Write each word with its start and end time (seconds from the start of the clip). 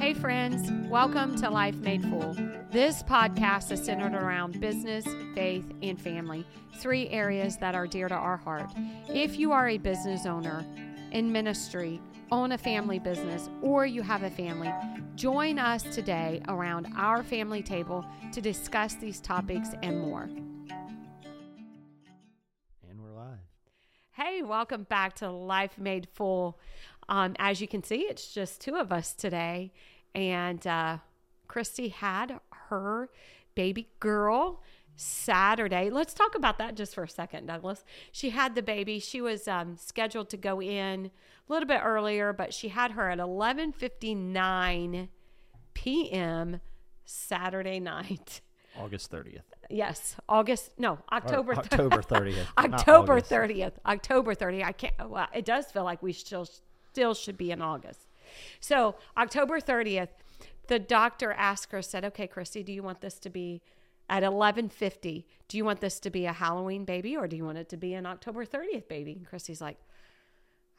Hey, 0.00 0.14
friends, 0.14 0.72
welcome 0.88 1.36
to 1.36 1.50
Life 1.50 1.76
Made 1.76 2.02
Full. 2.02 2.34
This 2.70 3.02
podcast 3.02 3.70
is 3.70 3.84
centered 3.84 4.14
around 4.14 4.58
business, 4.58 5.04
faith, 5.34 5.70
and 5.82 6.00
family, 6.00 6.46
three 6.78 7.10
areas 7.10 7.58
that 7.58 7.74
are 7.74 7.86
dear 7.86 8.08
to 8.08 8.14
our 8.14 8.38
heart. 8.38 8.72
If 9.10 9.38
you 9.38 9.52
are 9.52 9.68
a 9.68 9.76
business 9.76 10.24
owner 10.24 10.64
in 11.12 11.30
ministry, 11.30 12.00
own 12.32 12.52
a 12.52 12.58
family 12.58 12.98
business, 12.98 13.50
or 13.60 13.84
you 13.84 14.00
have 14.00 14.22
a 14.22 14.30
family, 14.30 14.72
join 15.16 15.58
us 15.58 15.82
today 15.82 16.40
around 16.48 16.86
our 16.96 17.22
family 17.22 17.62
table 17.62 18.02
to 18.32 18.40
discuss 18.40 18.94
these 18.94 19.20
topics 19.20 19.68
and 19.82 20.00
more. 20.00 20.30
And 22.88 23.02
we're 23.02 23.12
live. 23.12 23.36
Hey, 24.12 24.40
welcome 24.40 24.84
back 24.84 25.16
to 25.16 25.30
Life 25.30 25.76
Made 25.76 26.08
Full. 26.14 26.58
Um, 27.10 27.34
as 27.40 27.60
you 27.60 27.66
can 27.66 27.82
see, 27.82 28.02
it's 28.02 28.32
just 28.32 28.60
two 28.60 28.76
of 28.76 28.92
us 28.92 29.12
today. 29.12 29.72
And 30.14 30.66
uh, 30.66 30.98
Christy 31.48 31.88
had 31.88 32.40
her 32.68 33.10
baby 33.54 33.88
girl 34.00 34.62
Saturday. 34.96 35.88
Let's 35.90 36.12
talk 36.12 36.34
about 36.34 36.58
that 36.58 36.74
just 36.74 36.94
for 36.94 37.04
a 37.04 37.08
second, 37.08 37.46
Douglas. 37.46 37.84
She 38.12 38.30
had 38.30 38.54
the 38.54 38.62
baby. 38.62 38.98
She 38.98 39.20
was 39.20 39.48
um, 39.48 39.76
scheduled 39.76 40.28
to 40.30 40.36
go 40.36 40.60
in 40.60 41.06
a 41.06 41.52
little 41.52 41.66
bit 41.66 41.80
earlier, 41.82 42.32
but 42.32 42.52
she 42.52 42.68
had 42.68 42.92
her 42.92 43.10
at 43.10 43.18
11:59 43.18 45.08
p.m. 45.74 46.60
Saturday 47.04 47.80
night. 47.80 48.40
August 48.78 49.10
30th. 49.10 49.40
Yes, 49.68 50.16
August. 50.28 50.70
No, 50.78 50.98
October. 51.10 51.52
Or 51.52 51.58
October 51.58 52.02
30th. 52.02 52.46
October 52.58 53.20
30th. 53.20 53.72
October 53.86 54.34
30th. 54.34 54.64
I 54.64 54.72
can't. 54.72 54.94
Well, 55.08 55.26
it 55.34 55.44
does 55.44 55.66
feel 55.66 55.84
like 55.84 56.02
we 56.02 56.12
still 56.12 56.46
still 56.92 57.14
should 57.14 57.36
be 57.38 57.50
in 57.50 57.62
August. 57.62 58.06
So 58.60 58.96
October 59.16 59.60
30th, 59.60 60.08
the 60.68 60.78
doctor 60.78 61.32
asked 61.32 61.72
her, 61.72 61.82
said, 61.82 62.04
"Okay, 62.04 62.26
Christy, 62.26 62.62
do 62.62 62.72
you 62.72 62.82
want 62.82 63.00
this 63.00 63.18
to 63.20 63.30
be 63.30 63.62
at 64.08 64.22
11:50? 64.22 65.26
Do 65.48 65.56
you 65.56 65.64
want 65.64 65.80
this 65.80 66.00
to 66.00 66.10
be 66.10 66.26
a 66.26 66.32
Halloween 66.32 66.84
baby, 66.84 67.16
or 67.16 67.26
do 67.26 67.36
you 67.36 67.44
want 67.44 67.58
it 67.58 67.68
to 67.70 67.76
be 67.76 67.94
an 67.94 68.06
October 68.06 68.44
30th 68.44 68.88
baby?" 68.88 69.12
And 69.12 69.26
Christy's 69.26 69.60
like. 69.60 69.78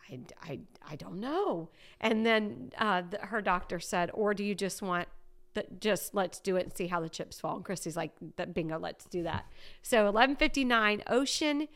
I, 0.10 0.20
I, 0.42 0.60
I 0.90 0.96
don't 0.96 1.20
know. 1.20 1.70
And 2.02 2.26
then 2.26 2.72
uh, 2.80 3.04
the, 3.08 3.20
her 3.20 3.40
doctor 3.40 3.80
said, 3.80 4.10
or 4.16 4.34
do 4.34 4.44
you 4.44 4.56
just 4.56 4.82
want 4.82 5.08
that 5.54 5.82
just 5.82 6.14
let's 6.14 6.40
do 6.40 6.56
it 6.56 6.64
and 6.64 6.76
see 6.76 6.88
how 6.88 7.00
the 7.00 7.10
chips 7.10 7.40
fall. 7.40 7.58
And 7.58 7.66
Christy's 7.66 7.98
like, 7.98 8.12
bingo, 8.54 8.80
let's 8.80 9.06
do 9.06 9.24
that. 9.24 9.46
So 9.82 10.06
1159, 10.06 11.04
Ocean 11.08 11.68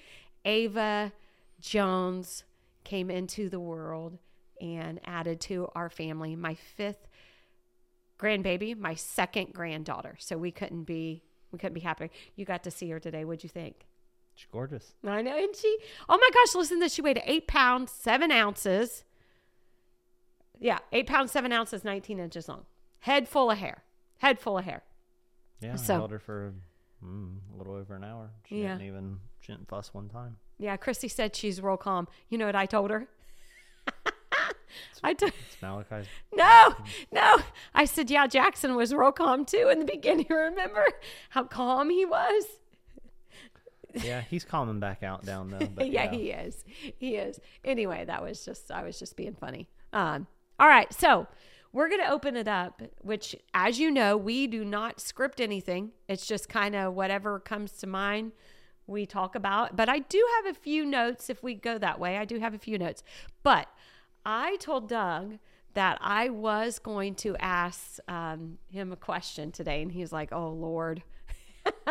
Ava 0.45 1.11
Jones 1.59 2.43
came 2.83 3.09
into 3.09 3.49
the 3.49 3.59
world 3.59 4.19
and 4.61 4.99
added 5.05 5.39
to 5.41 5.69
our 5.75 5.89
family. 5.89 6.35
My 6.35 6.53
fifth 6.55 7.07
grandbaby, 8.19 8.77
my 8.77 8.95
second 8.95 9.53
granddaughter. 9.53 10.15
So 10.19 10.37
we 10.37 10.51
couldn't 10.51 10.83
be 10.83 11.23
we 11.51 11.59
couldn't 11.59 11.73
be 11.73 11.81
happier. 11.81 12.09
You 12.35 12.45
got 12.45 12.63
to 12.63 12.71
see 12.71 12.89
her 12.89 12.99
today. 12.99 13.23
What'd 13.25 13.43
you 13.43 13.49
think? 13.49 13.85
She's 14.35 14.47
gorgeous. 14.51 14.93
I 15.05 15.21
know, 15.21 15.37
and 15.37 15.55
she 15.55 15.77
oh 16.09 16.17
my 16.17 16.29
gosh, 16.33 16.55
listen 16.55 16.77
to 16.79 16.85
this. 16.85 16.93
She 16.93 17.01
weighed 17.01 17.21
eight 17.25 17.47
pounds, 17.47 17.91
seven 17.91 18.31
ounces. 18.31 19.03
Yeah, 20.59 20.79
eight 20.91 21.07
pounds, 21.07 21.31
seven 21.31 21.51
ounces, 21.51 21.83
19 21.83 22.19
inches 22.19 22.47
long. 22.47 22.65
Head 22.99 23.27
full 23.27 23.51
of 23.51 23.57
hair. 23.57 23.83
Head 24.19 24.39
full 24.39 24.57
of 24.57 24.65
hair. 24.65 24.83
Yeah, 25.59 25.75
So- 25.75 25.95
I 25.95 25.97
held 25.97 26.11
her 26.11 26.19
for 26.19 26.53
mm, 27.03 27.37
a 27.53 27.57
little 27.57 27.75
over 27.75 27.95
an 27.95 28.03
hour. 28.03 28.29
She 28.47 28.61
Yeah. 28.63 28.73
didn't 28.77 28.87
even 28.87 29.19
she 29.41 29.51
didn't 29.51 29.67
fuss 29.67 29.93
one 29.93 30.09
time. 30.09 30.37
Yeah, 30.57 30.75
Christy 30.77 31.07
said 31.09 31.35
she's 31.35 31.61
real 31.61 31.77
calm. 31.77 32.07
You 32.29 32.37
know 32.37 32.45
what 32.45 32.55
I 32.55 32.65
told 32.65 32.89
her? 32.89 33.07
I 35.03 35.13
told 35.13 35.31
It's 35.47 35.61
Malachi's. 35.61 36.07
no, 36.33 36.75
no. 37.11 37.37
I 37.73 37.85
said, 37.85 38.09
yeah, 38.09 38.27
Jackson 38.27 38.75
was 38.75 38.93
real 38.93 39.11
calm 39.11 39.45
too 39.45 39.69
in 39.71 39.79
the 39.79 39.85
beginning. 39.91 40.27
Remember 40.29 40.85
how 41.29 41.43
calm 41.43 41.89
he 41.89 42.05
was? 42.05 42.45
yeah, 44.03 44.21
he's 44.21 44.43
calming 44.43 44.79
back 44.79 45.03
out 45.03 45.25
down 45.25 45.49
though. 45.49 45.67
But 45.73 45.89
yeah, 45.91 46.09
he 46.11 46.31
is. 46.31 46.63
He 46.97 47.15
is. 47.15 47.39
Anyway, 47.63 48.05
that 48.05 48.21
was 48.21 48.43
just 48.43 48.71
I 48.71 48.83
was 48.83 48.99
just 48.99 49.15
being 49.15 49.35
funny. 49.35 49.69
Um, 49.93 50.27
all 50.59 50.67
right, 50.67 50.91
so 50.93 51.27
we're 51.71 51.89
gonna 51.89 52.09
open 52.09 52.35
it 52.35 52.47
up, 52.47 52.81
which 53.01 53.35
as 53.53 53.79
you 53.79 53.91
know, 53.91 54.17
we 54.17 54.47
do 54.47 54.65
not 54.65 54.99
script 54.99 55.39
anything. 55.39 55.91
It's 56.07 56.27
just 56.27 56.49
kind 56.49 56.75
of 56.75 56.93
whatever 56.93 57.39
comes 57.39 57.73
to 57.73 57.87
mind 57.87 58.33
we 58.87 59.05
talk 59.05 59.35
about. 59.35 59.75
But 59.75 59.89
I 59.89 59.99
do 59.99 60.23
have 60.37 60.55
a 60.55 60.59
few 60.59 60.85
notes 60.85 61.29
if 61.29 61.41
we 61.41 61.55
go 61.55 61.77
that 61.77 61.99
way. 61.99 62.17
I 62.17 62.25
do 62.25 62.39
have 62.39 62.53
a 62.53 62.59
few 62.59 62.77
notes. 62.77 63.03
But 63.43 63.67
I 64.25 64.57
told 64.57 64.89
Doug 64.89 65.37
that 65.73 65.97
I 66.01 66.29
was 66.29 66.79
going 66.79 67.15
to 67.15 67.35
ask 67.37 67.99
um, 68.07 68.57
him 68.71 68.91
a 68.91 68.95
question 68.95 69.51
today, 69.51 69.81
and 69.81 69.91
he's 69.91 70.11
like, 70.11 70.31
"Oh 70.31 70.49
Lord." 70.49 71.03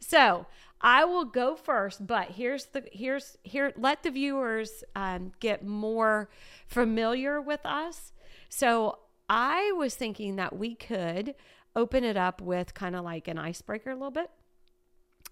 So 0.00 0.46
I 0.80 1.04
will 1.04 1.24
go 1.24 1.54
first, 1.56 2.06
but 2.06 2.30
here's 2.30 2.66
the 2.66 2.84
here's 2.92 3.36
here. 3.42 3.72
Let 3.76 4.02
the 4.02 4.10
viewers 4.10 4.84
um, 4.94 5.32
get 5.40 5.64
more 5.64 6.30
familiar 6.66 7.40
with 7.40 7.60
us. 7.64 8.12
So 8.48 8.98
I 9.28 9.72
was 9.76 9.94
thinking 9.94 10.36
that 10.36 10.56
we 10.56 10.74
could 10.74 11.34
open 11.76 12.04
it 12.04 12.16
up 12.16 12.40
with 12.40 12.74
kind 12.74 12.96
of 12.96 13.04
like 13.04 13.28
an 13.28 13.38
icebreaker 13.38 13.90
a 13.90 13.94
little 13.94 14.10
bit 14.10 14.30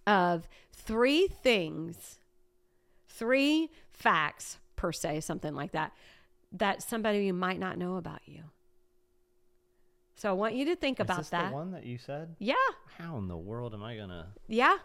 of 0.06 0.48
three 0.72 1.26
things, 1.26 2.18
three 3.08 3.70
facts 3.92 4.58
per 4.76 4.92
se, 4.92 5.20
something 5.20 5.54
like 5.54 5.72
that, 5.72 5.92
that 6.52 6.82
somebody 6.82 7.24
you 7.26 7.32
might 7.34 7.58
not 7.58 7.78
know 7.78 7.96
about 7.96 8.20
you. 8.26 8.44
So 10.16 10.30
I 10.30 10.32
want 10.32 10.54
you 10.54 10.64
to 10.66 10.76
think 10.76 10.98
Is 10.98 11.04
about 11.04 11.18
this 11.18 11.28
that. 11.30 11.50
the 11.50 11.54
one 11.54 11.72
that 11.72 11.84
you 11.84 11.98
said? 11.98 12.36
Yeah. 12.38 12.54
How 12.98 13.18
in 13.18 13.28
the 13.28 13.36
world 13.36 13.74
am 13.74 13.82
I 13.82 13.96
gonna? 13.96 14.28
Yeah. 14.48 14.78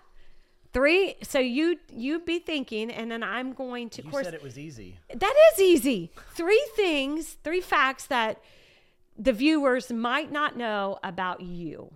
Three. 0.74 1.16
So 1.24 1.40
you 1.40 1.78
you 1.90 2.19
be 2.19 2.40
thinking, 2.40 2.91
and 2.91 3.09
then 3.09 3.24
I'm 3.24 3.53
going 3.53 3.90
to. 3.91 4.03
You 4.03 4.09
course, 4.09 4.25
said 4.25 4.34
it 4.34 4.44
was 4.44 4.57
easy. 4.57 5.00
that 5.13 5.34
is 5.53 5.62
easy. 5.62 6.12
Three 6.34 6.66
things, 6.75 7.38
three 7.44 7.62
facts 7.62 8.07
that 8.07 8.41
the 9.18 9.34
viewers 9.34 9.91
might 9.91 10.31
not 10.31 10.57
know 10.57 11.00
about 11.03 11.41
you. 11.41 11.94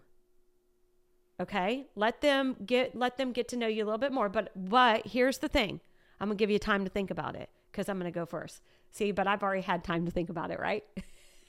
Okay, 1.39 1.88
let 1.95 2.22
them 2.22 2.55
get 2.66 2.95
let 2.95 3.17
them 3.17 3.34
get 3.34 3.50
to 3.50 3.57
know 3.57 3.67
you 3.67 3.84
a 3.84 3.85
little 3.85 3.97
bit 3.97 4.13
more. 4.13 4.29
But 4.29 4.51
but 4.55 5.07
here's 5.07 5.39
the 5.39 5.50
thing, 5.50 5.81
I'm 6.22 6.29
gonna 6.29 6.38
give 6.38 6.50
you 6.50 6.59
time 6.59 6.85
to 6.85 6.89
think 6.89 7.11
about 7.11 7.35
it 7.35 7.50
because 7.75 7.90
I'm 7.90 7.97
gonna 7.97 8.09
go 8.12 8.25
first. 8.25 8.62
See, 8.91 9.12
but 9.12 9.28
I've 9.28 9.44
already 9.44 9.62
had 9.62 9.84
time 9.84 10.06
to 10.06 10.12
think 10.12 10.30
about 10.30 10.50
it, 10.52 10.59
right? 10.59 10.86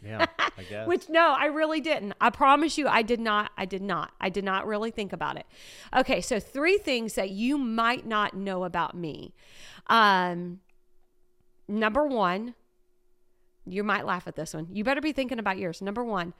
Yeah, 0.03 0.26
I 0.59 0.62
guess. 0.69 0.88
Which 0.88 1.09
no, 1.09 1.32
I 1.38 1.47
really 1.47 1.81
didn't. 1.81 2.14
I 2.20 2.31
promise 2.31 2.76
you 2.76 2.88
I 2.88 3.03
did 3.03 3.20
not. 3.20 3.53
I 3.56 3.64
did 3.64 3.82
not. 3.82 4.10
I 4.20 4.28
did 4.28 4.44
not 4.44 4.66
really 4.66 4.91
think 4.91 5.12
about 5.12 5.36
it. 5.36 5.47
Okay, 5.97 6.20
so 6.20 6.41
three 6.41 6.78
things 6.78 7.15
that 7.15 7.31
you 7.31 7.56
might 7.56 8.04
not 8.06 8.34
know 8.34 8.65
about 8.65 8.97
me. 8.97 9.34
Um 9.86 10.59
number 11.69 12.04
1, 12.06 12.54
you 13.65 13.84
might 13.84 14.04
laugh 14.04 14.26
at 14.26 14.34
this 14.34 14.53
one. 14.54 14.66
You 14.72 14.82
better 14.82 15.00
be 15.00 15.12
thinking 15.12 15.38
about 15.38 15.59
yours. 15.59 15.81
Number 15.81 16.04
1, 16.04 16.34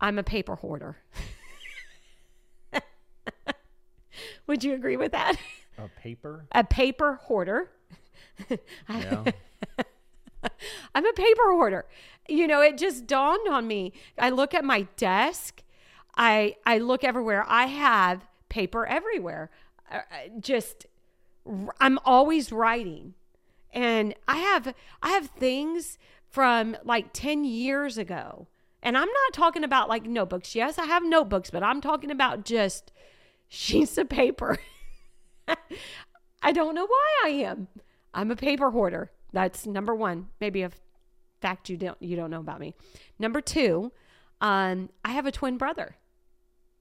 I'm 0.00 0.18
a 0.18 0.22
paper 0.22 0.54
hoarder. 0.54 0.96
Would 4.46 4.62
you 4.62 4.74
agree 4.74 4.96
with 4.96 5.12
that? 5.12 5.36
a 5.78 5.88
paper. 6.00 6.46
A 6.52 6.64
paper 6.64 7.14
hoarder. 7.22 7.70
Yeah. 8.88 9.24
I'm 10.94 11.06
a 11.06 11.12
paper 11.12 11.50
hoarder. 11.50 11.86
You 12.28 12.46
know, 12.46 12.60
it 12.60 12.78
just 12.78 13.06
dawned 13.06 13.48
on 13.48 13.66
me. 13.66 13.92
I 14.18 14.30
look 14.30 14.54
at 14.54 14.64
my 14.64 14.82
desk. 14.96 15.62
I 16.16 16.56
I 16.64 16.78
look 16.78 17.04
everywhere. 17.04 17.44
I 17.48 17.66
have 17.66 18.26
paper 18.48 18.86
everywhere. 18.86 19.50
Uh, 19.90 19.96
uh, 19.96 20.00
just 20.40 20.86
I'm 21.80 21.98
always 22.04 22.52
writing. 22.52 23.14
And 23.72 24.14
I 24.26 24.36
have 24.36 24.74
I 25.02 25.10
have 25.10 25.26
things 25.26 25.98
from 26.28 26.76
like 26.84 27.12
10 27.12 27.44
years 27.44 27.98
ago. 27.98 28.46
And 28.82 28.96
I'm 28.96 29.08
not 29.08 29.32
talking 29.32 29.64
about 29.64 29.88
like 29.88 30.04
notebooks. 30.04 30.54
Yes, 30.54 30.78
I 30.78 30.84
have 30.84 31.04
notebooks, 31.04 31.50
but 31.50 31.62
I'm 31.62 31.80
talking 31.80 32.10
about 32.10 32.44
just 32.44 32.92
sheets 33.48 33.98
of 33.98 34.08
paper. 34.08 34.58
I 36.42 36.52
don't 36.52 36.74
know 36.74 36.86
why 36.86 37.22
I 37.24 37.28
am. 37.28 37.68
I'm 38.16 38.30
a 38.30 38.36
paper 38.36 38.70
hoarder. 38.70 39.12
That's 39.32 39.66
number 39.66 39.94
one. 39.94 40.28
Maybe 40.40 40.62
a 40.62 40.70
fact 41.40 41.68
you 41.68 41.76
don't 41.76 42.00
you 42.00 42.16
don't 42.16 42.30
know 42.30 42.40
about 42.40 42.58
me. 42.58 42.74
Number 43.18 43.42
two, 43.42 43.92
um, 44.40 44.88
I 45.04 45.12
have 45.12 45.26
a 45.26 45.30
twin 45.30 45.58
brother 45.58 45.96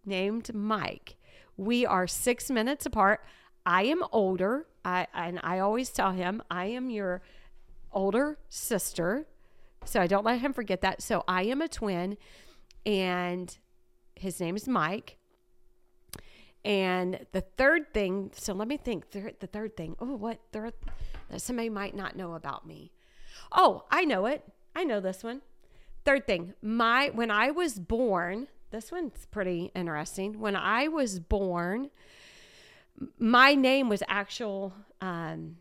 named 0.05 0.55
Mike. 0.55 1.17
We 1.57 1.85
are 1.85 2.07
six 2.07 2.49
minutes 2.49 2.85
apart. 2.85 3.21
I 3.65 3.83
am 3.83 4.01
older. 4.13 4.65
I 4.85 5.07
and 5.13 5.41
I 5.43 5.59
always 5.59 5.89
tell 5.89 6.11
him 6.11 6.41
I 6.49 6.67
am 6.67 6.89
your 6.89 7.21
older 7.91 8.37
sister. 8.47 9.27
So 9.83 9.99
I 9.99 10.07
don't 10.07 10.25
let 10.25 10.39
him 10.39 10.53
forget 10.53 10.81
that. 10.81 11.01
So 11.01 11.25
I 11.27 11.43
am 11.43 11.61
a 11.61 11.67
twin, 11.67 12.17
and 12.85 13.55
his 14.15 14.39
name 14.39 14.55
is 14.55 14.67
Mike. 14.69 15.17
And 16.63 17.19
the 17.33 17.41
third 17.41 17.93
thing, 17.93 18.31
so 18.33 18.53
let 18.53 18.67
me 18.67 18.77
think. 18.77 19.11
The 19.11 19.47
third 19.51 19.75
thing. 19.75 19.95
Oh, 19.99 20.15
what 20.15 20.39
third 20.51 20.73
that 21.29 21.41
somebody 21.41 21.69
might 21.69 21.95
not 21.95 22.15
know 22.15 22.33
about 22.33 22.67
me? 22.67 22.91
Oh, 23.51 23.85
I 23.91 24.05
know 24.05 24.25
it. 24.25 24.43
I 24.75 24.83
know 24.83 24.99
this 24.99 25.23
one. 25.23 25.41
Third 26.03 26.27
thing, 26.27 26.53
my 26.61 27.09
when 27.09 27.31
I 27.31 27.51
was 27.51 27.79
born, 27.79 28.47
this 28.71 28.91
one's 28.91 29.25
pretty 29.31 29.71
interesting. 29.73 30.39
When 30.39 30.55
I 30.55 30.87
was 30.87 31.19
born, 31.19 31.89
my 33.17 33.55
name 33.55 33.89
was 33.89 34.03
actual 34.07 34.73
um, 35.01 35.57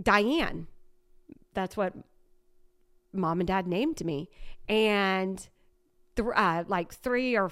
Diane. 0.00 0.66
That's 1.54 1.76
what 1.76 1.94
mom 3.12 3.40
and 3.40 3.48
dad 3.48 3.66
named 3.66 4.04
me, 4.04 4.28
and 4.68 5.48
th- 6.16 6.28
uh, 6.34 6.64
like 6.68 6.92
three 6.92 7.34
or 7.36 7.50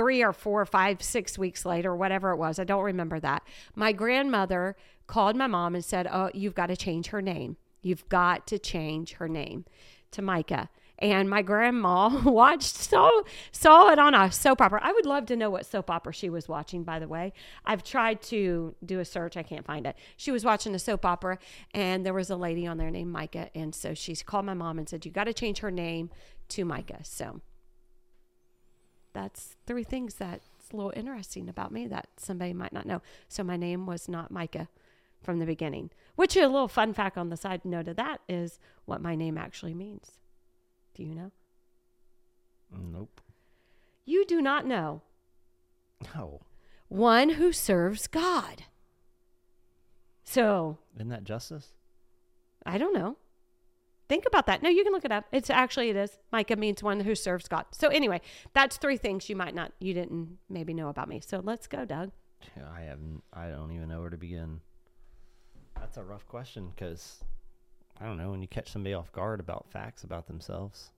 three 0.00 0.22
or 0.22 0.32
four, 0.32 0.64
five, 0.64 1.02
six 1.02 1.36
weeks 1.36 1.66
later, 1.66 1.94
whatever 1.94 2.30
it 2.30 2.36
was, 2.36 2.58
I 2.58 2.64
don't 2.64 2.84
remember 2.84 3.20
that. 3.20 3.42
My 3.74 3.92
grandmother 3.92 4.74
called 5.06 5.36
my 5.36 5.46
mom 5.46 5.74
and 5.74 5.84
said, 5.84 6.08
"Oh, 6.10 6.30
you've 6.32 6.54
got 6.54 6.68
to 6.68 6.76
change 6.76 7.08
her 7.08 7.20
name. 7.20 7.58
You've 7.82 8.08
got 8.08 8.46
to 8.46 8.58
change 8.58 9.12
her 9.14 9.28
name 9.28 9.66
to 10.12 10.22
Micah." 10.22 10.70
And 11.00 11.28
my 11.28 11.42
grandma 11.42 12.22
watched 12.24 12.76
so 12.76 13.24
saw 13.52 13.90
it 13.90 13.98
on 13.98 14.14
a 14.14 14.32
soap 14.32 14.62
opera. 14.62 14.80
I 14.82 14.90
would 14.92 15.04
love 15.04 15.26
to 15.26 15.36
know 15.36 15.50
what 15.50 15.66
soap 15.66 15.90
opera 15.90 16.14
she 16.14 16.30
was 16.30 16.48
watching. 16.48 16.82
By 16.82 16.98
the 16.98 17.08
way, 17.08 17.34
I've 17.66 17.84
tried 17.84 18.22
to 18.22 18.74
do 18.82 19.00
a 19.00 19.04
search. 19.04 19.36
I 19.36 19.42
can't 19.42 19.66
find 19.66 19.86
it. 19.86 19.96
She 20.16 20.30
was 20.30 20.46
watching 20.46 20.74
a 20.74 20.78
soap 20.78 21.04
opera, 21.04 21.36
and 21.72 22.06
there 22.06 22.14
was 22.14 22.30
a 22.30 22.36
lady 22.36 22.66
on 22.66 22.78
there 22.78 22.90
named 22.90 23.12
Micah, 23.12 23.50
and 23.54 23.74
so 23.74 23.92
she 23.92 24.16
called 24.16 24.46
my 24.46 24.54
mom 24.54 24.78
and 24.78 24.88
said, 24.88 25.04
"You 25.04 25.12
got 25.12 25.24
to 25.24 25.34
change 25.34 25.58
her 25.58 25.70
name 25.70 26.08
to 26.48 26.64
Micah." 26.64 27.00
So 27.02 27.42
that's 29.12 29.56
three 29.66 29.84
things 29.84 30.14
that's 30.14 30.46
a 30.72 30.76
little 30.76 30.92
interesting 30.94 31.48
about 31.48 31.72
me 31.72 31.86
that 31.88 32.08
somebody 32.16 32.52
might 32.52 32.72
not 32.72 32.86
know. 32.86 33.02
So 33.28 33.42
my 33.42 33.56
name 33.56 33.86
was 33.86 34.08
not 34.08 34.30
Micah 34.30 34.68
from 35.22 35.38
the 35.38 35.46
beginning. 35.46 35.90
Which 36.16 36.36
a 36.36 36.46
little 36.46 36.68
fun 36.68 36.92
fact 36.94 37.18
on 37.18 37.28
the 37.28 37.36
side 37.36 37.64
note 37.64 37.88
of 37.88 37.96
that 37.96 38.20
is 38.28 38.58
what 38.84 39.02
my 39.02 39.14
name 39.14 39.36
actually 39.36 39.74
means. 39.74 40.12
Do 40.94 41.02
you 41.02 41.14
know? 41.14 41.32
Nope. 42.70 43.20
You 44.04 44.24
do 44.24 44.40
not 44.40 44.66
know. 44.66 45.02
No. 46.14 46.42
One 46.88 47.30
who 47.30 47.52
serves 47.52 48.06
God. 48.06 48.64
So 50.24 50.78
Isn't 50.96 51.08
that 51.08 51.24
justice? 51.24 51.72
I 52.64 52.78
don't 52.78 52.94
know. 52.94 53.16
Think 54.10 54.26
about 54.26 54.46
that. 54.46 54.60
No, 54.60 54.68
you 54.68 54.82
can 54.82 54.92
look 54.92 55.04
it 55.04 55.12
up. 55.12 55.26
It's 55.30 55.50
actually 55.50 55.88
it 55.88 55.94
is. 55.94 56.18
Micah 56.32 56.56
means 56.56 56.82
one 56.82 56.98
who 56.98 57.14
serves 57.14 57.46
God. 57.46 57.66
So 57.70 57.86
anyway, 57.90 58.20
that's 58.52 58.76
three 58.76 58.96
things 58.96 59.30
you 59.30 59.36
might 59.36 59.54
not 59.54 59.70
you 59.78 59.94
didn't 59.94 60.38
maybe 60.48 60.74
know 60.74 60.88
about 60.88 61.08
me. 61.08 61.20
So 61.24 61.40
let's 61.44 61.68
go, 61.68 61.84
Doug. 61.84 62.10
I 62.74 62.80
haven't. 62.80 63.22
I 63.32 63.50
don't 63.50 63.70
even 63.70 63.88
know 63.88 64.00
where 64.00 64.10
to 64.10 64.16
begin. 64.16 64.62
That's 65.78 65.96
a 65.96 66.02
rough 66.02 66.26
question 66.26 66.72
because 66.74 67.22
I 68.00 68.04
don't 68.04 68.18
know 68.18 68.32
when 68.32 68.42
you 68.42 68.48
catch 68.48 68.72
somebody 68.72 68.94
off 68.94 69.12
guard 69.12 69.38
about 69.38 69.70
facts 69.70 70.02
about 70.02 70.26
themselves. 70.26 70.90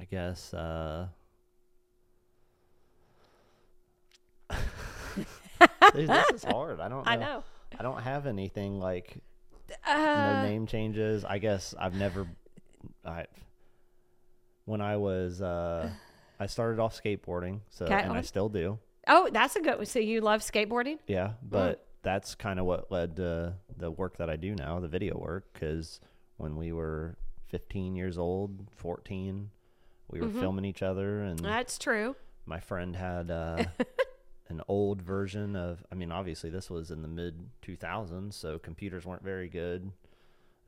I 0.00 0.04
guess. 0.04 0.54
uh 0.54 1.08
Dude, 5.94 6.08
this 6.08 6.30
is 6.36 6.44
hard. 6.44 6.80
I 6.80 6.88
don't. 6.88 7.04
Know. 7.04 7.10
I 7.10 7.16
know. 7.16 7.44
I 7.78 7.82
don't 7.82 8.00
have 8.00 8.24
anything 8.26 8.80
like 8.80 9.18
Uh, 9.86 10.34
no 10.36 10.42
name 10.42 10.66
changes. 10.66 11.24
I 11.24 11.38
guess 11.38 11.74
I've 11.78 11.94
never. 11.94 12.26
I 13.04 13.26
when 14.64 14.80
I 14.80 14.96
was 14.96 15.40
uh 15.42 15.90
I 16.40 16.46
started 16.46 16.80
off 16.80 17.00
skateboarding, 17.00 17.60
so 17.70 17.84
Okay. 17.86 18.00
and 18.00 18.12
I 18.12 18.22
still 18.22 18.48
do. 18.48 18.78
Oh, 19.08 19.28
that's 19.32 19.56
a 19.56 19.60
good 19.60 19.76
one. 19.76 19.86
So 19.86 19.98
you 19.98 20.20
love 20.20 20.40
skateboarding? 20.40 20.98
Yeah, 21.06 21.32
but 21.42 21.86
that's 22.02 22.34
kind 22.34 22.58
of 22.58 22.66
what 22.66 22.90
led 22.90 23.16
to 23.16 23.54
the 23.76 23.90
work 23.90 24.16
that 24.18 24.28
I 24.30 24.36
do 24.36 24.54
now, 24.54 24.80
the 24.80 24.88
video 24.88 25.16
work. 25.18 25.52
Because 25.52 26.00
when 26.36 26.56
we 26.56 26.72
were 26.72 27.16
15 27.48 27.94
years 27.96 28.18
old, 28.18 28.66
14, 28.76 29.50
we 30.10 30.20
were 30.20 30.28
filming 30.28 30.64
each 30.64 30.82
other, 30.82 31.22
and 31.22 31.38
That's 31.38 31.78
true. 31.78 32.16
my 32.46 32.60
friend 32.60 32.94
had 32.96 33.30
uh, 33.30 33.64
an 34.52 34.62
old 34.68 35.02
version 35.02 35.56
of. 35.56 35.84
I 35.90 35.94
mean, 35.94 36.12
obviously 36.12 36.50
this 36.50 36.70
was 36.70 36.90
in 36.90 37.02
the 37.02 37.08
mid 37.08 37.50
2000s, 37.66 38.34
so 38.34 38.58
computers 38.58 39.04
weren't 39.04 39.24
very 39.24 39.48
good. 39.48 39.90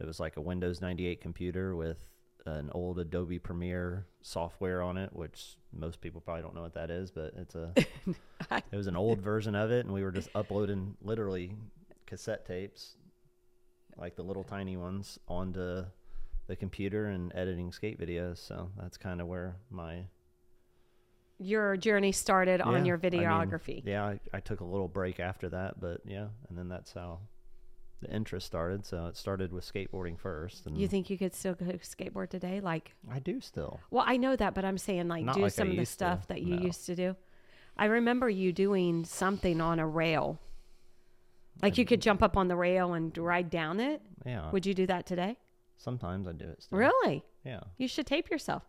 It 0.00 0.06
was 0.06 0.18
like 0.18 0.36
a 0.36 0.40
Windows 0.40 0.80
98 0.80 1.20
computer 1.20 1.76
with 1.76 1.98
an 2.46 2.70
old 2.72 2.98
Adobe 2.98 3.38
Premiere 3.38 4.06
software 4.22 4.82
on 4.82 4.96
it, 4.96 5.14
which 5.14 5.56
most 5.72 6.00
people 6.00 6.20
probably 6.20 6.42
don't 6.42 6.54
know 6.54 6.62
what 6.62 6.74
that 6.74 6.90
is, 6.90 7.10
but 7.10 7.32
it's 7.36 7.54
a 7.54 7.72
it 8.50 8.76
was 8.76 8.86
an 8.86 8.96
old 8.96 9.20
version 9.20 9.54
of 9.54 9.70
it, 9.70 9.84
and 9.84 9.94
we 9.94 10.02
were 10.02 10.12
just 10.12 10.28
uploading 10.34 10.96
literally 11.00 11.52
cassette 12.06 12.44
tapes, 12.44 12.96
like 13.96 14.16
the 14.16 14.22
little 14.22 14.44
tiny 14.44 14.76
ones, 14.76 15.18
onto 15.28 15.84
the 16.46 16.56
computer 16.56 17.06
and 17.06 17.32
editing 17.34 17.72
skate 17.72 17.98
videos. 17.98 18.38
So 18.38 18.70
that's 18.78 18.96
kind 18.96 19.20
of 19.20 19.26
where 19.26 19.56
my 19.70 20.04
Your 21.38 21.76
journey 21.76 22.12
started 22.12 22.60
on 22.60 22.72
Yeah, 22.84 22.84
your 22.84 23.00
I 23.02 23.08
mean, 23.10 23.20
videography. 23.22 23.82
yeah, 23.84 24.04
I, 24.04 24.20
I 24.32 24.40
took 24.40 24.60
a 24.60 24.64
little 24.64 24.88
break 24.88 25.18
after 25.20 25.48
that, 25.50 25.80
but 25.80 26.00
yeah, 26.06 26.28
and 26.48 26.56
then 26.56 26.68
that's 26.68 26.92
how 26.92 27.18
the 28.00 28.14
interest 28.14 28.46
started. 28.46 28.86
So 28.86 29.06
it 29.06 29.16
started 29.16 29.52
with 29.52 29.64
skateboarding 29.70 30.18
first, 30.18 30.66
and 30.66 30.78
you 30.78 30.86
think 30.88 31.10
you 31.10 31.18
could 31.18 31.34
still 31.34 31.54
go 31.54 31.66
skateboard 31.82 32.30
today? 32.30 32.60
Like, 32.60 32.94
I 33.10 33.18
do 33.18 33.40
still. 33.40 33.80
well, 33.90 34.04
I 34.06 34.16
know 34.16 34.36
that, 34.36 34.54
but 34.54 34.64
I'm 34.64 34.78
saying 34.78 35.08
like 35.08 35.24
Not 35.24 35.34
do 35.34 35.42
like 35.42 35.52
I 35.52 35.54
some 35.56 35.68
of 35.70 35.74
the 35.74 35.80
used 35.80 35.90
to, 35.92 35.94
stuff 35.96 36.26
that 36.28 36.42
you 36.42 36.56
no. 36.56 36.62
used 36.62 36.86
to 36.86 36.94
do. 36.94 37.16
I 37.76 37.86
remember 37.86 38.30
you 38.30 38.52
doing 38.52 39.04
something 39.04 39.60
on 39.60 39.80
a 39.80 39.86
rail. 39.86 40.38
Like 41.62 41.78
you 41.78 41.84
could 41.84 42.00
jump 42.02 42.22
up 42.22 42.36
on 42.36 42.48
the 42.48 42.56
rail 42.56 42.94
and 42.94 43.16
ride 43.18 43.48
down 43.50 43.80
it. 43.80 44.02
Yeah, 44.26 44.50
Would 44.50 44.66
you 44.66 44.74
do 44.74 44.86
that 44.86 45.06
today? 45.06 45.36
sometimes 45.76 46.26
I 46.28 46.32
do 46.32 46.44
it 46.48 46.62
still. 46.62 46.78
Really? 46.78 47.24
Yeah, 47.44 47.60
You 47.76 47.88
should 47.88 48.06
tape 48.06 48.30
yourself. 48.30 48.62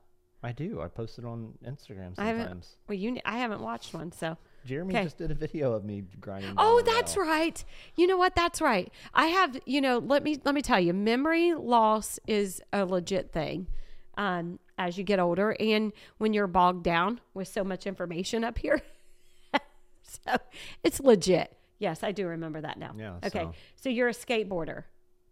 I 0.45 0.51
do. 0.51 0.81
I 0.81 0.87
post 0.87 1.17
it 1.19 1.25
on 1.25 1.53
Instagram 1.65 2.13
I 2.17 2.25
haven't- 2.25 2.41
sometimes. 2.43 2.75
Well, 2.87 2.97
you 2.97 3.19
I 3.25 3.37
haven't 3.39 3.61
watched 3.61 3.93
one, 3.93 4.11
so 4.11 4.37
Jeremy 4.65 4.93
'Kay. 4.93 5.03
just 5.03 5.17
did 5.17 5.31
a 5.31 5.35
video 5.35 5.73
of 5.73 5.83
me 5.83 6.03
grinding. 6.19 6.53
Oh, 6.57 6.81
that's 6.85 7.17
right. 7.17 7.63
You 7.95 8.07
know 8.07 8.17
what? 8.17 8.35
That's 8.35 8.61
right. 8.61 8.91
I 9.13 9.27
have, 9.27 9.57
you 9.65 9.81
know, 9.81 9.97
let 9.97 10.23
me 10.23 10.39
let 10.45 10.53
me 10.55 10.61
tell 10.61 10.79
you, 10.79 10.93
memory 10.93 11.53
loss 11.53 12.19
is 12.27 12.61
a 12.71 12.85
legit 12.85 13.31
thing. 13.31 13.67
Um, 14.17 14.59
as 14.77 14.97
you 14.97 15.03
get 15.03 15.19
older 15.19 15.55
and 15.59 15.91
when 16.19 16.33
you're 16.33 16.47
bogged 16.47 16.83
down 16.83 17.19
with 17.33 17.47
so 17.47 17.63
much 17.63 17.85
information 17.87 18.43
up 18.43 18.57
here. 18.57 18.81
so 20.03 20.37
it's 20.83 20.99
legit. 20.99 21.55
Yes, 21.79 22.03
I 22.03 22.11
do 22.11 22.27
remember 22.27 22.61
that 22.61 22.77
now. 22.79 22.93
Yeah, 22.97 23.15
Okay. 23.17 23.29
so- 23.29 23.53
So, 23.75 23.89
you're 23.89 24.07
a 24.07 24.13
skateboarder. 24.13 24.83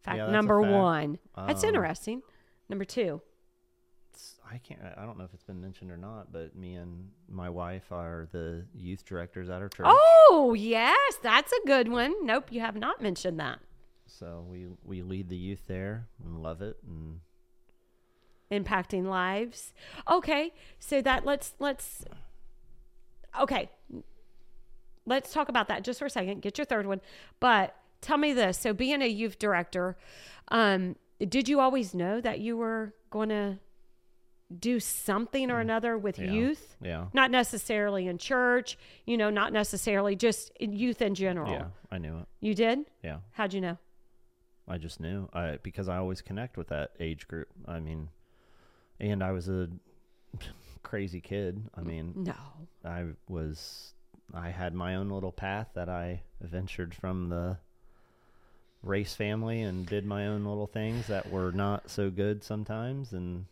Fact 0.01 0.17
Yeah, 0.17 0.29
number 0.29 0.61
fact. 0.61 0.73
one. 0.73 1.19
That's 1.35 1.63
Um, 1.63 1.69
interesting. 1.69 2.21
Number 2.67 2.83
two. 2.85 3.21
I 4.49 4.57
can't. 4.57 4.79
I 4.97 5.05
don't 5.05 5.17
know 5.17 5.23
if 5.23 5.33
it's 5.33 5.43
been 5.43 5.61
mentioned 5.61 5.91
or 5.91 5.97
not, 5.97 6.31
but 6.31 6.55
me 6.55 6.75
and 6.75 7.09
my 7.29 7.49
wife 7.49 7.91
are 7.91 8.27
the 8.31 8.65
youth 8.75 9.05
directors 9.05 9.49
at 9.49 9.61
our 9.61 9.69
church. 9.69 9.85
Oh, 9.89 10.55
yes, 10.57 11.17
that's 11.21 11.51
a 11.51 11.67
good 11.67 11.87
one. 11.87 12.25
Nope, 12.25 12.47
you 12.51 12.59
have 12.59 12.75
not 12.75 13.01
mentioned 13.01 13.39
that. 13.39 13.59
So 14.05 14.45
we 14.49 14.67
we 14.83 15.01
lead 15.01 15.29
the 15.29 15.35
youth 15.35 15.65
there 15.67 16.07
and 16.23 16.41
love 16.41 16.61
it. 16.61 16.77
And 16.85 17.19
impacting 18.51 19.05
lives. 19.05 19.73
Okay, 20.09 20.53
so 20.79 21.01
that 21.01 21.25
let's 21.25 21.53
let's 21.59 22.05
okay. 23.39 23.69
Let's 25.05 25.33
talk 25.33 25.49
about 25.49 25.67
that 25.67 25.83
just 25.83 25.99
for 25.99 26.05
a 26.05 26.09
second. 26.09 26.41
Get 26.41 26.57
your 26.57 26.65
third 26.65 26.85
one. 26.85 27.01
But 27.39 27.75
tell 27.99 28.17
me 28.17 28.31
this. 28.31 28.57
So 28.57 28.73
being 28.73 29.01
a 29.01 29.07
youth 29.07 29.37
director, 29.37 29.97
um, 30.47 30.95
did 31.19 31.49
you 31.49 31.59
always 31.59 31.93
know 31.93 32.21
that 32.21 32.39
you 32.39 32.55
were 32.55 32.93
going 33.09 33.29
to 33.29 33.59
do 34.59 34.79
something 34.79 35.49
or 35.49 35.57
mm. 35.57 35.61
another 35.61 35.97
with 35.97 36.19
yeah, 36.19 36.31
youth? 36.31 36.75
Yeah. 36.81 37.05
Not 37.13 37.31
necessarily 37.31 38.07
in 38.07 38.17
church, 38.17 38.77
you 39.05 39.17
know, 39.17 39.29
not 39.29 39.53
necessarily 39.53 40.15
just 40.15 40.51
in 40.59 40.73
youth 40.73 41.01
in 41.01 41.15
general. 41.15 41.51
Yeah. 41.51 41.65
I 41.91 41.97
knew 41.97 42.17
it. 42.17 42.25
You 42.39 42.53
did? 42.53 42.79
Yeah. 43.03 43.17
How'd 43.31 43.53
you 43.53 43.61
know? 43.61 43.77
I 44.67 44.77
just 44.77 44.99
knew. 44.99 45.27
I 45.33 45.59
because 45.61 45.89
I 45.89 45.97
always 45.97 46.21
connect 46.21 46.57
with 46.57 46.69
that 46.69 46.91
age 46.99 47.27
group. 47.27 47.49
I 47.67 47.79
mean, 47.79 48.09
and 48.99 49.23
I 49.23 49.31
was 49.31 49.49
a 49.49 49.69
crazy 50.83 51.21
kid. 51.21 51.63
I 51.75 51.81
mean, 51.81 52.13
No. 52.15 52.35
I 52.85 53.05
was 53.27 53.93
I 54.33 54.49
had 54.49 54.73
my 54.73 54.95
own 54.95 55.09
little 55.09 55.31
path 55.31 55.69
that 55.73 55.89
I 55.89 56.21
ventured 56.41 56.95
from 56.95 57.29
the 57.29 57.57
race 58.81 59.15
family 59.15 59.61
and 59.61 59.85
did 59.85 60.05
my 60.05 60.27
own 60.27 60.43
little 60.45 60.67
things 60.67 61.07
that 61.07 61.31
were 61.31 61.51
not 61.51 61.89
so 61.89 62.09
good 62.09 62.43
sometimes 62.43 63.13
and 63.13 63.45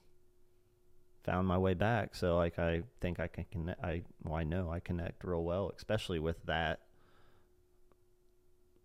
found 1.24 1.48
my 1.48 1.58
way 1.58 1.74
back. 1.74 2.16
So 2.16 2.38
like 2.38 2.58
I 2.60 2.84
think 3.00 3.20
I 3.20 3.28
can 3.28 3.46
connect 3.52 3.84
I 3.84 4.02
well 4.24 4.36
I 4.36 4.44
know 4.44 4.70
I 4.72 4.80
connect 4.80 5.24
real 5.24 5.44
well, 5.44 5.72
especially 5.76 6.20
with 6.20 6.44
that 6.46 6.80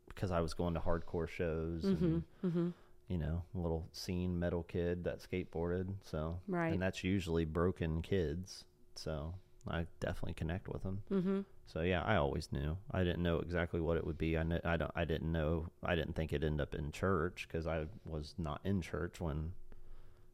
because 0.09 0.31
I 0.31 0.41
was 0.41 0.55
going 0.55 0.75
to 0.75 0.81
hardcore 0.81 1.29
shows 1.29 1.85
Mm-hmm. 1.85 2.05
and 2.05 2.23
Mm-hmm. 2.45 2.69
you 3.09 3.19
know, 3.19 3.43
little 3.55 3.87
scene 3.93 4.39
metal 4.39 4.63
kid 4.65 5.05
that 5.05 5.21
skateboarded. 5.21 5.93
So 6.05 6.41
Right. 6.49 6.73
and 6.73 6.81
that's 6.83 7.05
usually 7.05 7.45
broken 7.45 8.03
kids. 8.03 8.65
So 8.95 9.35
I 9.69 9.87
definitely 10.01 10.35
connect 10.35 10.69
with 10.69 10.83
them. 10.83 11.03
Mm-hmm. 11.11 11.41
So 11.67 11.83
yeah, 11.83 12.03
I 12.05 12.17
always 12.17 12.51
knew. 12.53 12.77
I 12.93 13.03
didn't 13.03 13.23
know 13.23 13.41
exactly 13.41 13.81
what 13.81 13.97
it 13.97 14.07
would 14.07 14.17
be. 14.19 14.39
I 14.39 14.45
kn- 14.45 14.61
I 14.65 14.77
don't. 14.77 14.93
I 14.95 15.05
didn't 15.05 15.33
know. 15.33 15.69
I 15.83 15.97
didn't 15.97 16.15
think 16.15 16.33
it'd 16.33 16.45
end 16.45 16.61
up 16.61 16.75
in 16.75 16.93
church 16.93 17.47
because 17.49 17.67
I 17.67 17.87
was 18.05 18.35
not 18.39 18.61
in 18.65 18.81
church 18.81 19.21
when 19.21 19.53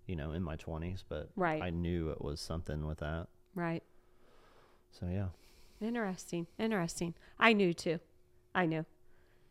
you 0.06 0.16
know, 0.16 0.32
in 0.32 0.42
my 0.42 0.56
20s, 0.56 1.02
but 1.08 1.30
Right. 1.36 1.62
I 1.62 1.70
knew 1.70 2.10
it 2.10 2.22
was 2.22 2.40
something 2.40 2.86
with 2.86 2.98
that. 2.98 3.28
Right. 3.54 3.82
So 4.90 5.06
yeah. 5.06 5.28
Interesting. 5.80 6.46
Interesting. 6.58 7.14
I 7.38 7.52
knew 7.52 7.72
too. 7.72 7.98
I 8.54 8.66
knew. 8.66 8.84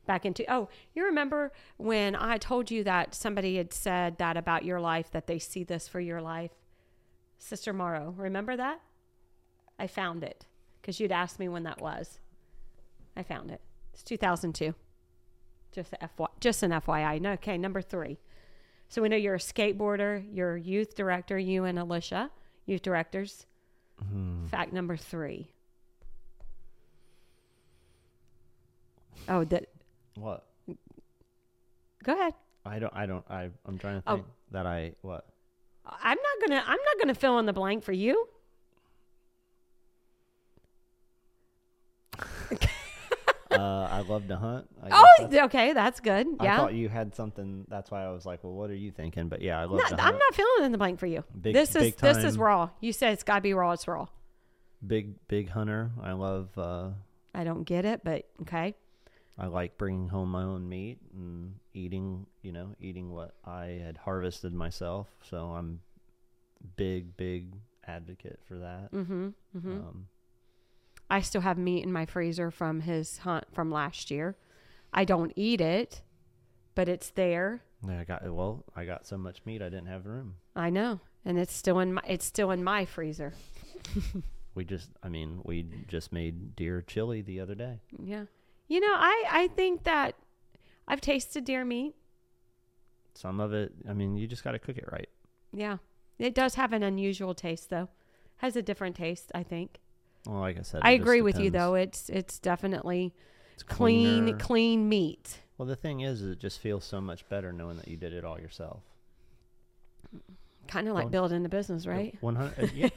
Back 0.05 0.25
into 0.25 0.51
oh, 0.51 0.69
you 0.93 1.05
remember 1.05 1.51
when 1.77 2.15
I 2.15 2.37
told 2.37 2.71
you 2.71 2.83
that 2.83 3.13
somebody 3.13 3.57
had 3.57 3.71
said 3.73 4.17
that 4.17 4.35
about 4.37 4.65
your 4.65 4.79
life 4.81 5.11
that 5.11 5.27
they 5.27 5.39
see 5.39 5.63
this 5.63 5.87
for 5.87 5.99
your 5.99 6.21
life? 6.21 6.51
Sister 7.37 7.73
Morrow, 7.73 8.13
remember 8.17 8.55
that? 8.57 8.81
I 9.79 9.87
found 9.87 10.23
it 10.23 10.45
because 10.81 10.99
you'd 10.99 11.11
asked 11.11 11.39
me 11.39 11.49
when 11.49 11.63
that 11.63 11.81
was. 11.81 12.19
I 13.15 13.23
found 13.23 13.51
it. 13.51 13.61
It's 13.93 14.03
2002. 14.03 14.73
Just 15.71 15.93
FY, 16.15 16.25
just 16.39 16.63
an 16.63 16.71
FYI. 16.71 17.21
No, 17.21 17.31
okay, 17.33 17.57
number 17.57 17.81
three. 17.81 18.19
So 18.91 19.01
we 19.01 19.07
know 19.07 19.15
you're 19.15 19.35
a 19.35 19.39
skateboarder, 19.39 20.21
you're 20.33 20.55
a 20.55 20.59
youth 20.61 20.95
director, 20.95 21.39
you 21.39 21.63
and 21.63 21.79
Alicia, 21.79 22.29
youth 22.65 22.81
directors. 22.81 23.45
Mm-hmm. 24.03 24.47
Fact 24.47 24.73
number 24.73 24.97
three. 24.97 25.49
Oh, 29.29 29.45
that. 29.45 29.67
What? 30.15 30.45
Go 32.03 32.13
ahead. 32.13 32.33
I 32.65 32.79
don't 32.79 32.93
I 32.93 33.05
don't 33.05 33.23
I 33.29 33.49
I'm 33.65 33.77
trying 33.77 34.01
to 34.01 34.09
Oh. 34.11 34.15
think 34.15 34.27
that 34.51 34.65
I 34.65 34.91
what? 35.03 35.25
I'm 35.85 36.17
not 36.17 36.47
gonna. 36.49 36.61
I'm 36.61 36.79
not 36.83 36.99
gonna 36.99 37.15
fill 37.15 37.39
in 37.39 37.45
the 37.45 37.53
blank 37.53 37.85
for 37.85 37.93
you. 37.93 38.27
uh 43.51 43.87
I 43.91 44.01
love 44.01 44.27
to 44.27 44.35
hunt. 44.37 44.67
Oh, 44.91 45.05
that's- 45.19 45.45
okay, 45.45 45.73
that's 45.73 45.99
good. 45.99 46.27
Yeah. 46.41 46.53
I 46.53 46.57
thought 46.57 46.73
you 46.73 46.89
had 46.89 47.13
something 47.15 47.65
that's 47.67 47.91
why 47.91 48.03
I 48.05 48.11
was 48.11 48.25
like, 48.25 48.43
well, 48.43 48.53
what 48.53 48.69
are 48.69 48.75
you 48.75 48.91
thinking? 48.91 49.27
But 49.29 49.41
yeah, 49.41 49.59
I 49.59 49.65
love 49.65 49.79
No, 49.79 49.97
to 49.97 50.01
I'm 50.03 50.17
not 50.17 50.33
filling 50.35 50.65
in 50.65 50.71
the 50.71 50.77
blank 50.77 50.99
for 50.99 51.05
you. 51.07 51.23
Big- 51.39 51.53
this 51.53 51.75
is 51.75 51.95
this 51.95 52.17
is 52.17 52.37
raw. 52.37 52.69
You 52.79 52.93
said 52.93 53.13
it's 53.13 53.23
gotta 53.23 53.41
be 53.41 53.53
raw. 53.53 53.71
It's 53.71 53.87
raw. 53.87 54.07
big 54.85 55.27
big 55.27 55.49
hunter. 55.49 55.91
I 56.01 56.13
love 56.13 56.49
uh 56.57 56.89
I 57.33 57.43
don't 57.43 57.63
get 57.63 57.85
it, 57.85 58.01
but 58.03 58.27
okay. 58.41 58.75
I 59.37 59.47
like 59.47 59.77
bringing 59.77 60.09
home 60.09 60.29
my 60.31 60.43
own 60.43 60.67
meat 60.67 60.99
and 61.13 61.55
eating, 61.73 62.27
you 62.41 62.51
know, 62.51 62.75
eating 62.79 63.11
what 63.11 63.33
I 63.45 63.81
had 63.83 63.97
harvested 63.97 64.53
myself. 64.53 65.07
So 65.29 65.37
I'm 65.51 65.79
big, 66.75 67.15
big 67.17 67.55
advocate 67.87 68.39
for 68.47 68.55
that. 68.59 68.91
Mm-hmm. 68.91 69.29
Mm-hmm. 69.57 69.71
Um, 69.71 70.07
I 71.11 71.21
still 71.21 71.41
have 71.41 71.57
meat 71.57 71.83
in 71.83 71.91
my 71.91 72.05
freezer 72.05 72.49
from 72.51 72.81
his 72.81 73.19
hunt 73.19 73.43
from 73.51 73.69
last 73.69 74.09
year. 74.09 74.37
I 74.93 75.03
don't 75.03 75.33
eat 75.35 75.59
it, 75.59 76.01
but 76.73 76.87
it's 76.87 77.09
there. 77.11 77.63
yeah, 77.87 77.99
I 77.99 78.03
got 78.05 78.23
well. 78.33 78.63
I 78.75 78.85
got 78.85 79.05
so 79.05 79.17
much 79.17 79.41
meat 79.45 79.61
I 79.61 79.69
didn't 79.69 79.87
have 79.87 80.05
room. 80.05 80.35
I 80.55 80.69
know, 80.69 81.01
and 81.25 81.37
it's 81.37 81.53
still 81.53 81.79
in 81.79 81.93
my 81.93 82.01
it's 82.07 82.25
still 82.25 82.49
in 82.51 82.63
my 82.63 82.85
freezer. 82.85 83.33
We 84.53 84.65
just, 84.65 84.89
I 85.01 85.07
mean, 85.07 85.39
we 85.45 85.65
just 85.87 86.11
made 86.11 86.57
deer 86.57 86.81
chili 86.81 87.21
the 87.21 87.39
other 87.39 87.55
day. 87.55 87.79
Yeah, 88.03 88.25
you 88.67 88.81
know, 88.81 88.93
I 88.93 89.23
I 89.29 89.47
think 89.47 89.83
that 89.83 90.15
I've 90.87 90.99
tasted 90.99 91.45
deer 91.45 91.63
meat. 91.63 91.95
Some 93.13 93.39
of 93.39 93.53
it, 93.53 93.71
I 93.87 93.93
mean, 93.93 94.17
you 94.17 94.27
just 94.27 94.43
got 94.43 94.51
to 94.51 94.59
cook 94.59 94.77
it 94.77 94.91
right. 94.91 95.07
Yeah, 95.53 95.77
it 96.19 96.35
does 96.35 96.55
have 96.55 96.73
an 96.73 96.83
unusual 96.83 97.33
taste 97.33 97.69
though. 97.69 97.87
Has 98.37 98.55
a 98.57 98.61
different 98.61 98.97
taste, 98.97 99.31
I 99.33 99.43
think. 99.43 99.79
Well, 100.25 100.39
like 100.39 100.57
I 100.59 100.61
said, 100.61 100.81
I 100.83 100.91
agree 100.91 101.21
with 101.21 101.39
you 101.39 101.49
though. 101.49 101.75
It's 101.75 102.09
it's 102.09 102.37
definitely 102.39 103.13
It's 103.53 103.63
clean 103.63 104.37
clean 104.37 104.87
meat. 104.89 105.39
Well, 105.57 105.67
the 105.67 105.75
thing 105.75 106.01
is, 106.01 106.21
it 106.23 106.39
just 106.39 106.59
feels 106.59 106.83
so 106.85 106.99
much 107.01 107.27
better 107.29 107.51
knowing 107.53 107.77
that 107.77 107.87
you 107.87 107.97
did 107.97 108.13
it 108.13 108.23
all 108.25 108.39
yourself. 108.39 108.81
Kind 110.67 110.87
of 110.87 110.93
like 110.93 111.05
Don't- 111.05 111.11
building 111.11 111.45
a 111.45 111.49
business, 111.49 111.85
right? 111.85 112.15
One 112.21 112.35
hundred, 112.35 112.63
uh, 112.63 112.67
yeah. 112.73 112.89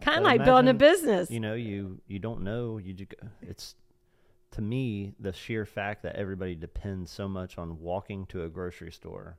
Kind 0.00 0.18
of 0.18 0.22
Well, 0.24 0.36
like 0.36 0.44
building 0.44 0.68
a 0.68 0.74
business. 0.74 1.30
you 1.30 1.40
know 1.40 1.54
you 1.54 2.00
you 2.08 2.18
don't 2.18 2.42
know 2.42 2.78
you 2.78 2.94
ju- 2.94 3.06
it's 3.42 3.74
to 4.52 4.60
me 4.62 5.14
the 5.20 5.32
sheer 5.32 5.64
fact 5.64 6.02
that 6.02 6.16
everybody 6.16 6.54
depends 6.54 7.10
so 7.10 7.28
much 7.28 7.58
on 7.58 7.80
walking 7.80 8.26
to 8.26 8.42
a 8.44 8.48
grocery 8.48 8.90
store 8.92 9.38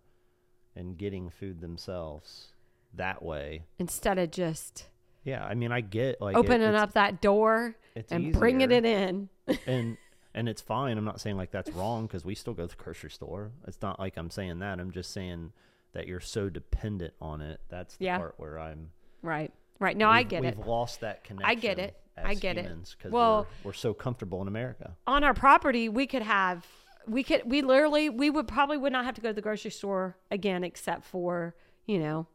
and 0.75 0.97
getting 0.97 1.29
food 1.29 1.59
themselves 1.61 2.53
that 2.93 3.21
way 3.21 3.65
Instead 3.79 4.17
of 4.17 4.31
just 4.31 4.85
yeah 5.25 5.43
i 5.45 5.53
mean 5.53 5.71
i 5.71 5.81
get 5.81 6.21
like 6.21 6.37
opening 6.37 6.61
it's, 6.69 6.79
up 6.81 6.93
that 6.93 7.19
door 7.21 7.75
it's 7.95 8.11
and 8.11 8.31
bringing 8.31 8.71
it 8.71 8.85
in. 8.85 9.27
and 9.67 9.97
and 10.33 10.47
it's 10.49 10.61
fine 10.61 10.97
i'm 10.97 11.03
not 11.05 11.19
saying 11.19 11.35
like 11.35 11.51
that's 11.51 11.69
wrong 11.71 12.05
because 12.07 12.23
we 12.23 12.33
still 12.35 12.53
go 12.53 12.65
to 12.65 12.75
the 12.77 12.81
grocery 12.81 13.09
store 13.09 13.51
it's 13.67 13.81
not 13.81 13.99
like 13.99 14.15
i'm 14.17 14.29
saying 14.29 14.59
that 14.59 14.79
i'm 14.79 14.91
just 14.91 15.11
saying 15.11 15.51
that 15.93 16.07
you're 16.07 16.19
so 16.21 16.49
dependent 16.49 17.13
on 17.21 17.41
it 17.41 17.59
that's 17.69 17.97
the 17.97 18.05
Yeah. 18.05 18.17
part 18.19 18.35
where 18.37 18.57
i'm 18.59 18.91
Right. 19.21 19.51
Right. 19.79 19.97
No, 19.97 20.07
I 20.07 20.19
we've- 20.19 20.29
get 20.29 20.41
we've 20.43 20.51
it. 20.51 20.67
lost 20.67 21.01
that 21.01 21.23
connection 21.23 21.49
I 21.49 21.55
get 21.55 21.79
it. 21.79 21.97
I 22.15 22.33
get 22.35 22.57
it. 22.57 22.65
humans, 22.65 22.95
'cause 23.01 23.11
Well- 23.11 23.47
we're, 23.63 23.69
we're 23.69 23.73
so 23.73 23.93
comfortable 23.93 24.41
in 24.41 24.47
america 24.47 24.95
On 25.07 25.23
our 25.23 25.33
property, 25.33 25.89
we 25.89 26.05
could 26.05 26.21
have 26.21 26.65
we 27.07 27.23
could 27.23 27.41
we 27.49 27.61
literally 27.61 28.09
we 28.09 28.29
would 28.29 28.47
probably 28.47 28.77
would 28.77 28.91
not 28.93 29.03
have 29.05 29.15
to 29.15 29.21
go 29.21 29.29
to 29.29 29.33
the 29.33 29.41
grocery 29.41 29.71
store 29.71 30.15
again 30.31 30.63
except 30.63 31.03
for, 31.05 31.55
you 31.85 31.97
know, 31.99 32.27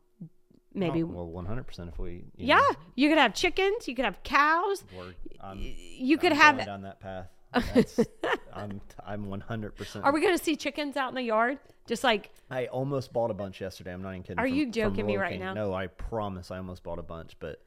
maybe 0.75 1.03
Oh, 1.03 1.07
well, 1.07 1.27
one 1.27 1.47
hundred 1.47 1.67
percent. 1.67 1.89
If 1.91 1.99
we, 1.99 2.25
you 2.37 2.47
Yeah, 2.49 2.57
know, 2.59 2.77
you 2.95 3.09
could 3.09 3.19
have 3.19 3.35
chickens, 3.35 3.87
you 3.89 3.95
could 3.95 4.05
have 4.05 4.23
cows. 4.23 4.85
I'm, 5.41 5.59
You 5.61 6.17
could 6.19 6.33
I'm 6.33 6.39
have 6.59 6.67
down 6.67 6.83
that 6.83 7.01
path. 7.01 7.27
That's, 7.75 7.99
I'm, 8.53 8.81
I'm 9.05 9.27
one 9.27 9.41
hundred 9.41 9.75
percent. 9.75 10.05
Are 10.05 10.13
we 10.13 10.21
going 10.21 10.37
to 10.39 10.43
see 10.43 10.55
chickens 10.55 10.97
out 10.97 11.09
in 11.09 11.17
the 11.17 11.23
yard? 11.23 11.59
Just 11.87 12.05
like 12.05 12.31
I 12.49 12.67
almost 12.67 13.13
bought 13.13 13.33
a 13.33 13.35
bunch 13.35 13.61
yesterday. 13.61 13.93
I'm 13.93 14.03
not 14.03 14.11
even 14.11 14.23
kidding. 14.23 14.39
Are 14.39 14.47
from- 14.47 14.55
you 14.57 14.71
joking 14.71 15.05
me 15.07 15.17
right 15.17 15.33
King. 15.33 15.41
now? 15.41 15.55
No, 15.55 15.75
I 15.75 15.89
promise. 15.89 16.53
I 16.53 16.59
almost 16.59 16.85
bought 16.85 17.01
a 17.01 17.03
bunch, 17.03 17.37
but 17.41 17.61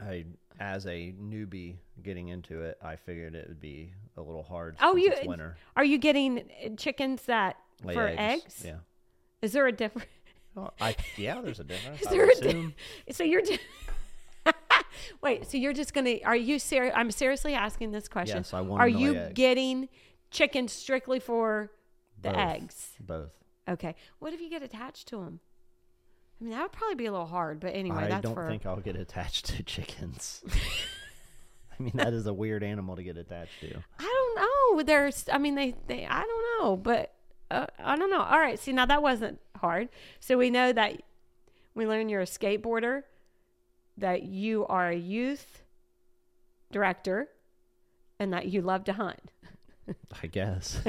I, 0.00 0.24
as 0.60 0.86
a 0.86 1.12
newbie 1.20 1.76
getting 2.02 2.28
into 2.28 2.62
it, 2.62 2.78
I 2.80 2.94
figured 2.94 3.34
it 3.34 3.48
would 3.48 3.60
be 3.60 3.90
a 4.16 4.22
little 4.22 4.44
hard. 4.44 4.76
Oh, 4.80 4.94
you 4.94 5.12
winter. 5.24 5.56
are 5.76 5.84
you 5.84 5.98
getting 5.98 6.38
uh, 6.64 6.68
chickens 6.76 7.22
that 7.22 7.56
Lay 7.82 7.94
for 7.94 8.06
eggs? 8.06 8.62
Yeah. 8.64 8.76
Is 9.42 9.52
there 9.52 9.66
a 9.66 9.72
difference? 9.72 10.08
Oh, 10.58 10.70
I 10.80 10.96
yeah. 11.16 11.40
There's 11.40 11.60
a 11.60 11.64
difference. 11.64 12.00
Is 12.02 12.08
there 12.08 12.26
di- 12.40 12.74
So 13.12 13.24
you're 13.24 13.42
just 13.42 13.60
Wait, 15.22 15.48
so 15.50 15.56
you're 15.58 15.72
just 15.72 15.94
going 15.94 16.04
to 16.06 16.22
are 16.22 16.36
you 16.36 16.58
serious 16.58 16.92
I'm 16.96 17.10
seriously 17.10 17.54
asking 17.54 17.92
this 17.92 18.08
question. 18.08 18.38
Yes, 18.38 18.54
I 18.54 18.60
want 18.62 18.80
Are 18.82 18.88
you 18.88 19.14
eggs. 19.14 19.32
getting 19.34 19.88
chickens 20.30 20.72
strictly 20.72 21.20
for 21.20 21.70
the 22.20 22.30
Both. 22.30 22.38
eggs? 22.38 22.90
Both. 23.00 23.30
Okay. 23.68 23.94
What 24.18 24.32
if 24.32 24.40
you 24.40 24.50
get 24.50 24.62
attached 24.62 25.08
to 25.08 25.16
them? 25.18 25.40
I 26.40 26.44
mean, 26.44 26.52
that 26.52 26.62
would 26.62 26.72
probably 26.72 26.94
be 26.94 27.06
a 27.06 27.12
little 27.12 27.26
hard, 27.26 27.58
but 27.60 27.74
anyway, 27.74 28.04
I 28.04 28.08
that's 28.08 28.22
don't 28.22 28.34
for 28.34 28.48
think 28.48 28.64
I'll 28.64 28.76
get 28.80 28.96
attached 28.96 29.46
to 29.46 29.62
chickens. 29.64 30.42
I 31.78 31.82
mean, 31.82 31.92
that 31.94 32.12
is 32.12 32.26
a 32.26 32.32
weird 32.32 32.62
animal 32.62 32.96
to 32.96 33.02
get 33.02 33.16
attached 33.16 33.60
to. 33.60 33.82
I 33.98 34.02
don't 34.36 34.76
know. 34.78 34.82
There's, 34.84 35.24
I 35.32 35.38
mean, 35.38 35.54
they, 35.56 35.74
they, 35.86 36.06
I 36.06 36.22
don't 36.22 36.60
know, 36.62 36.76
but 36.76 37.12
uh, 37.50 37.66
I 37.78 37.96
don't 37.96 38.10
know. 38.10 38.22
All 38.22 38.38
right. 38.38 38.58
See, 38.58 38.72
now 38.72 38.86
that 38.86 39.02
wasn't 39.02 39.40
hard. 39.56 39.88
So 40.20 40.36
we 40.36 40.50
know 40.50 40.72
that 40.72 41.02
we 41.74 41.86
learn 41.86 42.08
you're 42.08 42.22
a 42.22 42.26
skateboarder, 42.26 43.02
that 43.96 44.24
you 44.24 44.66
are 44.66 44.88
a 44.88 44.96
youth 44.96 45.62
director, 46.70 47.28
and 48.18 48.32
that 48.32 48.46
you 48.46 48.60
love 48.62 48.84
to 48.84 48.92
hunt. 48.92 49.20
I 50.22 50.26
guess. 50.26 50.80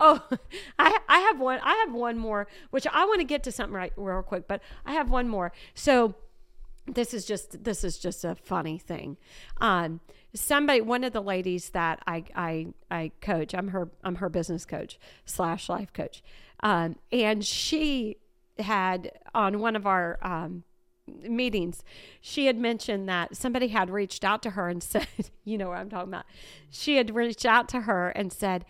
Oh, 0.00 0.20
I 0.78 0.98
I 1.08 1.18
have 1.20 1.40
one. 1.40 1.60
I 1.62 1.74
have 1.86 1.94
one 1.94 2.18
more, 2.18 2.46
which 2.70 2.86
I 2.88 3.04
want 3.04 3.20
to 3.20 3.24
get 3.24 3.42
to 3.44 3.52
something 3.52 3.74
right 3.74 3.92
real 3.96 4.22
quick, 4.22 4.48
but 4.48 4.60
I 4.84 4.92
have 4.94 5.10
one 5.10 5.28
more. 5.28 5.52
So 5.74 6.14
this 6.86 7.14
is 7.14 7.24
just 7.24 7.62
this 7.64 7.84
is 7.84 7.98
just 7.98 8.24
a 8.24 8.34
funny 8.34 8.78
thing. 8.78 9.16
Um, 9.60 10.00
somebody, 10.34 10.80
one 10.80 11.04
of 11.04 11.12
the 11.12 11.22
ladies 11.22 11.70
that 11.70 12.00
I 12.06 12.24
I 12.34 12.66
I 12.90 13.12
coach, 13.20 13.54
I'm 13.54 13.68
her 13.68 13.90
I'm 14.02 14.16
her 14.16 14.28
business 14.28 14.64
coach 14.64 14.98
slash 15.24 15.68
life 15.68 15.92
coach, 15.92 16.22
um, 16.60 16.96
and 17.10 17.44
she 17.44 18.16
had 18.58 19.12
on 19.34 19.58
one 19.60 19.76
of 19.76 19.86
our 19.86 20.18
um, 20.22 20.64
meetings, 21.06 21.82
she 22.20 22.46
had 22.46 22.56
mentioned 22.56 23.08
that 23.08 23.36
somebody 23.36 23.68
had 23.68 23.90
reached 23.90 24.24
out 24.24 24.42
to 24.42 24.50
her 24.50 24.68
and 24.68 24.82
said, 24.82 25.06
you 25.44 25.58
know 25.58 25.68
what 25.68 25.78
I'm 25.78 25.90
talking 25.90 26.08
about. 26.08 26.26
She 26.70 26.96
had 26.96 27.14
reached 27.14 27.46
out 27.46 27.68
to 27.70 27.82
her 27.82 28.10
and 28.10 28.32
said, 28.32 28.64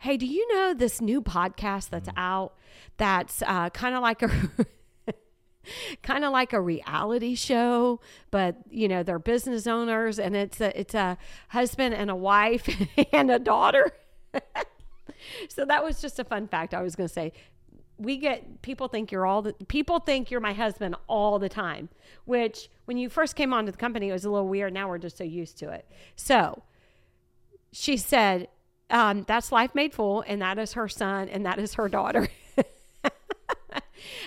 Hey, 0.00 0.16
do 0.16 0.26
you 0.26 0.46
know 0.54 0.74
this 0.74 1.00
new 1.00 1.20
podcast 1.20 1.90
that's 1.90 2.08
out 2.16 2.54
that's 2.96 3.42
uh, 3.46 3.70
kind 3.70 3.94
of 3.94 4.02
like 4.02 4.22
a. 4.22 4.30
kind 6.02 6.24
of 6.24 6.32
like 6.32 6.52
a 6.52 6.60
reality 6.60 7.34
show 7.34 8.00
but 8.30 8.56
you 8.70 8.88
know 8.88 9.02
they're 9.02 9.18
business 9.18 9.66
owners 9.66 10.18
and 10.18 10.36
it's 10.36 10.60
a 10.60 10.78
it's 10.78 10.94
a 10.94 11.16
husband 11.48 11.94
and 11.94 12.10
a 12.10 12.16
wife 12.16 12.68
and 13.12 13.30
a 13.30 13.38
daughter. 13.38 13.92
So 15.48 15.64
that 15.64 15.82
was 15.82 16.00
just 16.00 16.18
a 16.18 16.24
fun 16.24 16.46
fact 16.46 16.74
i 16.74 16.82
was 16.82 16.94
going 16.96 17.08
to 17.08 17.12
say. 17.12 17.32
We 17.98 18.16
get 18.16 18.62
people 18.62 18.86
think 18.86 19.10
you're 19.10 19.26
all 19.26 19.42
the 19.42 19.52
people 19.66 19.98
think 19.98 20.30
you're 20.30 20.40
my 20.40 20.52
husband 20.52 20.94
all 21.08 21.40
the 21.40 21.48
time 21.48 21.88
which 22.26 22.70
when 22.84 22.96
you 22.96 23.08
first 23.08 23.34
came 23.34 23.52
onto 23.52 23.72
the 23.72 23.76
company 23.76 24.10
it 24.10 24.12
was 24.12 24.24
a 24.24 24.30
little 24.30 24.46
weird. 24.46 24.72
Now 24.72 24.88
we're 24.88 24.98
just 24.98 25.18
so 25.18 25.24
used 25.24 25.58
to 25.58 25.70
it. 25.70 25.84
So 26.14 26.62
she 27.72 27.96
said 27.96 28.48
um, 28.90 29.24
that's 29.26 29.50
life 29.50 29.74
made 29.74 29.92
full 29.92 30.22
and 30.26 30.40
that 30.40 30.58
is 30.58 30.74
her 30.74 30.88
son 30.88 31.28
and 31.28 31.44
that 31.44 31.58
is 31.58 31.74
her 31.74 31.88
daughter 31.88 32.28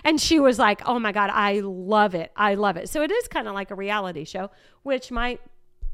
and 0.04 0.20
she 0.20 0.40
was 0.40 0.58
like, 0.60 0.82
"Oh 0.88 1.00
my 1.00 1.12
god, 1.12 1.30
I 1.34 1.60
love 1.62 2.16
it. 2.16 2.32
I 2.36 2.56
love 2.56 2.78
it." 2.78 2.90
So 2.90 3.02
it 3.04 3.12
is 3.12 3.28
kind 3.28 3.48
of 3.48 3.54
like 3.54 3.72
a 3.72 3.76
reality 3.76 4.26
show, 4.26 4.52
which 4.84 5.12
might 5.12 5.42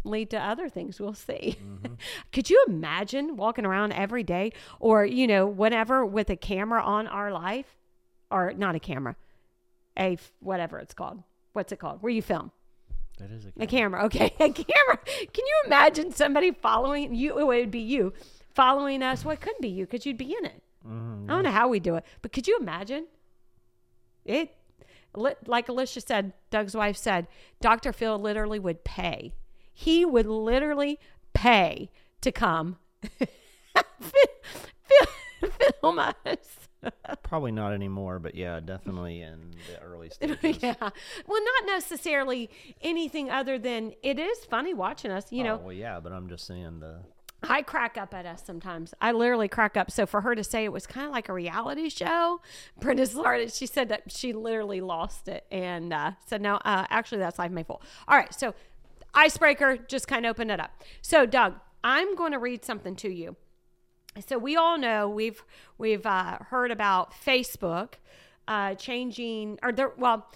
lead 0.03 0.29
to 0.31 0.38
other 0.39 0.69
things. 0.69 1.00
We'll 1.00 1.13
see. 1.13 1.57
Could 2.31 2.50
you 2.50 2.63
imagine 2.67 3.36
walking 3.36 3.65
around 3.65 3.91
every 3.93 4.24
day 4.24 4.53
or, 4.79 5.03
you 5.05 5.27
know, 5.27 5.46
whenever 5.48 6.05
with 6.05 6.29
a 6.29 6.36
camera 6.38 6.81
on 6.81 7.07
our 7.07 7.31
life 7.31 7.75
or 8.31 8.53
not 8.55 8.75
a 8.75 8.79
camera, 8.79 9.15
a 9.98 10.13
f- 10.13 10.31
whatever 10.39 10.79
it's 10.79 10.93
called. 10.93 11.24
What's 11.53 11.72
it 11.74 11.79
called? 11.79 12.01
Where 12.01 12.12
you 12.12 12.22
film? 12.22 12.51
That 13.17 13.31
is 13.31 13.46
a 13.46 13.51
camera. 13.51 13.63
A 13.63 13.67
camera. 13.67 14.05
Okay. 14.05 14.25
A 14.39 14.50
camera. 14.51 14.98
Can 15.05 15.46
you 15.46 15.62
imagine 15.65 16.12
somebody 16.13 16.51
following 16.51 17.15
you? 17.15 17.39
It 17.39 17.48
would 17.48 17.72
be 17.72 17.79
you 17.79 18.13
following 18.53 19.01
us. 19.01 19.25
Well, 19.25 19.34
it 19.34 19.41
couldn't 19.41 19.62
be 19.62 19.69
you 19.69 19.86
because 19.86 20.05
you'd 20.05 20.17
be 20.17 20.36
in 20.38 20.46
it. 20.46 20.62
Mhm, 20.88 21.25
I 21.29 21.34
don't 21.34 21.43
know 21.43 21.51
how 21.51 21.67
we 21.67 21.79
do 21.79 21.96
it, 21.96 22.05
but 22.22 22.31
could 22.31 22.48
you 22.48 22.57
imagine? 22.62 23.07
It, 24.27 24.53
like 25.15 25.67
Alicia 25.69 26.01
said, 26.01 26.34
Doug's 26.51 26.75
wife 26.75 26.98
said, 26.98 27.27
Dr. 27.62 27.91
Phil 27.93 28.19
literally 28.19 28.60
would 28.60 28.84
pay. 28.84 29.34
He 29.74 30.05
would 30.05 30.25
literally 30.27 31.00
pay 31.34 31.89
to 32.22 32.31
come 32.31 32.77
film, 35.81 36.00
us. 36.00 36.13
Probably 37.24 37.51
not 37.51 37.74
anymore, 37.74 38.19
but 38.19 38.36
yeah, 38.36 38.60
definitely 38.60 39.22
in 39.22 39.53
the 39.72 39.79
early 39.81 40.10
stages. 40.12 40.62
yeah. 40.62 40.75
Well, 40.79 40.91
not 41.43 41.65
necessarily 41.67 42.50
anything 42.81 43.29
other 43.29 43.57
than 43.60 43.93
it 44.03 44.19
is 44.19 44.46
funny 44.46 44.74
watching 44.74 45.12
us. 45.12 45.31
You 45.31 45.43
know, 45.43 45.55
Oh, 45.62 45.65
well, 45.67 45.74
yeah, 45.74 46.00
but 46.00 46.12
I'm 46.12 46.29
just 46.29 46.46
saying 46.46 46.79
the 46.79 47.00
I 47.44 47.62
crack 47.62 47.98
up 47.98 48.13
at 48.13 48.25
us 48.25 48.44
sometimes. 48.44 48.94
I 49.00 49.12
literally 49.12 49.48
crack 49.48 49.77
up. 49.77 49.91
So 49.91 50.06
for 50.06 50.22
her 50.22 50.34
to 50.34 50.44
say 50.44 50.63
it 50.63 50.72
was 50.72 50.88
kind 50.88 51.06
of 51.06 51.12
like 51.12 51.29
a 51.29 51.34
reality 51.34 51.89
show, 51.89 52.41
Brenda 52.79 53.06
started. 53.06 53.53
She 53.53 53.67
said 53.67 53.89
that 53.89 54.12
she 54.12 54.34
literally 54.34 54.82
lost 54.82 55.27
it 55.27 55.46
and 55.51 55.94
uh, 55.94 56.12
said, 56.25 56.41
"No, 56.41 56.56
uh, 56.56 56.86
actually, 56.89 57.20
that's 57.20 57.38
life 57.38 57.51
made 57.51 57.67
full." 57.67 57.82
All 58.08 58.17
right, 58.17 58.34
so 58.34 58.56
icebreaker, 59.13 59.77
just 59.77 60.08
kind 60.08 60.25
of 60.25 60.32
open 60.32 60.50
it 60.50 60.60
up. 60.60 60.72
So 61.01 61.25
Doug, 61.25 61.56
I'm 61.84 62.15
going 62.15 62.32
to 62.32 62.39
read 62.39 62.65
something 62.65 62.96
to 62.98 63.10
you. 63.10 63.36
So 64.27 64.38
we 64.39 64.56
all 64.56 64.77
know 64.77 65.08
we've 65.08 65.44
we've 65.77 66.06
uh, 66.06 66.39
heard 66.50 66.72
about 66.72 67.13
Facebook 67.13 67.94
uh, 68.48 68.74
changing 68.75 69.60
or 69.62 69.72
there. 69.72 69.91
Well, 69.98 70.27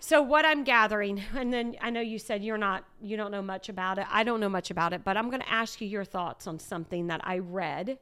so 0.00 0.22
what 0.22 0.44
I'm 0.44 0.64
gathering, 0.64 1.20
and 1.34 1.52
then 1.52 1.76
I 1.80 1.90
know 1.90 2.00
you 2.00 2.18
said 2.18 2.42
you're 2.44 2.58
not, 2.58 2.84
you 3.00 3.16
don't 3.16 3.30
know 3.30 3.42
much 3.42 3.68
about 3.68 3.98
it. 3.98 4.06
I 4.10 4.24
don't 4.24 4.40
know 4.40 4.48
much 4.48 4.70
about 4.70 4.92
it, 4.92 5.04
but 5.04 5.16
I'm 5.16 5.28
going 5.30 5.42
to 5.42 5.50
ask 5.50 5.80
you 5.80 5.88
your 5.88 6.04
thoughts 6.04 6.46
on 6.46 6.58
something 6.58 7.08
that 7.08 7.20
I 7.24 7.38
read, 7.38 7.98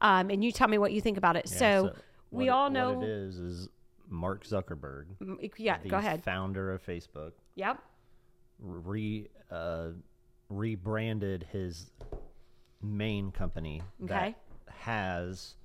um, 0.00 0.30
and 0.30 0.44
you 0.44 0.52
tell 0.52 0.68
me 0.68 0.78
what 0.78 0.92
you 0.92 1.00
think 1.00 1.16
about 1.18 1.36
it. 1.36 1.48
yeah, 1.50 1.58
so, 1.58 1.82
we 2.30 2.44
what 2.44 2.46
it- 2.46 2.48
all 2.50 2.70
know, 2.70 2.92
what 2.94 3.04
it 3.04 3.10
is 3.10 3.38
is 3.38 3.68
Mark 4.10 4.44
Zuckerberg, 4.44 5.04
yeah. 5.58 5.78
Go 5.86 5.98
ahead. 5.98 6.24
founder 6.24 6.72
of 6.72 6.84
Facebook, 6.84 7.32
Yep. 7.56 7.78
re 8.60 9.28
uh, 9.50 9.88
rebranded 10.48 11.46
his 11.52 11.90
main 12.82 13.30
company 13.32 13.82
Okay. 14.04 14.34
that 14.66 14.74
has 14.74 15.56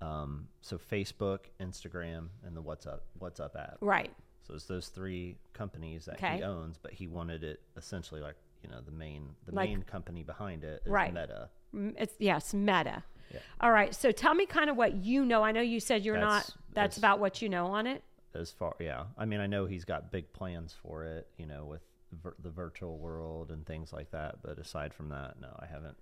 um, 0.00 0.48
so 0.62 0.78
Facebook, 0.78 1.40
Instagram, 1.60 2.28
and 2.46 2.56
the 2.56 2.62
WhatsApp 2.62 3.00
WhatsApp 3.20 3.54
app. 3.56 3.76
Right. 3.82 4.10
So 4.42 4.54
it's 4.54 4.64
those 4.64 4.88
three 4.88 5.36
companies 5.52 6.06
that 6.06 6.16
Okay. 6.16 6.38
he 6.38 6.42
owns, 6.42 6.78
but 6.78 6.92
he 6.92 7.06
wanted 7.06 7.44
it 7.44 7.60
essentially 7.76 8.20
like 8.20 8.36
you 8.62 8.68
know 8.70 8.80
the 8.80 8.90
main 8.90 9.34
the 9.46 9.54
Like- 9.54 9.68
main 9.70 9.82
company 9.82 10.22
behind 10.22 10.64
it 10.64 10.82
is 10.84 10.90
Right. 10.90 11.12
Meta. 11.12 11.50
It's 11.72 12.14
yes, 12.18 12.52
Meta. 12.52 13.04
Yeah. 13.32 13.38
All 13.60 13.70
right. 13.70 13.94
So 13.94 14.10
tell 14.10 14.34
me 14.34 14.44
kind 14.46 14.68
of 14.70 14.76
what 14.76 14.94
you 14.96 15.24
know. 15.24 15.42
I 15.44 15.52
know 15.52 15.60
you 15.60 15.78
said 15.78 16.04
you're 16.04 16.18
not. 16.18 16.28
That's- 16.28 16.46
That's 16.50 16.74
that's- 16.74 16.98
about 16.98 17.20
what 17.20 17.40
you 17.42 17.48
know 17.48 17.66
on 17.66 17.86
it. 17.86 18.02
As 18.34 18.50
far 18.52 18.74
yeah, 18.80 19.06
I 19.18 19.24
mean 19.24 19.40
I 19.40 19.46
know 19.46 19.66
he's 19.66 19.84
got 19.84 20.10
big 20.12 20.32
plans 20.32 20.72
for 20.72 21.04
it, 21.04 21.28
you 21.36 21.46
know, 21.46 21.64
with 21.64 21.82
vir- 22.12 22.36
the 22.38 22.50
virtual 22.50 22.98
world 22.98 23.50
and 23.50 23.64
things 23.66 23.92
like 23.92 24.10
that. 24.10 24.42
But 24.42 24.58
aside 24.58 24.92
from 24.94 25.08
that, 25.10 25.40
no, 25.40 25.54
I 25.58 25.66
haven't. 25.66 25.96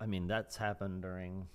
I 0.00 0.06
mean 0.06 0.26
that's 0.26 0.56
happened 0.56 1.02
during 1.02 1.48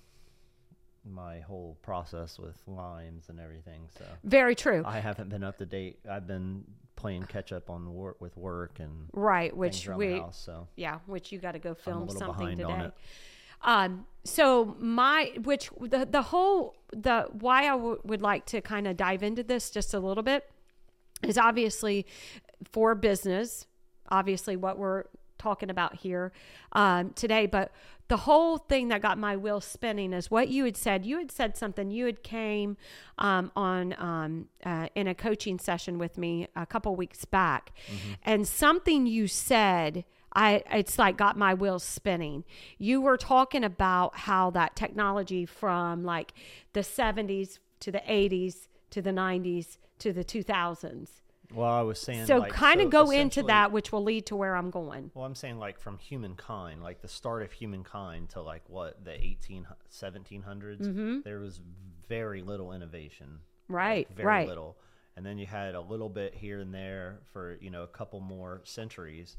my 1.08 1.40
whole 1.40 1.76
process 1.82 2.38
with 2.38 2.56
limes 2.66 3.28
and 3.28 3.40
everything. 3.40 3.88
So 3.98 4.04
Very 4.24 4.54
true. 4.54 4.82
I 4.86 5.00
haven't 5.00 5.28
been 5.28 5.44
up 5.44 5.58
to 5.58 5.66
date. 5.66 5.98
I've 6.08 6.26
been 6.26 6.64
playing 6.96 7.22
catch 7.24 7.52
up 7.52 7.70
on 7.70 7.94
work 7.94 8.20
with 8.20 8.36
work 8.36 8.80
and 8.80 9.08
right. 9.12 9.56
Which 9.56 9.88
we. 9.88 10.18
house. 10.18 10.40
So 10.44 10.68
Yeah, 10.76 10.98
which 11.06 11.32
you 11.32 11.38
got 11.38 11.52
to 11.52 11.58
go 11.58 11.74
film 11.74 12.08
something 12.10 12.56
today. 12.56 12.90
Um, 13.62 14.06
so 14.24 14.76
my 14.78 15.32
which 15.42 15.70
the 15.80 16.06
the 16.08 16.22
whole 16.22 16.76
the 16.92 17.28
why 17.32 17.64
I 17.64 17.76
w- 17.76 18.00
would 18.04 18.22
like 18.22 18.46
to 18.46 18.60
kind 18.60 18.86
of 18.86 18.96
dive 18.96 19.22
into 19.22 19.42
this 19.42 19.70
just 19.70 19.94
a 19.94 19.98
little 19.98 20.22
bit 20.22 20.48
is 21.22 21.36
obviously 21.36 22.06
for 22.70 22.94
business, 22.94 23.66
obviously 24.10 24.56
what 24.56 24.78
we're 24.78 25.04
talking 25.38 25.70
about 25.70 25.96
here 25.96 26.32
um, 26.72 27.10
today, 27.10 27.46
but 27.46 27.72
the 28.08 28.16
whole 28.16 28.56
thing 28.56 28.88
that 28.88 29.02
got 29.02 29.18
my 29.18 29.36
wheel 29.36 29.60
spinning 29.60 30.12
is 30.14 30.30
what 30.30 30.48
you 30.48 30.64
had 30.64 30.76
said. 30.76 31.04
You 31.04 31.18
had 31.18 31.30
said 31.30 31.56
something. 31.56 31.90
You 31.90 32.06
had 32.06 32.22
came 32.22 32.76
um, 33.18 33.52
on 33.54 33.94
um, 33.98 34.48
uh, 34.64 34.88
in 34.94 35.06
a 35.06 35.14
coaching 35.14 35.58
session 35.58 35.98
with 35.98 36.16
me 36.16 36.48
a 36.56 36.64
couple 36.64 36.96
weeks 36.96 37.24
back, 37.24 37.72
and 38.22 38.46
something 38.46 39.06
you 39.06 39.28
said. 39.28 40.04
I 40.34 40.62
it's 40.70 40.98
like 40.98 41.16
got 41.16 41.38
my 41.38 41.54
wheels 41.54 41.82
spinning. 41.82 42.44
You 42.76 43.00
were 43.00 43.16
talking 43.16 43.64
about 43.64 44.14
how 44.14 44.50
that 44.50 44.76
technology 44.76 45.46
from 45.46 46.04
like 46.04 46.34
the 46.74 46.80
70s 46.80 47.58
to 47.80 47.90
the 47.90 48.00
80s 48.00 48.68
to 48.90 49.00
the 49.00 49.10
90s 49.10 49.78
to 50.00 50.12
the 50.12 50.22
2000s. 50.22 51.08
Well, 51.54 51.70
I 51.70 51.82
was 51.82 51.98
saying 51.98 52.26
So 52.26 52.38
like, 52.38 52.52
kind 52.52 52.80
of 52.80 52.86
so 52.86 52.90
go 52.90 53.10
into 53.10 53.42
that 53.44 53.72
which 53.72 53.92
will 53.92 54.02
lead 54.02 54.26
to 54.26 54.36
where 54.36 54.54
I'm 54.54 54.70
going. 54.70 55.10
Well, 55.14 55.24
I'm 55.24 55.34
saying 55.34 55.58
like 55.58 55.80
from 55.80 55.98
humankind, 55.98 56.82
like 56.82 57.00
the 57.00 57.08
start 57.08 57.42
of 57.42 57.52
humankind 57.52 58.30
to 58.30 58.42
like 58.42 58.62
what 58.68 59.04
the 59.04 59.12
18 59.12 59.66
1700s, 59.90 61.24
there 61.24 61.40
was 61.40 61.60
very 62.08 62.42
little 62.42 62.72
innovation. 62.72 63.26
Mm-hmm. 63.26 63.74
Right, 63.74 64.08
like, 64.08 64.16
very 64.16 64.26
right. 64.26 64.48
little. 64.48 64.76
And 65.16 65.26
then 65.26 65.36
you 65.36 65.46
had 65.46 65.74
a 65.74 65.80
little 65.80 66.08
bit 66.08 66.34
here 66.34 66.60
and 66.60 66.72
there 66.72 67.18
for, 67.32 67.58
you 67.60 67.70
know, 67.70 67.82
a 67.82 67.88
couple 67.88 68.20
more 68.20 68.60
centuries, 68.64 69.36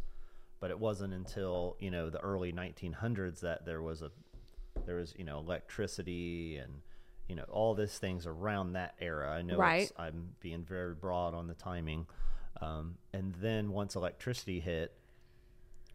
but 0.59 0.71
it 0.71 0.79
wasn't 0.79 1.13
until, 1.13 1.77
you 1.79 1.89
know, 1.89 2.09
the 2.09 2.19
early 2.19 2.51
1900s 2.51 3.39
that 3.41 3.65
there 3.65 3.81
was 3.81 4.01
a 4.01 4.11
there 4.85 4.95
was, 4.95 5.13
you 5.17 5.23
know, 5.23 5.39
electricity 5.39 6.57
and 6.57 6.81
you 7.29 7.35
know, 7.35 7.45
all 7.49 7.75
these 7.75 7.97
things 7.97 8.25
around 8.25 8.73
that 8.73 8.95
era. 8.99 9.29
I 9.31 9.41
know 9.43 9.55
Right. 9.57 9.83
it's, 9.83 9.93
I'm 9.97 10.29
being 10.41 10.63
very 10.65 10.95
broad 10.95 11.33
on 11.33 11.47
the 11.47 11.53
timing. 11.53 12.07
Um, 12.59 12.97
and 13.13 13.33
then 13.35 13.71
once 13.71 13.95
electricity 13.95 14.59
hit, 14.59 14.93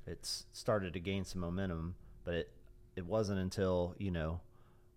it's 0.07 0.47
started 0.53 0.93
to 0.95 1.01
gain 1.01 1.25
some 1.25 1.41
momentum, 1.41 1.97
but 2.25 2.35
it 2.35 2.51
it 2.97 3.05
wasn't 3.05 3.41
until 3.41 3.95
you 3.99 4.11
know 4.13 4.41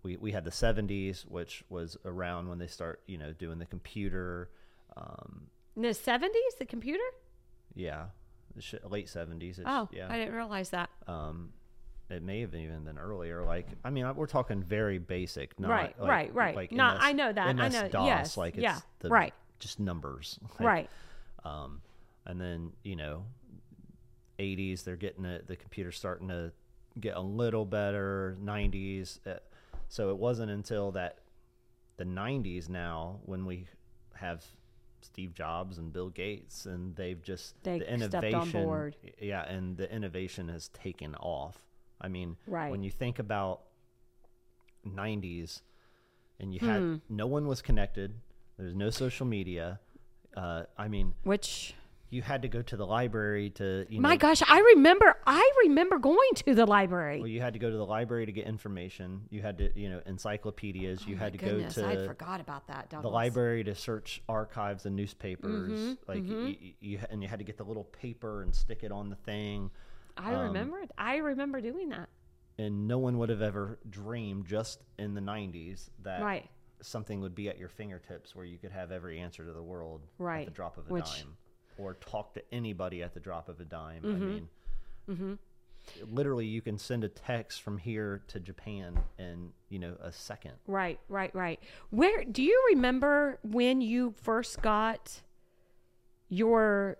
we 0.02 0.16
we 0.16 0.30
had 0.32 0.44
the 0.44 0.50
70s, 0.50 1.22
which 1.26 1.64
was 1.68 1.96
around 2.04 2.48
when 2.48 2.58
they 2.58 2.66
start 2.68 3.02
you 3.06 3.18
know 3.18 3.32
doing 3.32 3.58
the 3.58 3.66
computer. 3.66 4.48
Um, 4.96 5.48
In 5.76 5.82
the 5.82 5.88
70s, 5.88 6.56
the 6.58 6.66
computer? 6.66 7.02
yeah, 7.74 8.06
the 8.54 8.62
sh- 8.62 8.74
late 8.88 9.06
70s. 9.06 9.42
It's, 9.58 9.60
Oh, 9.66 9.88
yeah. 9.92 10.08
I 10.10 10.16
didn't 10.18 10.34
realize 10.34 10.70
that. 10.70 10.90
um, 11.06 11.52
it 12.10 12.22
may 12.22 12.40
have 12.40 12.54
even 12.54 12.84
been 12.84 12.98
earlier. 12.98 13.42
Like, 13.44 13.66
I 13.84 13.90
mean, 13.90 14.06
we're 14.16 14.26
talking 14.26 14.62
very 14.62 14.98
basic, 14.98 15.58
not 15.60 15.70
Right, 15.70 16.00
like, 16.00 16.08
right, 16.10 16.34
right. 16.34 16.56
Like 16.56 16.72
No, 16.72 16.92
MS 16.92 16.98
I 17.02 17.12
know 17.12 17.32
that. 17.32 17.46
I 17.48 17.52
know- 17.52 17.64
MS-DOS, 17.64 18.06
yes, 18.06 18.36
like 18.36 18.54
it's 18.54 18.62
yeah, 18.62 18.78
the, 19.00 19.08
right. 19.10 19.34
just 19.58 19.78
numbers, 19.80 20.38
Like, 20.58 20.60
right. 20.68 20.90
Um, 21.44 21.80
and 22.26 22.40
then 22.40 22.72
you 22.82 22.96
know, 22.96 23.24
80s 24.38 24.84
they're 24.84 24.96
getting 24.96 25.24
it. 25.24 25.46
The 25.46 25.56
computer's 25.56 25.96
starting 25.96 26.28
to 26.28 26.52
get 27.00 27.16
a 27.16 27.20
little 27.20 27.64
better. 27.64 28.36
90s, 28.42 29.18
uh, 29.26 29.34
so 29.88 30.10
it 30.10 30.16
wasn't 30.16 30.50
until 30.50 30.92
that 30.92 31.18
the 31.96 32.04
90s 32.04 32.68
now 32.68 33.18
when 33.24 33.44
we 33.44 33.66
have 34.14 34.44
Steve 35.00 35.34
Jobs 35.34 35.78
and 35.78 35.92
Bill 35.92 36.10
Gates, 36.10 36.66
and 36.66 36.94
they've 36.96 37.20
just 37.22 37.54
They 37.62 37.78
the 37.80 37.92
innovation, 37.92 38.64
board. 38.64 38.96
yeah, 39.20 39.42
and 39.48 39.76
the 39.76 39.92
innovation 39.92 40.48
has 40.48 40.68
taken 40.68 41.14
off. 41.16 41.58
I 42.00 42.08
mean, 42.08 42.36
Right. 42.46 42.70
when 42.70 42.82
you 42.82 42.90
think 42.90 43.18
about 43.18 43.62
90s, 44.84 45.62
and 46.40 46.54
you 46.54 46.60
Hmm. 46.60 46.66
had 46.66 47.00
no 47.08 47.26
one 47.26 47.46
was 47.46 47.60
connected. 47.62 48.14
There's 48.56 48.74
no 48.74 48.90
social 48.90 49.26
media. 49.26 49.80
Uh, 50.36 50.64
I 50.76 50.88
mean, 50.88 51.14
Which 51.24 51.74
you 52.10 52.22
had 52.22 52.42
to 52.42 52.48
go 52.48 52.62
to 52.62 52.76
the 52.76 52.86
library 52.86 53.50
to 53.50 53.84
you 53.90 54.00
my 54.00 54.10
know, 54.12 54.16
gosh, 54.18 54.42
I 54.48 54.60
remember 54.60 55.16
I 55.26 55.50
remember 55.64 55.98
going 55.98 56.30
to 56.36 56.54
the 56.54 56.64
library. 56.64 57.18
well, 57.18 57.26
you 57.28 57.40
had 57.40 57.52
to 57.54 57.58
go 57.58 57.70
to 57.70 57.76
the 57.76 57.84
library 57.84 58.24
to 58.26 58.32
get 58.32 58.46
information. 58.46 59.26
You 59.30 59.42
had 59.42 59.58
to, 59.58 59.78
you 59.78 59.90
know, 59.90 60.00
encyclopedias. 60.06 61.06
you 61.06 61.16
Oh 61.16 61.18
had 61.18 61.32
to 61.32 61.38
goodness, 61.38 61.76
go 61.76 61.86
I 61.88 61.96
to 61.96 62.06
forgot 62.06 62.40
about 62.40 62.66
that. 62.68 62.88
the 62.90 63.08
library 63.10 63.64
to 63.64 63.74
search 63.74 64.22
archives 64.28 64.86
and 64.86 64.94
newspapers. 64.96 65.72
Mm-hmm, 65.72 65.92
like 66.10 66.24
You, 66.24 66.72
you, 66.80 67.00
and 67.10 67.20
you 67.22 67.28
had 67.28 67.40
to 67.40 67.44
get 67.44 67.56
the 67.58 67.64
little 67.64 67.84
paper 67.84 68.42
and 68.42 68.54
stick 68.54 68.84
it 68.84 68.92
on 68.92 69.10
the 69.10 69.16
thing. 69.16 69.70
I 70.18 70.34
um, 70.34 70.42
remember 70.48 70.78
it. 70.80 70.90
I 70.98 71.16
remember 71.16 71.60
doing 71.60 71.88
that. 71.90 72.08
And 72.58 72.88
no 72.88 72.98
one 72.98 73.18
would 73.18 73.28
have 73.28 73.42
ever 73.42 73.78
dreamed 73.88 74.46
just 74.46 74.82
in 74.98 75.14
the 75.14 75.20
90s 75.20 75.90
that 76.02 76.20
Right. 76.22 76.48
something 76.80 77.20
would 77.20 77.34
be 77.34 77.48
at 77.48 77.58
your 77.58 77.68
fingertips 77.68 78.34
where 78.34 78.44
you 78.44 78.58
could 78.58 78.72
have 78.72 78.90
every 78.90 79.20
answer 79.20 79.44
to 79.44 79.52
the 79.52 79.62
world 79.62 80.02
at 80.20 80.44
the 80.46 80.50
drop 80.50 80.76
of 80.76 80.90
a 80.90 80.92
which- 80.92 81.20
dime, 81.22 81.36
or 81.78 81.94
talk 81.94 82.34
to 82.34 82.42
anybody 82.52 83.02
at 83.02 83.14
the 83.14 83.20
drop 83.20 83.48
of 83.48 83.60
a 83.60 83.64
dime. 83.64 84.02
Mm-hmm. 84.02 84.22
I 85.08 85.12
mean, 85.14 85.38
literally, 86.10 86.46
you 86.46 86.60
can 86.60 86.78
send 86.78 87.04
a 87.04 87.08
text 87.08 87.62
from 87.62 87.78
here 87.78 88.22
to 88.28 88.40
Japan 88.40 88.98
in 89.18 89.52
you 89.68 89.78
know 89.78 89.96
a 90.02 90.12
second. 90.12 90.52
Right, 90.66 90.98
right, 91.08 91.34
right. 91.34 91.60
Where 91.90 92.24
do 92.24 92.42
you 92.42 92.60
remember 92.72 93.38
when 93.42 93.80
you 93.80 94.14
first 94.20 94.60
got 94.60 95.22
your 96.28 96.98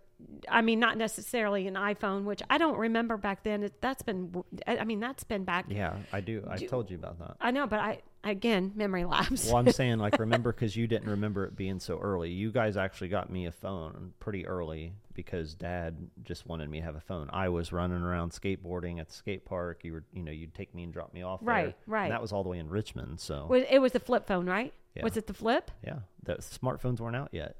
I 0.48 0.62
mean 0.62 0.80
not 0.80 0.96
necessarily 0.96 1.66
an 1.66 1.74
iPhone, 1.74 2.24
which 2.24 2.42
I 2.50 2.58
don't 2.58 2.76
remember 2.76 3.16
back 3.16 3.44
then. 3.44 3.62
It, 3.62 3.80
that's 3.80 4.02
been 4.02 4.42
I 4.66 4.84
mean 4.84 5.00
that's 5.00 5.24
been 5.24 5.44
back 5.44 5.66
Yeah, 5.68 5.96
I 6.12 6.20
do. 6.20 6.44
I 6.48 6.56
told 6.56 6.90
you 6.90 6.96
about 6.96 7.18
that. 7.20 7.36
I 7.40 7.50
know, 7.50 7.66
but 7.66 7.78
I 7.78 8.02
again, 8.24 8.72
memory 8.74 9.04
lapse. 9.04 9.46
Well, 9.46 9.56
I'm 9.56 9.70
saying 9.70 9.98
like 9.98 10.18
remember 10.18 10.52
because 10.52 10.76
you 10.76 10.86
didn't 10.86 11.08
remember 11.08 11.44
it 11.44 11.56
being 11.56 11.78
so 11.78 11.98
early. 11.98 12.30
You 12.30 12.50
guys 12.50 12.76
actually 12.76 13.08
got 13.08 13.30
me 13.30 13.46
a 13.46 13.52
phone 13.52 14.12
pretty 14.18 14.46
early 14.46 14.92
because 15.14 15.54
Dad 15.54 15.96
just 16.24 16.46
wanted 16.46 16.68
me 16.68 16.78
to 16.78 16.84
have 16.84 16.96
a 16.96 17.00
phone. 17.00 17.28
I 17.32 17.48
was 17.48 17.72
running 17.72 18.02
around 18.02 18.32
skateboarding 18.32 19.00
at 19.00 19.08
the 19.08 19.14
skate 19.14 19.44
park. 19.44 19.80
You 19.82 19.94
were, 19.94 20.04
you 20.12 20.22
know, 20.22 20.32
you'd 20.32 20.54
take 20.54 20.74
me 20.74 20.84
and 20.84 20.92
drop 20.92 21.12
me 21.14 21.22
off. 21.22 21.40
there. 21.40 21.48
Right, 21.48 21.76
right. 21.86 22.04
And 22.04 22.12
that 22.12 22.22
was 22.22 22.32
all 22.32 22.42
the 22.42 22.48
way 22.48 22.58
in 22.58 22.68
Richmond. 22.68 23.20
So 23.20 23.52
it 23.52 23.78
was 23.80 23.94
a 23.94 24.00
flip 24.00 24.26
phone, 24.26 24.46
right? 24.46 24.72
Yeah. 24.94 25.04
Was 25.04 25.16
it 25.16 25.26
the 25.26 25.34
flip? 25.34 25.70
yeah, 25.84 26.00
the 26.24 26.34
smartphones 26.36 26.98
weren't 27.00 27.16
out 27.16 27.28
yet. 27.32 27.56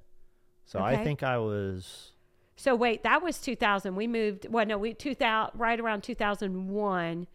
So 0.67 0.81
Okay. 0.81 0.89
I 0.89 1.05
think 1.05 1.23
I 1.23 1.39
was. 1.39 2.13
So 2.61 2.75
wait, 2.75 3.05
that 3.05 3.23
was 3.23 3.39
2000. 3.39 3.95
We 3.95 4.09
moved. 4.09 4.47
Well, 4.51 4.67
no, 4.67 4.77
we 4.77 4.93
2000 4.93 5.59
right 5.59 5.79
around 5.79 6.03
2001. 6.03 7.27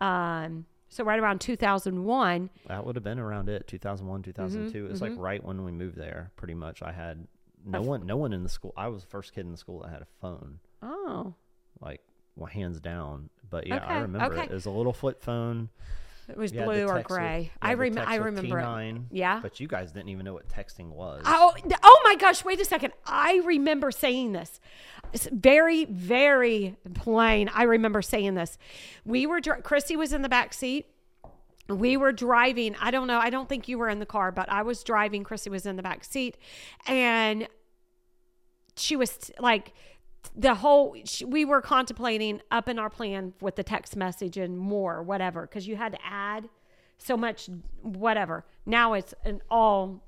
Um, 0.00 0.66
so 0.90 1.02
right 1.04 1.18
around 1.18 1.40
2001. 1.40 2.50
That 2.68 2.84
would 2.84 2.94
have 2.96 3.02
been 3.04 3.18
around 3.18 3.48
it, 3.48 3.66
2001, 3.66 4.22
2002. 4.22 4.84
It 4.86 4.90
was 4.90 5.00
like 5.00 5.12
right 5.16 5.42
when 5.42 5.64
we 5.64 5.72
moved 5.72 5.96
there. 5.96 6.30
Pretty 6.36 6.54
much, 6.54 6.82
I 6.82 6.92
had 6.92 7.26
no 7.64 7.80
f- 7.80 7.86
one, 7.86 8.06
no 8.06 8.16
one 8.16 8.32
in 8.32 8.42
the 8.42 8.48
school. 8.48 8.74
I 8.76 8.88
was 8.88 9.02
the 9.02 9.08
first 9.08 9.34
kid 9.34 9.46
in 9.46 9.52
the 9.52 9.56
school 9.56 9.80
that 9.80 9.90
had 9.90 10.02
a 10.02 10.06
phone. 10.20 10.58
Oh, 10.82 11.34
like 11.80 12.02
well, 12.36 12.46
hands 12.46 12.80
down. 12.80 13.30
But 13.48 13.66
yeah, 13.66 13.84
I 13.84 13.98
remember 13.98 14.34
okay. 14.34 14.44
it. 14.44 14.50
It 14.50 14.54
was 14.54 14.66
a 14.66 14.70
little 14.70 14.92
flip 14.92 15.22
phone. 15.22 15.68
it 16.28 16.36
was 16.36 16.52
You 16.52 16.62
blue 16.62 16.84
or 16.84 16.96
text 16.96 17.10
with- 17.10 17.18
gray. 17.18 17.40
you 17.44 17.50
I 17.62 17.68
had 17.70 17.78
rem- 17.78 17.98
I 17.98 18.14
remember 18.16 18.58
it. 18.58 18.62
T9, 18.62 19.04
Yeah. 19.10 19.40
But 19.42 19.58
you 19.60 19.68
guys 19.68 19.90
didn't 19.92 20.08
even 20.10 20.24
know 20.24 20.34
what 20.34 20.48
texting 20.48 20.90
was. 20.90 21.22
Oh, 21.26 21.52
oh 21.82 21.99
my 22.10 22.16
gosh! 22.16 22.44
Wait 22.44 22.60
a 22.60 22.64
second. 22.64 22.92
I 23.06 23.40
remember 23.44 23.92
saying 23.92 24.32
this. 24.32 24.60
It's 25.12 25.28
very, 25.30 25.84
very 25.84 26.76
plain. 26.94 27.48
I 27.54 27.62
remember 27.62 28.02
saying 28.02 28.34
this. 28.34 28.58
We 29.04 29.26
were. 29.26 29.40
Chrissy 29.40 29.96
was 29.96 30.12
in 30.12 30.22
the 30.22 30.28
back 30.28 30.52
seat. 30.52 30.86
We 31.68 31.96
were 31.96 32.10
driving. 32.10 32.74
I 32.80 32.90
don't 32.90 33.06
know. 33.06 33.20
I 33.20 33.30
don't 33.30 33.48
think 33.48 33.68
you 33.68 33.78
were 33.78 33.88
in 33.88 34.00
the 34.00 34.06
car, 34.06 34.32
but 34.32 34.50
I 34.50 34.62
was 34.62 34.82
driving. 34.82 35.22
Chrissy 35.22 35.50
was 35.50 35.66
in 35.66 35.76
the 35.76 35.84
back 35.84 36.02
seat, 36.02 36.36
and 36.88 37.46
she 38.76 38.96
was 38.96 39.30
like 39.38 39.72
the 40.34 40.56
whole 40.56 40.96
we 41.24 41.44
were 41.44 41.62
contemplating 41.62 42.40
up 42.50 42.68
in 42.68 42.78
our 42.80 42.90
plan 42.90 43.34
with 43.40 43.54
the 43.54 43.62
text 43.62 43.94
message 43.94 44.36
and 44.36 44.58
more 44.58 45.00
whatever 45.02 45.42
because 45.42 45.66
you 45.66 45.76
had 45.76 45.92
to 45.92 45.98
add 46.04 46.48
so 46.98 47.16
much 47.16 47.48
whatever 47.80 48.44
now 48.66 48.92
it's 48.92 49.14
an 49.24 49.40
all 49.50 50.02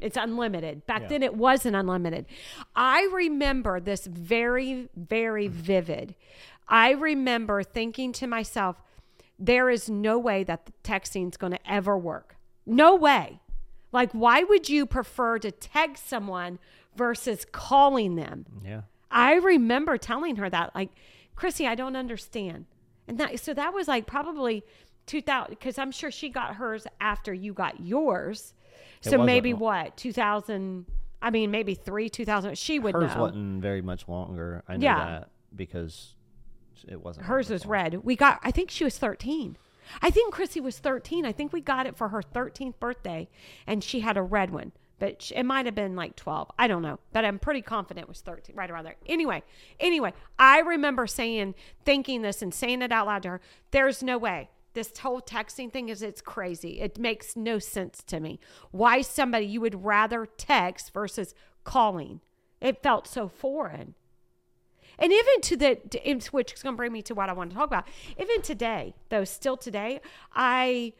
it's 0.00 0.16
unlimited 0.16 0.86
back 0.86 1.02
Yeah. 1.02 1.08
then 1.08 1.22
it 1.22 1.34
wasn't 1.34 1.76
unlimited 1.76 2.26
i 2.74 3.08
remember 3.12 3.80
this 3.80 4.06
very 4.06 4.88
very 4.96 5.48
mm. 5.48 5.52
vivid 5.52 6.14
i 6.68 6.90
remember 6.90 7.62
thinking 7.62 8.12
to 8.12 8.26
myself 8.26 8.82
there 9.38 9.68
is 9.68 9.90
no 9.90 10.18
way 10.18 10.44
that 10.44 10.66
the 10.66 10.72
texting 10.82 11.30
is 11.30 11.36
going 11.36 11.52
to 11.52 11.70
ever 11.70 11.96
work 11.96 12.36
no 12.64 12.94
way 12.94 13.40
like 13.92 14.12
why 14.12 14.42
would 14.42 14.68
you 14.68 14.86
prefer 14.86 15.38
to 15.38 15.50
text 15.50 16.08
someone 16.08 16.58
versus 16.96 17.46
calling 17.52 18.16
them 18.16 18.46
yeah. 18.64 18.82
I 19.10 19.34
remember 19.36 19.96
telling 19.96 20.36
her 20.36 20.50
that, 20.50 20.74
like, 20.74 20.90
Chrissy, 21.36 21.66
I 21.66 21.74
don't 21.74 21.96
understand. 21.96 22.66
And 23.08 23.18
that, 23.18 23.40
so 23.40 23.54
that 23.54 23.72
was 23.72 23.88
like 23.88 24.06
probably 24.06 24.64
2000, 25.06 25.50
because 25.50 25.78
I'm 25.78 25.92
sure 25.92 26.10
she 26.10 26.28
got 26.28 26.56
hers 26.56 26.86
after 27.00 27.32
you 27.32 27.52
got 27.52 27.80
yours. 27.80 28.52
So 29.10 29.22
maybe 29.24 29.52
long. 29.52 29.60
what, 29.60 29.96
2000, 29.96 30.86
I 31.22 31.30
mean, 31.30 31.50
maybe 31.50 31.74
three, 31.74 32.08
2000, 32.08 32.56
she 32.58 32.78
would 32.78 32.94
Hers 32.94 33.14
know. 33.14 33.20
wasn't 33.22 33.62
very 33.62 33.82
much 33.82 34.06
longer. 34.08 34.62
I 34.68 34.76
know 34.76 34.84
Yeah. 34.84 35.04
that 35.04 35.30
because 35.54 36.14
it 36.88 37.00
wasn't. 37.00 37.26
Hers 37.26 37.50
was 37.50 37.64
long. 37.64 37.70
red. 37.72 37.94
We 38.04 38.16
got, 38.16 38.40
I 38.42 38.50
think 38.50 38.70
she 38.70 38.84
was 38.84 38.98
13. 38.98 39.56
I 40.02 40.10
think 40.10 40.34
Chrissy 40.34 40.60
was 40.60 40.78
13. 40.78 41.24
I 41.24 41.32
think 41.32 41.52
we 41.52 41.60
got 41.60 41.86
it 41.86 41.96
for 41.96 42.08
her 42.08 42.20
13th 42.20 42.78
birthday 42.80 43.28
and 43.66 43.82
she 43.84 44.00
had 44.00 44.16
a 44.16 44.22
red 44.22 44.50
one, 44.50 44.72
but 44.98 45.30
it 45.34 45.44
might 45.44 45.64
have 45.66 45.76
been 45.76 45.94
like 45.94 46.16
12. 46.16 46.50
I 46.58 46.66
don't 46.66 46.82
know, 46.82 46.98
but 47.12 47.24
I'm 47.24 47.38
pretty 47.38 47.62
confident 47.62 48.04
it 48.04 48.08
was 48.08 48.20
13, 48.20 48.56
right 48.56 48.68
around 48.70 48.84
there. 48.84 48.96
Anyway, 49.06 49.42
anyway, 49.78 50.12
I 50.40 50.58
remember 50.60 51.06
saying, 51.06 51.54
thinking 51.84 52.22
this 52.22 52.42
and 52.42 52.52
saying 52.52 52.82
it 52.82 52.90
out 52.90 53.06
loud 53.06 53.22
to 53.22 53.28
her. 53.30 53.40
There's 53.70 54.02
no 54.02 54.18
way. 54.18 54.50
This 54.76 54.92
whole 54.98 55.22
texting 55.22 55.72
thing 55.72 55.88
is 55.88 56.02
it's 56.02 56.20
crazy. 56.20 56.82
It 56.82 56.98
makes 56.98 57.34
no 57.34 57.58
sense 57.58 58.02
to 58.08 58.20
me. 58.20 58.38
Why 58.72 59.00
somebody 59.00 59.46
you 59.46 59.62
would 59.62 59.86
rather 59.86 60.26
text 60.26 60.92
versus 60.92 61.34
calling? 61.64 62.20
It 62.60 62.82
felt 62.82 63.06
so 63.06 63.26
foreign. 63.26 63.94
And 64.98 65.10
even 65.14 65.40
to 65.40 65.56
the, 65.56 66.28
which 66.30 66.52
is 66.52 66.62
going 66.62 66.74
to 66.74 66.76
bring 66.76 66.92
me 66.92 67.00
to 67.04 67.14
what 67.14 67.30
I 67.30 67.32
want 67.32 67.52
to 67.52 67.56
talk 67.56 67.68
about. 67.68 67.88
Even 68.20 68.42
today, 68.42 68.94
though, 69.08 69.24
still 69.24 69.56
today, 69.56 70.02
I, 70.34 70.92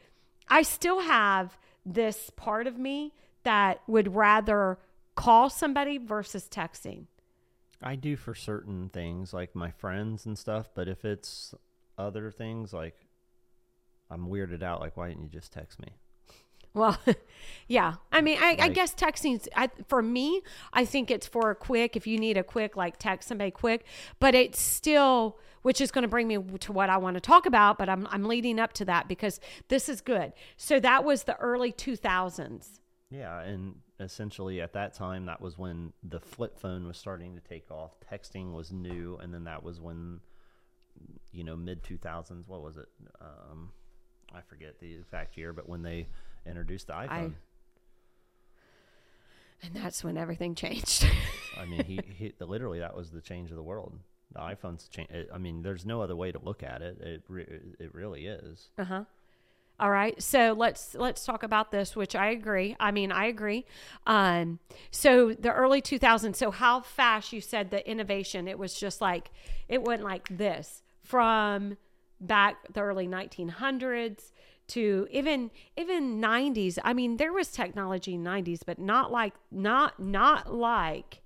I 0.47 0.63
still 0.63 1.01
have 1.01 1.55
this 1.85 2.31
part 2.35 2.65
of 2.65 2.79
me 2.79 3.13
that 3.43 3.81
would 3.85 4.15
rather 4.15 4.79
call 5.13 5.51
somebody 5.51 5.99
versus 5.99 6.49
texting. 6.49 7.03
I 7.83 7.95
do 7.95 8.15
for 8.15 8.33
certain 8.33 8.89
things, 8.89 9.35
like 9.35 9.53
my 9.53 9.69
friends 9.69 10.25
and 10.25 10.35
stuff. 10.35 10.71
But 10.73 10.87
if 10.87 11.05
it's 11.05 11.53
other 11.95 12.31
things, 12.31 12.73
like 12.73 13.06
I'm 14.09 14.27
weirded 14.27 14.63
out. 14.63 14.79
Like, 14.79 14.97
why 14.97 15.09
didn't 15.09 15.23
you 15.23 15.29
just 15.29 15.51
text 15.51 15.79
me? 15.79 15.89
Well, 16.73 16.97
yeah. 17.67 17.95
I 18.11 18.21
mean, 18.21 18.37
I, 18.39 18.55
I 18.59 18.69
guess 18.69 18.93
texting, 18.93 19.45
for 19.87 20.01
me, 20.01 20.41
I 20.73 20.85
think 20.85 21.09
it's 21.09 21.27
for 21.27 21.49
a 21.49 21.55
quick, 21.55 21.95
if 21.95 22.05
you 22.05 22.19
need 22.19 22.37
a 22.37 22.43
quick, 22.43 22.77
like 22.77 22.97
text 22.97 23.27
somebody 23.27 23.51
quick, 23.51 23.85
but 24.19 24.35
it's 24.35 24.61
still, 24.61 25.39
which 25.63 25.81
is 25.81 25.91
going 25.91 26.03
to 26.03 26.07
bring 26.07 26.27
me 26.27 26.37
to 26.59 26.71
what 26.71 26.89
I 26.89 26.97
want 26.97 27.15
to 27.15 27.21
talk 27.21 27.45
about, 27.45 27.77
but 27.77 27.89
I'm, 27.89 28.07
I'm 28.11 28.25
leading 28.25 28.59
up 28.59 28.73
to 28.73 28.85
that 28.85 29.07
because 29.07 29.39
this 29.69 29.89
is 29.89 30.01
good. 30.01 30.33
So 30.55 30.79
that 30.79 31.03
was 31.03 31.23
the 31.23 31.35
early 31.37 31.71
2000s. 31.71 32.79
Yeah, 33.09 33.41
and 33.41 33.75
essentially 33.99 34.61
at 34.61 34.73
that 34.73 34.93
time, 34.93 35.25
that 35.25 35.41
was 35.41 35.57
when 35.57 35.93
the 36.03 36.19
flip 36.19 36.59
phone 36.59 36.85
was 36.85 36.97
starting 36.97 37.35
to 37.35 37.41
take 37.41 37.71
off. 37.71 37.95
Texting 38.11 38.53
was 38.53 38.71
new, 38.71 39.17
and 39.21 39.33
then 39.33 39.45
that 39.45 39.63
was 39.63 39.79
when, 39.79 40.19
you 41.31 41.43
know, 41.43 41.55
mid 41.55 41.83
two 41.83 41.97
thousands. 41.97 42.47
What 42.47 42.61
was 42.61 42.77
it? 42.77 42.89
Um, 43.21 43.71
I 44.33 44.41
forget 44.41 44.79
the 44.79 44.93
exact 44.93 45.37
year, 45.37 45.53
but 45.53 45.67
when 45.67 45.81
they 45.81 46.07
introduced 46.45 46.87
the 46.87 46.93
iPhone, 46.93 47.33
And 49.63 49.73
that's 49.73 50.03
when 50.03 50.17
everything 50.17 50.55
changed. 50.55 51.05
I, 51.57 51.65
mean, 51.65 51.83
he, 51.83 51.99
he 52.15 52.33
literally 52.39 52.79
that 52.79 52.95
was 52.95 53.09
the 53.09 53.21
change 53.21 53.49
of 53.49 53.55
the 53.55 53.63
world. 53.63 53.93
The 54.33 54.39
iPhone's 54.39 54.87
change. 54.87 55.09
I 55.33 55.37
mean, 55.37 55.63
there's 55.63 55.85
no 55.85 56.01
other 56.01 56.15
way 56.15 56.31
to 56.31 56.39
look 56.39 56.61
at 56.61 56.81
it. 56.81 56.99
It 57.01 57.23
re- 57.27 57.59
it 57.79 57.93
really 57.93 58.27
is. 58.27 58.67
Uh 58.77 58.83
huh. 58.83 59.03
All 59.79 59.89
right. 59.89 60.21
So 60.21 60.53
let's 60.57 60.95
let's 60.95 61.23
talk 61.23 61.43
about 61.43 61.71
this, 61.71 61.95
which 61.95 62.15
I 62.15 62.31
agree. 62.31 62.75
I 62.79 62.91
mean, 62.91 63.11
I 63.11 63.25
agree. 63.25 63.65
Um, 64.05 64.59
so 64.91 65.33
the 65.33 65.53
early 65.53 65.81
2000s. 65.81 66.35
So 66.35 66.51
how 66.51 66.81
fast 66.81 67.31
you 67.31 67.41
said 67.41 67.71
the 67.71 67.87
innovation? 67.89 68.47
It 68.47 68.59
was 68.59 68.73
just 68.73 69.01
like 69.01 69.31
it 69.69 69.83
went 69.83 70.03
like 70.03 70.27
this 70.35 70.83
from 71.03 71.77
back 72.19 72.73
the 72.73 72.81
early 72.81 73.07
1900s 73.07 74.31
to 74.69 75.07
even 75.11 75.51
even 75.77 76.19
90s. 76.21 76.77
I 76.83 76.93
mean, 76.93 77.17
there 77.17 77.33
was 77.33 77.49
technology 77.49 78.15
in 78.15 78.23
90s, 78.23 78.59
but 78.65 78.79
not 78.79 79.11
like 79.11 79.33
not 79.51 79.99
not 79.99 80.53
like. 80.53 81.21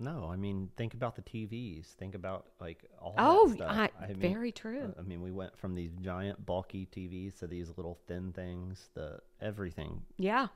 No, 0.00 0.28
I 0.30 0.36
mean, 0.36 0.70
think 0.76 0.94
about 0.94 1.16
the 1.16 1.22
TVs. 1.22 1.86
Think 1.94 2.14
about 2.14 2.46
like 2.60 2.84
all 3.00 3.14
Oh, 3.18 3.48
that 3.48 3.56
stuff. 3.56 3.70
I, 4.00 4.04
I 4.04 4.06
mean, 4.08 4.18
very 4.18 4.52
true. 4.52 4.94
I 4.96 5.02
mean, 5.02 5.20
we 5.22 5.32
went 5.32 5.58
from 5.58 5.74
these 5.74 5.90
giant 6.00 6.46
bulky 6.46 6.86
TVs 6.94 7.40
to 7.40 7.48
these 7.48 7.72
little 7.76 7.98
thin 8.06 8.32
things. 8.32 8.90
The 8.94 9.18
everything. 9.40 10.02
Yeah. 10.16 10.48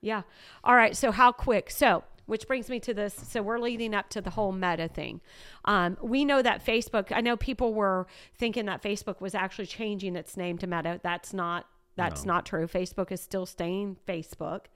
Yeah. 0.00 0.22
All 0.64 0.74
right. 0.74 0.96
So, 0.96 1.10
how 1.12 1.32
quick? 1.32 1.70
So, 1.70 2.02
which 2.28 2.46
brings 2.46 2.70
me 2.70 2.78
to 2.80 2.94
this. 2.94 3.14
So, 3.14 3.42
we're 3.42 3.58
leading 3.58 3.94
up 3.94 4.08
to 4.10 4.20
the 4.20 4.30
whole 4.30 4.52
meta 4.52 4.86
thing. 4.86 5.20
Um, 5.64 5.96
we 6.00 6.24
know 6.24 6.40
that 6.42 6.64
Facebook, 6.64 7.10
I 7.10 7.20
know 7.20 7.36
people 7.36 7.74
were 7.74 8.06
thinking 8.36 8.66
that 8.66 8.82
Facebook 8.82 9.20
was 9.20 9.34
actually 9.34 9.66
changing 9.66 10.14
its 10.14 10.36
name 10.36 10.56
to 10.58 10.66
Meta. 10.68 11.00
That's 11.02 11.34
not. 11.34 11.66
That's 11.96 12.24
No. 12.24 12.34
not 12.34 12.46
true. 12.46 12.68
Facebook 12.68 13.10
is 13.10 13.20
still 13.20 13.44
staying 13.44 13.96
Facebook. 14.06 14.66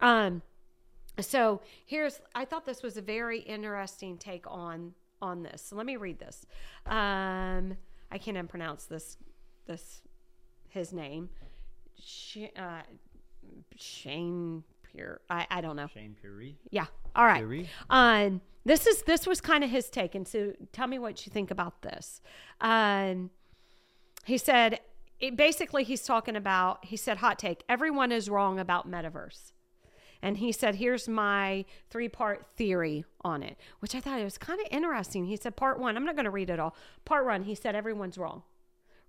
Um, 0.00 0.42
so 1.20 1.60
here's 1.84 2.20
I 2.34 2.44
thought 2.44 2.66
this 2.66 2.82
was 2.82 2.96
a 2.96 3.02
very 3.02 3.38
interesting 3.40 4.18
take 4.18 4.44
on 4.50 4.94
on 5.22 5.44
this. 5.44 5.62
So 5.62 5.76
let 5.76 5.86
me 5.86 5.96
read 5.96 6.18
this. 6.18 6.44
Um, 6.84 7.76
I 8.10 8.18
can't 8.18 8.36
even 8.36 8.48
pronounce 8.48 8.84
this 8.86 9.16
this 9.66 10.02
his 10.68 10.92
name. 10.92 11.30
Sh- 12.04 12.50
uh, 12.56 12.82
Shane 13.76 14.64
Pure. 14.96 15.20
I, 15.30 15.46
I 15.50 15.60
don't 15.60 15.76
know. 15.76 15.86
Shane 15.86 16.16
Puri. 16.20 16.56
Yeah. 16.70 16.86
All 17.14 17.24
right. 17.24 17.42
Puri? 17.42 17.68
Um, 17.90 18.40
this 18.64 18.86
is 18.86 19.02
this 19.02 19.26
was 19.26 19.40
kind 19.40 19.62
of 19.62 19.70
his 19.70 19.88
take, 19.88 20.14
and 20.14 20.26
so 20.26 20.52
tell 20.72 20.88
me 20.88 20.98
what 20.98 21.24
you 21.24 21.30
think 21.30 21.50
about 21.50 21.82
this. 21.82 22.20
Um, 22.60 23.30
he 24.24 24.38
said, 24.38 24.80
it, 25.20 25.36
basically, 25.36 25.84
he's 25.84 26.02
talking 26.02 26.34
about. 26.34 26.84
He 26.84 26.96
said, 26.96 27.18
hot 27.18 27.38
take. 27.38 27.62
Everyone 27.68 28.10
is 28.10 28.28
wrong 28.28 28.58
about 28.58 28.90
metaverse. 28.90 29.52
And 30.22 30.38
he 30.38 30.50
said, 30.50 30.76
Here's 30.76 31.08
my 31.08 31.64
three 31.90 32.08
part 32.08 32.46
theory 32.56 33.04
on 33.22 33.42
it, 33.42 33.56
which 33.80 33.94
I 33.94 34.00
thought 34.00 34.20
it 34.20 34.24
was 34.24 34.38
kind 34.38 34.60
of 34.60 34.66
interesting. 34.70 35.26
He 35.26 35.36
said, 35.36 35.56
Part 35.56 35.78
one, 35.78 35.96
I'm 35.96 36.04
not 36.04 36.16
going 36.16 36.24
to 36.24 36.30
read 36.30 36.50
it 36.50 36.58
all. 36.58 36.74
Part 37.04 37.26
one, 37.26 37.44
he 37.44 37.54
said, 37.54 37.76
Everyone's 37.76 38.18
wrong, 38.18 38.42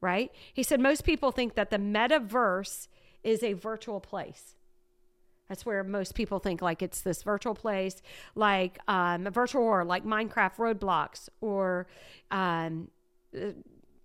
right? 0.02 0.32
He 0.54 0.64
said, 0.64 0.80
Most 0.80 1.04
people 1.04 1.32
think 1.32 1.56
that 1.56 1.72
the 1.72 1.78
metaverse 1.78 2.88
is 3.24 3.42
a 3.42 3.54
virtual 3.54 4.00
place. 4.00 4.57
That's 5.50 5.66
where 5.66 5.84
most 5.84 6.14
people 6.14 6.40
think 6.40 6.62
like 6.62 6.82
it's 6.82 7.02
this 7.02 7.24
virtual 7.24 7.56
place, 7.56 8.02
like 8.36 8.80
um, 8.88 9.28
a 9.28 9.32
virtual 9.32 9.64
world, 9.64 9.88
like 9.88 10.04
Minecraft 10.04 10.58
Roblox 10.58 11.30
or 11.40 11.88
um, 12.32 12.90
uh, 13.36 13.52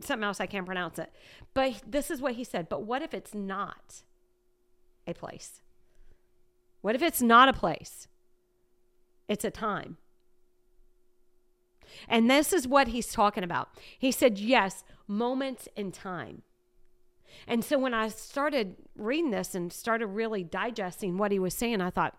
something 0.00 0.24
else 0.24 0.40
I 0.40 0.46
can't 0.46 0.66
pronounce 0.66 0.98
it. 0.98 1.12
But 1.54 1.82
this 1.86 2.10
is 2.10 2.20
what 2.20 2.34
he 2.34 2.44
said. 2.44 2.68
But 2.68 2.84
what 2.84 3.02
if 3.02 3.12
it's 3.12 3.34
not 3.34 4.02
a 5.06 5.14
place? 5.14 5.60
What 6.80 6.94
if 6.94 7.02
it's 7.02 7.22
not 7.22 7.48
a 7.48 7.52
place? 7.52 8.08
It's 9.28 9.44
a 9.44 9.50
time. 9.50 9.96
And 12.08 12.30
this 12.30 12.52
is 12.52 12.66
what 12.66 12.88
he's 12.88 13.12
talking 13.12 13.44
about. 13.44 13.68
He 13.98 14.12
said, 14.12 14.38
yes, 14.38 14.84
moments 15.06 15.68
in 15.76 15.92
time. 15.92 16.42
And 17.46 17.64
so 17.64 17.78
when 17.78 17.94
I 17.94 18.08
started 18.08 18.76
reading 18.96 19.30
this 19.30 19.54
and 19.54 19.72
started 19.72 20.06
really 20.06 20.44
digesting 20.44 21.18
what 21.18 21.32
he 21.32 21.38
was 21.38 21.54
saying, 21.54 21.80
I 21.80 21.90
thought, 21.90 22.18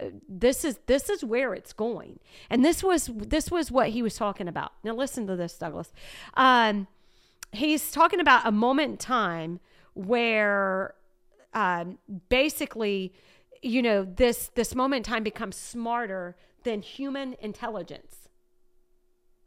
uh, 0.00 0.06
this 0.28 0.64
is 0.64 0.78
this 0.86 1.08
is 1.10 1.22
where 1.22 1.54
it's 1.54 1.72
going. 1.72 2.18
And 2.48 2.64
this 2.64 2.82
was 2.82 3.10
this 3.14 3.50
was 3.50 3.70
what 3.70 3.90
he 3.90 4.02
was 4.02 4.16
talking 4.16 4.48
about. 4.48 4.72
Now 4.82 4.94
listen 4.94 5.26
to 5.26 5.36
this, 5.36 5.56
Douglas. 5.58 5.92
Um, 6.34 6.86
he's 7.52 7.90
talking 7.90 8.20
about 8.20 8.46
a 8.46 8.52
moment 8.52 8.92
in 8.92 8.96
time 8.96 9.60
where 9.94 10.94
um, 11.52 11.98
basically 12.28 13.12
you 13.60 13.82
know 13.82 14.04
this 14.04 14.50
this 14.54 14.74
moment 14.74 15.06
in 15.06 15.12
time 15.12 15.22
becomes 15.22 15.56
smarter 15.56 16.36
than 16.64 16.80
human 16.82 17.36
intelligence 17.40 18.21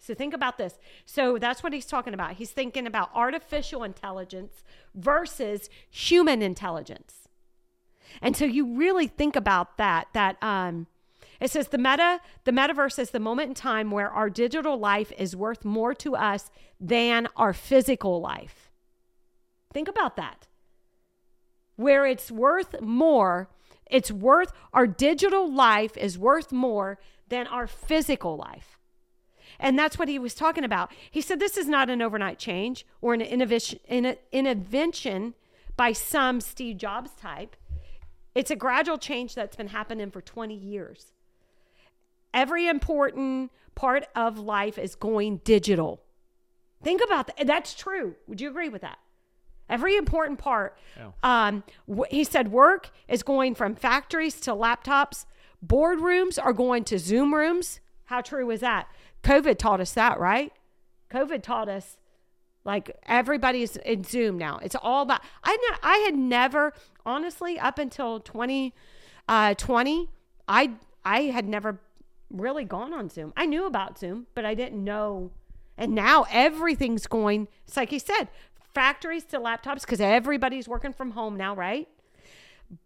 so 0.06 0.14
think 0.14 0.36
about 0.36 0.60
this. 0.60 0.78
So 1.06 1.40
that's 1.40 1.64
what 1.64 1.74
he's 1.74 1.88
talking 1.88 2.14
about. 2.14 2.34
He's 2.34 2.52
thinking 2.52 2.86
about 2.86 3.10
artificial 3.16 3.84
intelligence 3.84 4.64
versus 4.94 5.68
human 5.90 6.44
intelligence. 6.44 7.28
And 8.22 8.38
so 8.38 8.46
you 8.46 8.76
really 8.76 9.08
think 9.08 9.36
about 9.36 9.78
that 9.78 10.08
that 10.14 10.42
um 10.44 10.86
it 11.42 11.50
says 11.50 11.70
the 11.70 11.80
meta 11.80 12.22
the 12.44 12.52
metaverse 12.52 13.00
is 13.00 13.10
the 13.10 13.20
moment 13.20 13.50
in 13.50 13.56
time 13.56 13.90
where 13.90 14.12
our 14.12 14.30
digital 14.30 14.78
life 14.78 15.12
is 15.18 15.36
worth 15.36 15.66
more 15.66 15.96
to 15.96 16.16
us 16.16 16.52
than 16.80 17.28
our 17.36 17.52
physical 17.52 18.22
life. 18.22 18.70
Think 19.74 19.88
about 19.88 20.18
that. 20.18 20.46
Where 21.78 22.06
it's 22.06 22.30
worth 22.30 22.80
more 22.80 23.50
it's 23.88 24.12
worth, 24.12 24.52
our 24.74 24.88
digital 24.88 25.52
life 25.52 25.98
is 25.98 26.18
worth 26.18 26.52
more 26.52 27.00
than 27.28 27.48
our 27.48 27.68
physical 27.68 28.36
life. 28.38 28.75
And 29.60 29.78
that's 29.78 29.98
what 29.98 30.08
he 30.08 30.20
was 30.20 30.34
talking 30.36 30.64
about. 30.64 30.92
He 31.10 31.22
said 31.22 31.40
this 31.40 31.58
is 31.58 31.68
not 31.68 31.90
an 31.90 32.02
overnight 32.02 32.40
change 32.40 32.86
or 33.02 33.14
an 33.14 33.22
innovation, 33.22 33.80
an 33.88 34.18
invention 34.32 35.34
by 35.78 35.92
some 35.92 36.42
Steve 36.42 36.78
Jobs 36.78 37.12
type. 37.12 37.56
It's 38.34 38.52
a 38.52 38.56
gradual 38.56 38.98
change 38.98 39.36
that's 39.36 39.56
been 39.56 39.68
happening 39.68 40.12
for 40.12 40.22
20 40.22 40.54
years. 40.54 41.12
Every 42.34 42.68
important 42.68 43.52
part 43.76 44.06
of 44.16 44.38
life 44.38 44.78
is 44.78 44.96
going 44.96 45.38
digital. 45.44 46.02
Think 46.84 47.02
about 47.04 47.28
that. 47.28 47.48
That's 47.48 47.74
true. 47.74 48.16
Would 48.28 48.42
you 48.42 48.50
agree 48.50 48.70
with 48.70 48.82
that? 48.82 49.00
Every 49.70 49.96
important 49.96 50.38
part. 50.38 50.78
Um, 51.24 51.64
wh- 51.90 52.08
he 52.12 52.24
said 52.24 52.52
work 52.52 52.92
is 53.08 53.24
going 53.24 53.56
from 53.56 53.74
factories 53.74 54.40
to 54.42 54.52
laptops. 54.52 55.26
Boardrooms 55.66 56.38
are 56.44 56.54
going 56.54 56.84
to 56.86 57.00
Zoom 57.00 57.34
rooms. 57.34 57.80
How 58.06 58.22
true 58.22 58.52
is 58.52 58.60
that? 58.60 58.88
COVID 59.26 59.58
taught 59.58 59.82
us 59.82 59.92
that, 59.94 60.20
right? 60.20 60.54
COVID 61.10 61.42
taught 61.42 61.68
us 61.68 61.98
like 62.64 62.96
everybody's 63.08 63.76
in 63.78 64.04
Zoom 64.04 64.38
now. 64.38 64.60
It's 64.62 64.76
all 64.82 65.02
about. 65.02 65.22
I 65.44 65.58
I 65.84 65.98
had 65.98 66.16
never 66.16 66.74
honestly 67.06 67.60
up 67.60 67.80
until 67.80 68.20
2020. 68.20 68.74
Uh, 69.28 69.56
I 70.48 70.72
I 71.04 71.22
had 71.24 71.48
never 71.48 71.80
really 72.30 72.66
gone 72.66 72.94
on 72.94 73.10
Zoom. 73.10 73.34
I 73.36 73.46
knew 73.46 73.66
about 73.66 73.98
Zoom, 73.98 74.28
but 74.36 74.46
I 74.46 74.54
didn't 74.54 74.84
know. 74.84 75.32
And 75.78 75.94
now 75.94 76.26
everything's 76.32 77.08
going. 77.08 77.48
It's 77.68 77.76
like 77.76 77.90
he 77.90 78.00
said, 78.00 78.30
factories 78.74 79.26
to 79.26 79.40
laptops 79.40 79.82
because 79.82 80.02
everybody's 80.02 80.68
working 80.68 80.94
from 80.94 81.12
home 81.12 81.36
now, 81.36 81.56
right? 81.56 81.88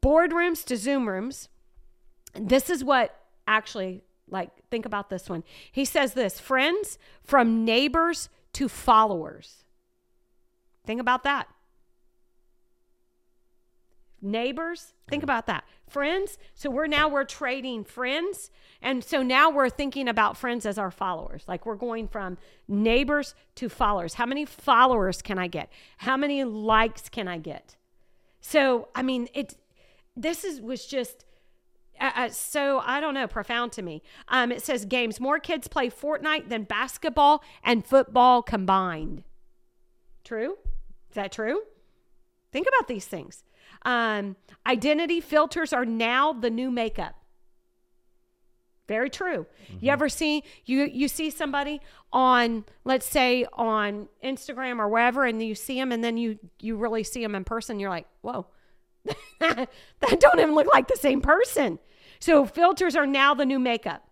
Boardrooms 0.01 0.63
to 0.65 0.77
Zoom 0.77 1.07
rooms. 1.07 1.49
This 2.33 2.69
is 2.69 2.83
what 2.83 3.15
actually, 3.47 4.03
like, 4.31 4.49
think 4.69 4.85
about 4.85 5.09
this 5.09 5.29
one. 5.29 5.43
He 5.71 5.85
says 5.85 6.13
this 6.13 6.39
friends 6.39 6.97
from 7.23 7.65
neighbors 7.65 8.29
to 8.53 8.67
followers. 8.67 9.63
Think 10.85 11.01
about 11.01 11.23
that. 11.23 11.47
Neighbors, 14.21 14.93
think 15.07 15.23
about 15.23 15.47
that. 15.47 15.63
Friends, 15.87 16.37
so 16.53 16.69
we're 16.69 16.87
now 16.87 17.07
we're 17.07 17.23
trading 17.23 17.83
friends 17.85 18.51
and 18.81 19.03
so 19.03 19.21
now 19.21 19.49
we're 19.49 19.69
thinking 19.69 20.07
about 20.07 20.37
friends 20.37 20.65
as 20.65 20.77
our 20.77 20.91
followers. 20.91 21.43
Like 21.47 21.65
we're 21.65 21.75
going 21.75 22.07
from 22.07 22.37
neighbors 22.67 23.35
to 23.55 23.67
followers. 23.67 24.13
How 24.13 24.25
many 24.25 24.45
followers 24.45 25.21
can 25.21 25.37
I 25.37 25.47
get? 25.47 25.69
How 25.97 26.15
many 26.15 26.43
likes 26.43 27.09
can 27.09 27.27
I 27.27 27.37
get? 27.37 27.75
So, 28.41 28.87
I 28.95 29.01
mean, 29.03 29.27
it 29.33 29.55
this 30.15 30.43
is 30.43 30.61
was 30.61 30.85
just 30.85 31.25
uh, 31.99 32.11
uh, 32.15 32.29
so 32.29 32.79
I 32.79 32.99
don't 32.99 33.13
know, 33.13 33.27
profound 33.27 33.71
to 33.73 33.81
me. 33.81 34.01
Um, 34.27 34.51
it 34.51 34.63
says 34.63 34.85
games. 34.85 35.19
More 35.19 35.39
kids 35.39 35.67
play 35.67 35.89
Fortnite 35.89 36.49
than 36.49 36.63
basketball 36.63 37.43
and 37.63 37.85
football 37.85 38.41
combined. 38.41 39.23
True? 40.23 40.57
Is 41.09 41.15
that 41.15 41.31
true? 41.31 41.61
Think 42.51 42.67
about 42.67 42.87
these 42.87 43.05
things. 43.05 43.43
Um, 43.83 44.35
identity 44.65 45.21
filters 45.21 45.73
are 45.73 45.85
now 45.85 46.33
the 46.33 46.49
new 46.49 46.71
makeup. 46.71 47.15
Very 48.87 49.09
true. 49.09 49.45
Mm-hmm. 49.71 49.85
You 49.85 49.91
ever 49.91 50.09
see 50.09 50.43
you 50.65 50.85
you 50.85 51.07
see 51.07 51.29
somebody 51.29 51.79
on 52.11 52.65
let's 52.85 53.05
say 53.05 53.45
on 53.53 54.07
Instagram 54.23 54.79
or 54.79 54.89
wherever, 54.89 55.25
and 55.25 55.41
you 55.43 55.53
see 55.53 55.75
them, 55.75 55.91
and 55.91 56.03
then 56.03 56.17
you 56.17 56.39
you 56.59 56.75
really 56.75 57.03
see 57.03 57.21
them 57.21 57.35
in 57.35 57.43
person. 57.43 57.79
You're 57.79 57.91
like, 57.91 58.07
whoa, 58.21 58.47
that 59.39 59.69
don't 59.99 60.39
even 60.39 60.55
look 60.55 60.67
like 60.73 60.87
the 60.87 60.97
same 60.97 61.21
person. 61.21 61.77
So 62.19 62.45
filters 62.45 62.95
are 62.95 63.05
now 63.05 63.33
the 63.33 63.45
new 63.45 63.59
makeup, 63.59 64.07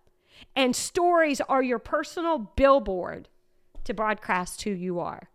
and 0.56 0.74
stories 0.74 1.40
are 1.42 1.62
your 1.62 1.78
personal 1.78 2.38
billboard 2.38 3.28
to 3.84 3.94
broadcast 3.94 4.62
who 4.62 4.70
you 4.70 4.98
are, 5.00 5.30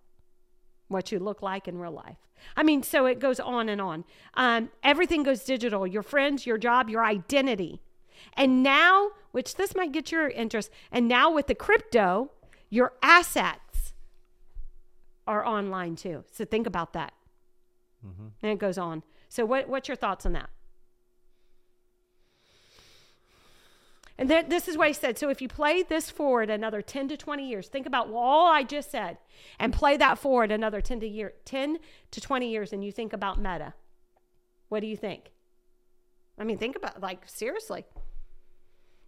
what 0.87 1.11
you 1.11 1.19
look 1.19 1.41
like 1.41 1.67
in 1.67 1.77
real 1.77 1.91
life. 1.91 2.17
I 2.57 2.63
mean, 2.63 2.83
so 2.83 3.05
it 3.05 3.19
goes 3.19 3.39
on 3.39 3.69
and 3.69 3.79
on. 3.79 4.03
Um, 4.33 4.69
everything 4.83 5.23
goes 5.23 5.43
digital. 5.43 5.87
Your 5.87 6.03
friends, 6.03 6.45
your 6.45 6.57
job, 6.57 6.89
your 6.89 7.05
identity 7.05 7.81
and 8.35 8.63
now, 8.63 9.09
which 9.31 9.55
this 9.55 9.75
might 9.75 9.91
get 9.91 10.11
your 10.11 10.29
interest, 10.29 10.69
and 10.91 11.07
now 11.07 11.31
with 11.31 11.47
the 11.47 11.55
crypto, 11.55 12.31
your 12.69 12.93
assets 13.01 13.93
are 15.27 15.45
online 15.45 15.95
too. 15.95 16.23
So 16.31 16.45
think 16.45 16.67
about 16.67 16.93
that. 16.93 17.13
Mm-hmm. 18.05 18.27
And 18.41 18.51
it 18.51 18.59
goes 18.59 18.77
on. 18.77 19.03
So, 19.29 19.45
what, 19.45 19.67
what's 19.67 19.87
your 19.87 19.95
thoughts 19.95 20.25
on 20.25 20.33
that? 20.33 20.49
And 24.17 24.29
then 24.29 24.49
this 24.49 24.67
is 24.67 24.77
what 24.77 24.87
he 24.87 24.93
said. 24.93 25.17
So 25.17 25.29
if 25.29 25.41
you 25.41 25.47
play 25.47 25.81
this 25.81 26.09
forward 26.09 26.49
another 26.49 26.81
10 26.81 27.07
to 27.09 27.17
20 27.17 27.47
years, 27.47 27.67
think 27.67 27.87
about 27.87 28.09
all 28.13 28.47
I 28.47 28.63
just 28.63 28.91
said 28.91 29.17
and 29.59 29.73
play 29.73 29.97
that 29.97 30.19
forward 30.19 30.51
another 30.51 30.81
10 30.81 30.99
to 30.99 31.07
year 31.07 31.33
10 31.45 31.79
to 32.11 32.21
20 32.21 32.49
years 32.49 32.71
and 32.71 32.83
you 32.83 32.91
think 32.91 33.13
about 33.13 33.39
meta. 33.39 33.73
What 34.69 34.81
do 34.81 34.87
you 34.87 34.97
think? 34.97 35.31
I 36.37 36.43
mean, 36.43 36.57
think 36.57 36.75
about 36.75 37.01
like 37.01 37.27
seriously 37.27 37.85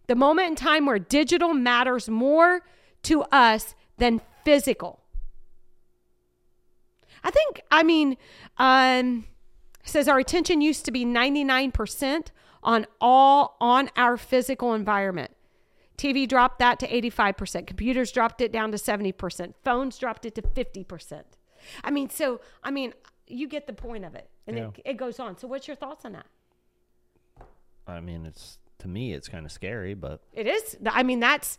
the 0.06 0.14
moment 0.14 0.48
in 0.48 0.56
time 0.56 0.86
where 0.86 0.98
digital 0.98 1.52
matters 1.52 2.08
more 2.08 2.62
to 3.02 3.22
us 3.24 3.74
than 3.98 4.20
physical. 4.44 5.00
I 7.24 7.30
think, 7.30 7.60
I 7.70 7.82
mean, 7.82 8.16
um, 8.58 9.26
says 9.82 10.08
our 10.08 10.18
attention 10.18 10.60
used 10.60 10.84
to 10.84 10.92
be 10.92 11.04
99% 11.04 12.28
on 12.66 12.86
all 13.00 13.56
on 13.60 13.88
our 13.96 14.18
physical 14.18 14.74
environment. 14.74 15.30
TV 15.96 16.28
dropped 16.28 16.58
that 16.58 16.78
to 16.80 16.88
85%. 16.88 17.66
Computers 17.66 18.12
dropped 18.12 18.42
it 18.42 18.52
down 18.52 18.70
to 18.72 18.76
70%. 18.76 19.54
Phones 19.64 19.96
dropped 19.96 20.26
it 20.26 20.34
to 20.34 20.42
50%. 20.42 21.22
I 21.82 21.90
mean, 21.90 22.10
so, 22.10 22.40
I 22.62 22.70
mean, 22.70 22.92
you 23.26 23.48
get 23.48 23.66
the 23.66 23.72
point 23.72 24.04
of 24.04 24.14
it. 24.14 24.28
And 24.46 24.58
yeah. 24.58 24.68
it, 24.68 24.82
it 24.84 24.96
goes 24.98 25.18
on. 25.18 25.38
So, 25.38 25.48
what's 25.48 25.66
your 25.66 25.76
thoughts 25.76 26.04
on 26.04 26.12
that? 26.12 26.26
I 27.86 28.00
mean, 28.00 28.26
it's 28.26 28.58
to 28.80 28.88
me, 28.88 29.12
it's 29.12 29.28
kind 29.28 29.46
of 29.46 29.52
scary, 29.52 29.94
but 29.94 30.20
It 30.32 30.46
is. 30.46 30.76
I 30.86 31.02
mean, 31.02 31.20
that's 31.20 31.58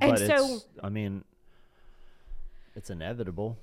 and 0.00 0.12
but 0.12 0.20
so 0.20 0.60
I 0.82 0.88
mean, 0.88 1.24
it's 2.76 2.90
inevitable. 2.90 3.56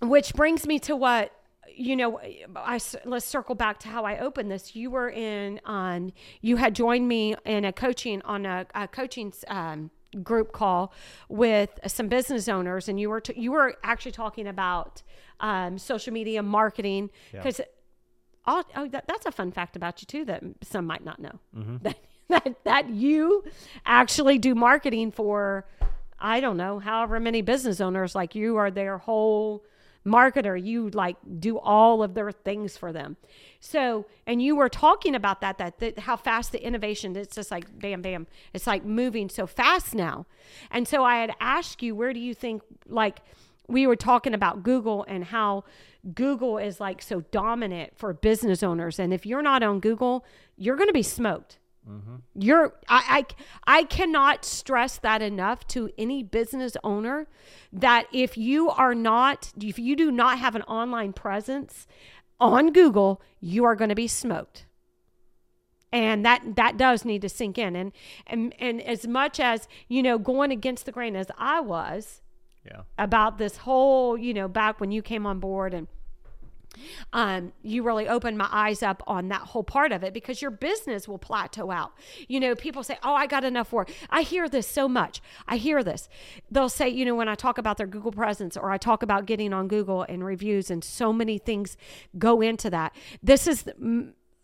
which 0.00 0.34
brings 0.34 0.66
me 0.66 0.78
to 0.80 0.94
what 0.96 1.32
you 1.76 1.96
know 1.96 2.20
I 2.56 2.78
let's 3.04 3.26
circle 3.26 3.54
back 3.54 3.78
to 3.80 3.88
how 3.88 4.04
I 4.04 4.18
opened 4.18 4.50
this. 4.50 4.74
You 4.76 4.90
were 4.90 5.08
in 5.10 5.60
on 5.64 6.12
you 6.40 6.56
had 6.56 6.74
joined 6.74 7.08
me 7.08 7.36
in 7.44 7.64
a 7.64 7.72
coaching 7.72 8.22
on 8.24 8.46
a, 8.46 8.66
a 8.74 8.88
coaching 8.88 9.32
um, 9.48 9.90
group 10.22 10.52
call 10.52 10.92
with 11.28 11.70
some 11.86 12.08
business 12.08 12.48
owners, 12.48 12.88
and 12.88 12.98
you 13.00 13.08
were 13.10 13.20
t- 13.20 13.40
you 13.40 13.52
were 13.52 13.76
actually 13.84 14.12
talking 14.12 14.46
about 14.46 15.02
um, 15.40 15.78
social 15.78 16.12
media 16.12 16.42
marketing 16.42 17.10
Yeah. 17.32 17.40
because. 17.42 17.60
Oh, 18.46 18.64
oh 18.74 18.88
that, 18.88 19.06
that's 19.06 19.26
a 19.26 19.30
fun 19.30 19.52
fact 19.52 19.76
about 19.76 20.00
you 20.00 20.06
too 20.06 20.24
that 20.24 20.42
some 20.62 20.86
might 20.86 21.04
not 21.04 21.18
know. 21.20 21.38
That, 21.82 21.98
that 22.30 22.64
that 22.64 22.88
you 22.88 23.44
actually 23.84 24.38
do 24.38 24.54
marketing 24.54 25.12
for 25.12 25.66
I 26.18 26.40
don't 26.40 26.56
know, 26.56 26.78
however 26.78 27.20
many 27.20 27.42
business 27.42 27.80
owners 27.82 28.14
like 28.14 28.34
you 28.34 28.56
are 28.56 28.70
their 28.70 28.96
whole 28.96 29.62
marketer. 30.04 30.62
You 30.62 30.88
like 30.90 31.16
do 31.38 31.58
all 31.58 32.02
of 32.02 32.14
their 32.14 32.32
things 32.32 32.76
for 32.76 32.92
them. 32.92 33.16
So, 33.60 34.06
and 34.26 34.40
you 34.40 34.56
were 34.56 34.68
talking 34.68 35.14
about 35.14 35.40
that, 35.42 35.58
that, 35.58 35.78
that 35.78 35.98
how 36.00 36.16
fast 36.16 36.52
the 36.52 36.64
innovation, 36.64 37.14
it's 37.16 37.34
just 37.34 37.50
like 37.50 37.78
bam, 37.78 38.02
bam. 38.02 38.26
It's 38.54 38.66
like 38.66 38.84
moving 38.84 39.28
so 39.28 39.46
fast 39.46 39.94
now. 39.94 40.26
And 40.70 40.88
so 40.88 41.04
I 41.04 41.16
had 41.16 41.32
asked 41.40 41.82
you, 41.82 41.94
where 41.94 42.12
do 42.12 42.20
you 42.20 42.34
think, 42.34 42.62
like, 42.86 43.20
we 43.68 43.86
were 43.86 43.94
talking 43.94 44.34
about 44.34 44.64
Google 44.64 45.04
and 45.06 45.22
how 45.22 45.62
Google 46.14 46.58
is 46.58 46.80
like 46.80 47.00
so 47.00 47.20
dominant 47.30 47.96
for 47.96 48.12
business 48.12 48.64
owners. 48.64 48.98
And 48.98 49.14
if 49.14 49.24
you're 49.24 49.42
not 49.42 49.62
on 49.62 49.78
Google, 49.78 50.24
you're 50.56 50.74
going 50.74 50.88
to 50.88 50.92
be 50.92 51.04
smoked. 51.04 51.58
Mm-hmm. 51.88 52.16
You're 52.34 52.74
I, 52.88 53.24
I 53.66 53.78
I 53.80 53.84
cannot 53.84 54.44
stress 54.44 54.98
that 54.98 55.22
enough 55.22 55.66
to 55.68 55.90
any 55.96 56.22
business 56.22 56.76
owner 56.84 57.26
that 57.72 58.06
if 58.12 58.36
you 58.36 58.68
are 58.70 58.94
not 58.94 59.52
if 59.60 59.78
you 59.78 59.96
do 59.96 60.10
not 60.10 60.38
have 60.38 60.54
an 60.54 60.62
online 60.62 61.12
presence 61.12 61.86
on 62.38 62.72
Google, 62.72 63.22
you 63.40 63.64
are 63.64 63.74
going 63.74 63.88
to 63.88 63.94
be 63.94 64.08
smoked. 64.08 64.66
And 65.92 66.24
that 66.24 66.54
that 66.56 66.76
does 66.76 67.04
need 67.04 67.22
to 67.22 67.28
sink 67.28 67.58
in. 67.58 67.74
And 67.74 67.92
and 68.26 68.54
and 68.60 68.80
as 68.82 69.06
much 69.06 69.40
as, 69.40 69.66
you 69.88 70.02
know, 70.02 70.18
going 70.18 70.52
against 70.52 70.86
the 70.86 70.92
grain 70.92 71.16
as 71.16 71.26
I 71.38 71.60
was 71.60 72.20
Yeah. 72.64 72.82
about 72.98 73.38
this 73.38 73.56
whole, 73.58 74.16
you 74.18 74.32
know, 74.34 74.46
back 74.48 74.80
when 74.80 74.92
you 74.92 75.02
came 75.02 75.26
on 75.26 75.40
board 75.40 75.74
and 75.74 75.88
um, 77.12 77.52
you 77.62 77.82
really 77.82 78.08
opened 78.08 78.38
my 78.38 78.48
eyes 78.50 78.82
up 78.82 79.02
on 79.06 79.28
that 79.28 79.42
whole 79.42 79.64
part 79.64 79.92
of 79.92 80.02
it 80.02 80.14
because 80.14 80.40
your 80.40 80.50
business 80.50 81.08
will 81.08 81.18
plateau 81.18 81.70
out. 81.70 81.92
You 82.28 82.40
know, 82.40 82.54
people 82.54 82.82
say, 82.82 82.98
Oh, 83.02 83.14
I 83.14 83.26
got 83.26 83.44
enough 83.44 83.72
work. 83.72 83.90
I 84.08 84.22
hear 84.22 84.48
this 84.48 84.66
so 84.66 84.88
much. 84.88 85.20
I 85.46 85.56
hear 85.56 85.82
this. 85.82 86.08
They'll 86.50 86.68
say, 86.68 86.88
you 86.88 87.04
know, 87.04 87.14
when 87.14 87.28
I 87.28 87.34
talk 87.34 87.58
about 87.58 87.76
their 87.76 87.86
Google 87.86 88.12
presence 88.12 88.56
or 88.56 88.70
I 88.70 88.78
talk 88.78 89.02
about 89.02 89.26
getting 89.26 89.52
on 89.52 89.68
Google 89.68 90.02
and 90.02 90.24
reviews, 90.24 90.70
and 90.70 90.82
so 90.84 91.12
many 91.12 91.38
things 91.38 91.76
go 92.18 92.40
into 92.40 92.70
that. 92.70 92.94
This 93.22 93.46
is 93.46 93.68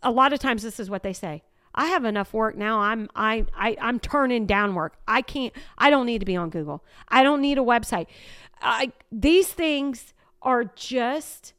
a 0.02 0.10
lot 0.10 0.32
of 0.32 0.38
times, 0.38 0.62
this 0.62 0.80
is 0.80 0.90
what 0.90 1.02
they 1.02 1.12
say. 1.12 1.42
I 1.76 1.86
have 1.86 2.04
enough 2.04 2.32
work 2.32 2.56
now. 2.56 2.80
I'm 2.80 3.08
I, 3.14 3.44
I 3.54 3.76
I'm 3.80 4.00
turning 4.00 4.46
down 4.46 4.74
work. 4.74 4.96
I 5.06 5.20
can't. 5.20 5.52
I 5.76 5.90
don't 5.90 6.06
need 6.06 6.20
to 6.20 6.24
be 6.24 6.34
on 6.34 6.48
Google. 6.48 6.82
I 7.08 7.22
don't 7.22 7.42
need 7.42 7.58
a 7.58 7.62
website. 7.62 8.06
I, 8.62 8.92
these 9.12 9.48
things 9.48 10.14
are 10.40 10.64
just 10.64 11.52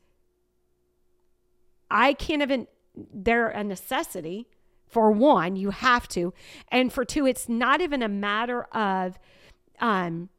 I 1.89 2.13
can't 2.13 2.41
even, 2.41 2.67
they're 2.95 3.49
a 3.49 3.63
necessity. 3.63 4.47
For 4.87 5.11
one, 5.11 5.57
you 5.57 5.71
have 5.71 6.07
to. 6.09 6.33
And 6.69 6.93
for 6.93 7.03
two, 7.03 7.25
it's 7.25 7.49
not 7.49 7.81
even 7.81 8.01
a 8.01 8.07
matter 8.07 8.63
of 8.73 9.19
um, 9.79 10.29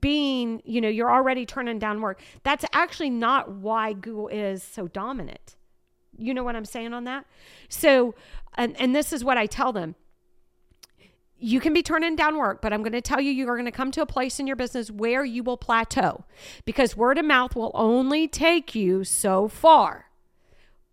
being, 0.00 0.62
you 0.64 0.80
know, 0.80 0.88
you're 0.88 1.10
already 1.10 1.44
turning 1.44 1.78
down 1.78 2.00
work. 2.00 2.22
That's 2.44 2.64
actually 2.72 3.10
not 3.10 3.50
why 3.50 3.92
Google 3.92 4.28
is 4.28 4.62
so 4.62 4.88
dominant. 4.88 5.56
You 6.16 6.32
know 6.32 6.42
what 6.42 6.56
I'm 6.56 6.64
saying 6.64 6.94
on 6.94 7.04
that? 7.04 7.26
So, 7.68 8.14
and, 8.56 8.74
and 8.80 8.96
this 8.96 9.12
is 9.12 9.22
what 9.22 9.36
I 9.36 9.46
tell 9.46 9.72
them 9.72 9.94
you 11.40 11.60
can 11.60 11.72
be 11.72 11.82
turning 11.82 12.16
down 12.16 12.36
work, 12.36 12.60
but 12.60 12.72
I'm 12.72 12.82
going 12.82 12.92
to 12.92 13.00
tell 13.00 13.20
you, 13.20 13.30
you 13.30 13.48
are 13.48 13.54
going 13.54 13.66
to 13.66 13.72
come 13.72 13.92
to 13.92 14.02
a 14.02 14.06
place 14.06 14.40
in 14.40 14.46
your 14.46 14.56
business 14.56 14.90
where 14.90 15.24
you 15.24 15.42
will 15.42 15.56
plateau 15.56 16.24
because 16.64 16.96
word 16.96 17.18
of 17.18 17.24
mouth 17.24 17.54
will 17.54 17.70
only 17.74 18.26
take 18.26 18.74
you 18.74 19.04
so 19.04 19.46
far. 19.46 20.06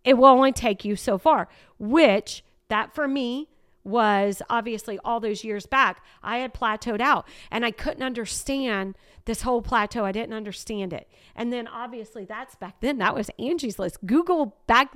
It 0.05 0.17
will 0.17 0.27
only 0.27 0.51
take 0.51 0.85
you 0.85 0.95
so 0.95 1.17
far, 1.17 1.49
which 1.77 2.45
that 2.69 2.93
for 2.95 3.07
me 3.07 3.49
was 3.83 4.41
obviously 4.49 4.99
all 5.05 5.19
those 5.19 5.43
years 5.43 5.65
back. 5.65 6.03
I 6.23 6.37
had 6.37 6.53
plateaued 6.53 7.01
out 7.01 7.27
and 7.51 7.65
I 7.65 7.71
couldn't 7.71 8.03
understand 8.03 8.95
this 9.25 9.41
whole 9.41 9.61
plateau. 9.61 10.05
I 10.05 10.11
didn't 10.11 10.33
understand 10.33 10.91
it. 10.93 11.07
And 11.35 11.51
then 11.53 11.67
obviously 11.67 12.25
that's 12.25 12.55
back 12.55 12.81
then. 12.81 12.97
That 12.97 13.13
was 13.13 13.29
Angie's 13.37 13.77
list. 13.77 14.05
Google 14.05 14.57
back, 14.65 14.91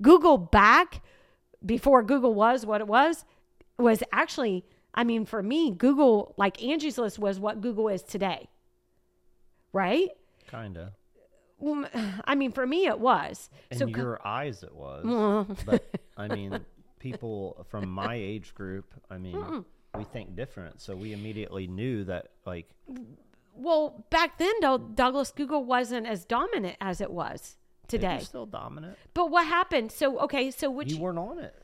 Google 0.00 0.38
back 0.38 1.02
before 1.64 2.02
Google 2.02 2.34
was 2.34 2.64
what 2.64 2.80
it 2.80 2.86
was, 2.86 3.24
was 3.78 4.02
actually, 4.12 4.64
I 4.94 5.04
mean, 5.04 5.26
for 5.26 5.42
me, 5.42 5.70
Google, 5.70 6.34
like 6.38 6.62
Angie's 6.62 6.98
list 6.98 7.18
was 7.18 7.38
what 7.38 7.60
Google 7.60 7.88
is 7.88 8.02
today. 8.02 8.48
Right? 9.74 10.08
Kinda. 10.50 10.92
I 12.24 12.34
mean, 12.34 12.52
for 12.52 12.66
me, 12.66 12.86
it 12.86 12.98
was. 12.98 13.50
In 13.70 13.78
so, 13.78 13.86
your 13.86 14.26
eyes, 14.26 14.62
it 14.62 14.74
was. 14.74 15.56
But 15.66 15.84
I 16.16 16.28
mean, 16.28 16.60
people 16.98 17.66
from 17.70 17.88
my 17.88 18.14
age 18.14 18.54
group, 18.54 18.92
I 19.10 19.18
mean, 19.18 19.64
we 19.96 20.04
think 20.04 20.36
different. 20.36 20.80
So 20.80 20.96
we 20.96 21.12
immediately 21.12 21.66
knew 21.66 22.04
that, 22.04 22.28
like, 22.46 22.68
well, 23.54 24.04
back 24.10 24.38
then, 24.38 24.52
though, 24.60 24.78
Douglas 24.78 25.30
Google 25.30 25.64
wasn't 25.64 26.06
as 26.06 26.24
dominant 26.24 26.76
as 26.80 27.00
it 27.00 27.10
was 27.10 27.56
today. 27.88 28.20
still 28.22 28.46
dominant. 28.46 28.96
But 29.14 29.30
what 29.30 29.46
happened? 29.46 29.92
So, 29.92 30.18
okay, 30.20 30.50
so 30.50 30.70
which 30.70 30.92
You 30.92 31.00
weren't 31.00 31.18
on 31.18 31.38
it. 31.38 31.54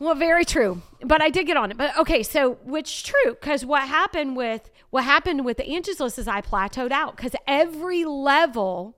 Well, 0.00 0.14
very 0.14 0.44
true. 0.44 0.82
But 1.02 1.20
I 1.22 1.30
did 1.30 1.46
get 1.46 1.56
on 1.56 1.70
it. 1.70 1.76
But 1.76 1.96
okay, 1.98 2.22
so 2.22 2.54
which 2.64 3.04
true 3.04 3.32
because 3.32 3.64
what 3.64 3.82
happened 3.82 4.36
with 4.36 4.70
what 4.90 5.04
happened 5.04 5.44
with 5.44 5.56
the 5.56 5.66
Angie's 5.66 5.98
List 5.98 6.18
is 6.18 6.28
I 6.28 6.40
plateaued 6.40 6.92
out 6.92 7.16
because 7.16 7.34
every 7.46 8.04
level 8.04 8.96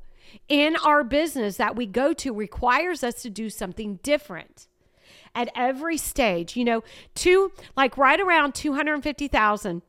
in 0.48 0.76
our 0.84 1.04
business 1.04 1.56
that 1.56 1.76
we 1.76 1.86
go 1.86 2.12
to 2.14 2.32
requires 2.32 3.02
us 3.02 3.22
to 3.22 3.30
do 3.30 3.50
something 3.50 3.98
different 4.02 4.68
at 5.34 5.50
every 5.54 5.96
stage. 5.96 6.56
You 6.56 6.64
know, 6.64 6.84
two 7.14 7.52
like 7.76 7.96
right 7.96 8.20
around 8.20 8.54
two 8.54 8.74
hundred 8.74 8.94
and 8.94 9.02
fifty 9.02 9.28
thousand 9.28 9.82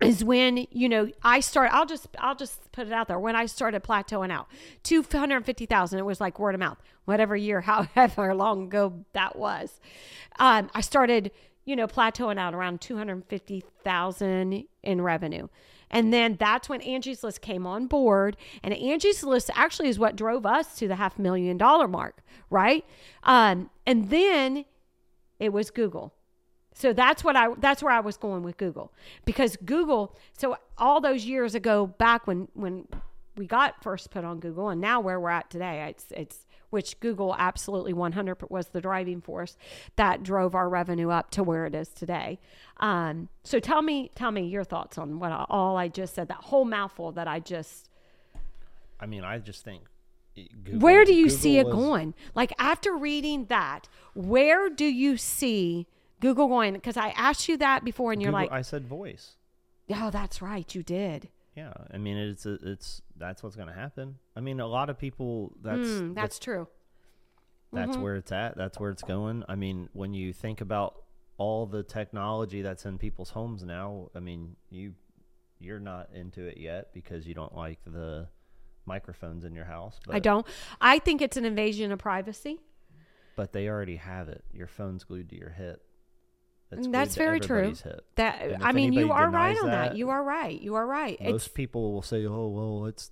is 0.00 0.24
when 0.24 0.66
you 0.70 0.88
know 0.88 1.10
I 1.22 1.40
start. 1.40 1.70
I'll 1.72 1.86
just 1.86 2.08
I'll 2.18 2.34
just 2.34 2.72
put 2.72 2.86
it 2.86 2.92
out 2.92 3.08
there. 3.08 3.18
When 3.18 3.36
I 3.36 3.46
started 3.46 3.82
plateauing 3.82 4.32
out, 4.32 4.48
two 4.82 5.02
hundred 5.02 5.44
fifty 5.44 5.66
thousand. 5.66 5.98
It 5.98 6.06
was 6.06 6.20
like 6.20 6.38
word 6.38 6.54
of 6.54 6.60
mouth. 6.60 6.78
Whatever 7.04 7.36
year, 7.36 7.60
however 7.94 8.34
long 8.34 8.64
ago 8.64 9.04
that 9.12 9.36
was, 9.36 9.80
um, 10.38 10.70
I 10.74 10.80
started 10.80 11.30
you 11.64 11.76
know 11.76 11.86
plateauing 11.86 12.38
out 12.38 12.54
around 12.54 12.80
two 12.80 12.96
hundred 12.96 13.24
fifty 13.26 13.62
thousand 13.84 14.64
in 14.82 15.00
revenue. 15.02 15.48
And 15.90 16.12
then 16.12 16.36
that's 16.38 16.68
when 16.68 16.80
Angie's 16.82 17.24
List 17.24 17.40
came 17.40 17.66
on 17.66 17.86
board. 17.86 18.36
And 18.62 18.72
Angie's 18.74 19.24
List 19.24 19.50
actually 19.54 19.88
is 19.88 19.98
what 19.98 20.16
drove 20.16 20.46
us 20.46 20.76
to 20.76 20.88
the 20.88 20.96
half 20.96 21.18
million 21.18 21.56
dollar 21.56 21.88
mark, 21.88 22.22
right? 22.48 22.84
Um, 23.24 23.70
and 23.86 24.10
then 24.10 24.64
it 25.38 25.52
was 25.52 25.70
Google. 25.70 26.14
So 26.74 26.92
that's 26.92 27.24
what 27.24 27.36
I 27.36 27.52
that's 27.58 27.82
where 27.82 27.92
I 27.92 28.00
was 28.00 28.16
going 28.16 28.42
with 28.42 28.56
Google 28.56 28.92
because 29.24 29.56
Google 29.56 30.16
so 30.32 30.56
all 30.78 31.00
those 31.00 31.24
years 31.24 31.54
ago 31.54 31.86
back 31.86 32.26
when 32.26 32.48
when 32.54 32.86
we 33.36 33.46
got 33.46 33.82
first 33.82 34.10
put 34.10 34.24
on 34.24 34.38
Google 34.38 34.68
and 34.68 34.80
now 34.80 35.00
where 35.00 35.18
we're 35.18 35.30
at 35.30 35.50
today 35.50 35.86
it's 35.88 36.06
it's 36.12 36.46
which 36.70 36.98
Google 37.00 37.34
absolutely 37.38 37.92
100 37.92 38.38
was 38.48 38.68
the 38.68 38.80
driving 38.80 39.20
force 39.20 39.56
that 39.96 40.22
drove 40.22 40.54
our 40.54 40.68
revenue 40.68 41.10
up 41.10 41.30
to 41.32 41.42
where 41.42 41.66
it 41.66 41.74
is 41.74 41.88
today. 41.88 42.38
Um, 42.78 43.28
so 43.44 43.58
tell 43.60 43.82
me 43.82 44.10
tell 44.14 44.30
me 44.30 44.46
your 44.46 44.64
thoughts 44.64 44.96
on 44.96 45.18
what 45.18 45.32
I, 45.32 45.44
all 45.50 45.76
I 45.76 45.88
just 45.88 46.14
said 46.14 46.28
that 46.28 46.38
whole 46.38 46.64
mouthful 46.64 47.12
that 47.12 47.28
I 47.28 47.40
just 47.40 47.90
I 48.98 49.06
mean, 49.06 49.24
I 49.24 49.38
just 49.38 49.64
think. 49.64 49.82
Google, 50.64 50.80
where 50.80 51.04
do 51.04 51.12
you 51.12 51.28
see 51.28 51.58
it 51.58 51.66
was- 51.66 51.74
going? 51.74 52.14
Like 52.34 52.52
after 52.58 52.96
reading 52.96 53.46
that, 53.46 53.88
where 54.14 54.70
do 54.70 54.84
you 54.84 55.16
see 55.16 55.86
Google 56.20 56.48
going? 56.48 56.74
Because 56.74 56.96
I 56.96 57.08
asked 57.10 57.48
you 57.48 57.56
that 57.58 57.84
before, 57.84 58.12
and 58.12 58.22
you're 58.22 58.30
Google- 58.30 58.42
like, 58.44 58.52
I 58.52 58.62
said 58.62 58.86
voice. 58.86 59.36
"Oh, 59.92 60.10
that's 60.10 60.40
right, 60.40 60.72
you 60.74 60.82
did." 60.82 61.28
Yeah, 61.56 61.72
I 61.92 61.98
mean, 61.98 62.16
it's 62.16 62.46
it's 62.46 63.02
that's 63.16 63.42
what's 63.42 63.56
going 63.56 63.68
to 63.68 63.74
happen. 63.74 64.16
I 64.36 64.40
mean, 64.40 64.60
a 64.60 64.66
lot 64.66 64.88
of 64.88 64.98
people. 64.98 65.52
That's 65.62 65.80
Mm, 65.80 66.14
that's 66.14 66.38
true. 66.38 66.68
that's 67.72 67.96
where 67.96 68.16
it's 68.16 68.32
at. 68.32 68.56
That's 68.56 68.78
where 68.78 68.90
it's 68.90 69.02
going. 69.02 69.44
I 69.48 69.54
mean, 69.56 69.88
when 69.92 70.14
you 70.14 70.32
think 70.32 70.60
about 70.60 71.02
all 71.38 71.66
the 71.66 71.82
technology 71.82 72.62
that's 72.62 72.84
in 72.84 72.98
people's 72.98 73.30
homes 73.30 73.62
now, 73.64 74.10
I 74.14 74.20
mean, 74.20 74.56
you 74.70 74.94
you're 75.58 75.80
not 75.80 76.08
into 76.14 76.46
it 76.46 76.56
yet 76.58 76.92
because 76.94 77.26
you 77.26 77.34
don't 77.34 77.54
like 77.54 77.78
the 77.84 78.28
microphones 78.86 79.44
in 79.44 79.54
your 79.54 79.66
house. 79.66 80.00
But, 80.06 80.16
I 80.16 80.18
don't. 80.20 80.46
I 80.80 80.98
think 80.98 81.20
it's 81.20 81.36
an 81.36 81.44
invasion 81.44 81.92
of 81.92 81.98
privacy. 81.98 82.60
But 83.36 83.52
they 83.52 83.68
already 83.68 83.96
have 83.96 84.28
it. 84.28 84.42
Your 84.52 84.66
phone's 84.66 85.04
glued 85.04 85.28
to 85.30 85.36
your 85.36 85.50
hip. 85.50 85.84
It's 86.72 86.80
glued 86.82 86.88
mm, 86.88 86.92
That's 86.92 87.16
very 87.16 87.40
true. 87.40 87.74
That 88.16 88.58
I 88.62 88.72
mean, 88.72 88.92
you 88.92 89.12
are 89.12 89.28
right 89.30 89.56
on 89.58 89.66
that. 89.70 89.90
that, 89.90 89.96
You 89.96 90.10
are 90.10 90.22
right. 90.22 90.60
You 90.60 90.74
are 90.76 90.86
right. 90.86 91.20
Most 91.20 91.46
It's, 91.46 91.48
people 91.48 91.92
will 91.92 92.02
say, 92.02 92.26
"Oh, 92.26 92.48
well, 92.48 92.86
it's 92.86 93.10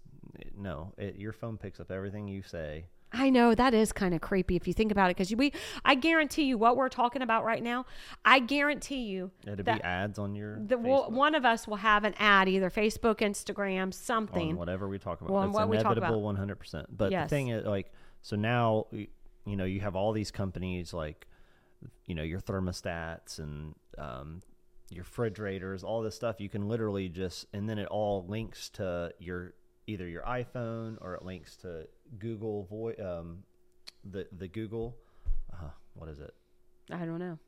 no." 0.57 0.93
It, 0.97 1.17
your 1.17 1.33
phone 1.33 1.57
picks 1.59 1.81
up 1.81 1.91
everything 1.91 2.29
you 2.29 2.43
say. 2.43 2.85
I 3.11 3.31
know 3.31 3.55
that 3.55 3.73
is 3.73 3.91
kind 3.91 4.15
of 4.15 4.21
creepy 4.21 4.55
if 4.55 4.69
you 4.69 4.75
think 4.75 4.93
about 4.93 5.11
it 5.11 5.17
because 5.17 5.35
we. 5.35 5.53
I 5.85 5.95
guarantee 5.95 6.45
you, 6.45 6.59
what 6.59 6.77
we're 6.77 6.91
talking 6.91 7.23
about 7.23 7.43
right 7.45 7.63
now. 7.63 7.87
I 8.25 8.39
guarantee 8.39 9.05
you 9.05 9.31
It'll 9.45 9.65
that 9.65 9.79
be 9.79 9.83
ads 9.83 10.19
on 10.19 10.35
your 10.35 10.59
the 10.61 10.77
we'll, 10.77 11.11
one 11.11 11.35
of 11.35 11.47
us 11.47 11.67
will 11.67 11.77
have 11.77 12.05
an 12.05 12.15
ad, 12.19 12.49
either 12.49 12.69
Facebook, 12.71 13.17
Instagram, 13.21 13.83
on 13.85 13.93
something. 13.93 14.57
whatever 14.57 14.87
we 14.89 14.99
talk 14.99 15.21
about. 15.21 15.33
Well, 15.33 15.43
on 15.43 15.49
it's 15.49 15.57
what 15.57 15.81
inevitable, 15.81 16.21
one 16.23 16.37
hundred 16.37 16.57
percent. 16.57 16.87
But 16.97 17.11
Yes. 17.11 17.31
the 17.31 17.35
thing 17.35 17.49
is, 17.49 17.65
like, 17.67 17.91
so 18.21 18.37
now 18.37 18.87
you 18.93 19.57
know 19.57 19.65
you 19.65 19.81
have 19.81 19.97
all 19.97 20.13
these 20.13 20.31
companies 20.31 20.93
like, 20.93 21.27
you 22.07 22.15
know, 22.15 22.23
your 22.23 22.41
thermostats 22.41 23.39
and 23.39 23.75
um, 23.97 24.43
your 24.91 25.03
refrigerators, 25.05 25.85
all 25.85 26.03
this 26.03 26.15
stuff. 26.15 26.41
You 26.41 26.49
can 26.49 26.69
literally 26.69 27.09
just, 27.09 27.47
and 27.53 27.69
then 27.69 27.79
it 27.79 27.87
all 27.89 28.25
links 28.29 28.69
to 28.71 29.13
your 29.19 29.55
either 29.87 30.07
your 30.07 30.23
iPhone 30.23 30.99
or 31.01 31.15
it 31.15 31.25
links 31.25 31.57
to 31.57 31.87
Google 32.19 32.65
Voice, 32.65 32.99
um, 33.01 33.45
the 34.05 34.27
the 34.33 34.49
Google. 34.49 34.97
Uh, 35.53 35.71
what 35.95 36.09
is 36.09 36.21
it? 36.21 36.35
I 36.91 37.05
don't 37.05 37.19
know. 37.19 37.39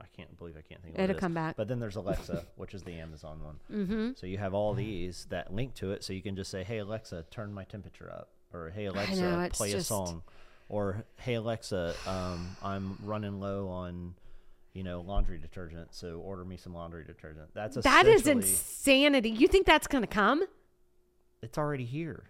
I 0.00 0.04
can't 0.14 0.36
believe 0.36 0.56
I 0.56 0.60
can't 0.60 0.82
think 0.82 0.94
of 0.94 1.00
It'll 1.00 1.16
it 1.16 1.20
come 1.20 1.32
back. 1.32 1.56
But 1.56 1.68
then 1.68 1.80
there's 1.80 1.96
Alexa, 1.96 2.44
which 2.56 2.74
is 2.74 2.82
the 2.82 2.92
Amazon 2.92 3.40
one. 3.42 3.56
Mm-hmm. 3.72 4.10
So 4.16 4.26
you 4.26 4.38
have 4.38 4.52
all 4.52 4.74
these 4.74 5.26
that 5.30 5.54
link 5.54 5.74
to 5.76 5.92
it, 5.92 6.04
so 6.04 6.12
you 6.12 6.22
can 6.22 6.36
just 6.36 6.50
say, 6.50 6.64
"Hey 6.64 6.78
Alexa, 6.78 7.24
turn 7.30 7.52
my 7.52 7.64
temperature 7.64 8.10
up," 8.12 8.28
or 8.52 8.70
"Hey 8.70 8.86
Alexa, 8.86 9.20
know, 9.20 9.48
play 9.52 9.70
just- 9.70 9.84
a 9.90 9.94
song," 9.94 10.22
or 10.68 11.04
"Hey 11.16 11.34
Alexa, 11.34 11.94
um, 12.06 12.56
I'm 12.62 12.98
running 13.02 13.40
low 13.40 13.68
on, 13.68 14.14
you 14.72 14.82
know, 14.82 15.00
laundry 15.00 15.38
detergent, 15.38 15.94
so 15.94 16.18
order 16.18 16.44
me 16.44 16.56
some 16.56 16.74
laundry 16.74 17.04
detergent." 17.04 17.54
That's 17.54 17.76
a 17.76 17.80
That 17.82 18.06
is 18.06 18.26
insanity. 18.26 19.30
You 19.30 19.48
think 19.48 19.66
that's 19.66 19.86
going 19.86 20.02
to 20.02 20.08
come? 20.08 20.44
It's 21.42 21.58
already 21.58 21.84
here. 21.84 22.24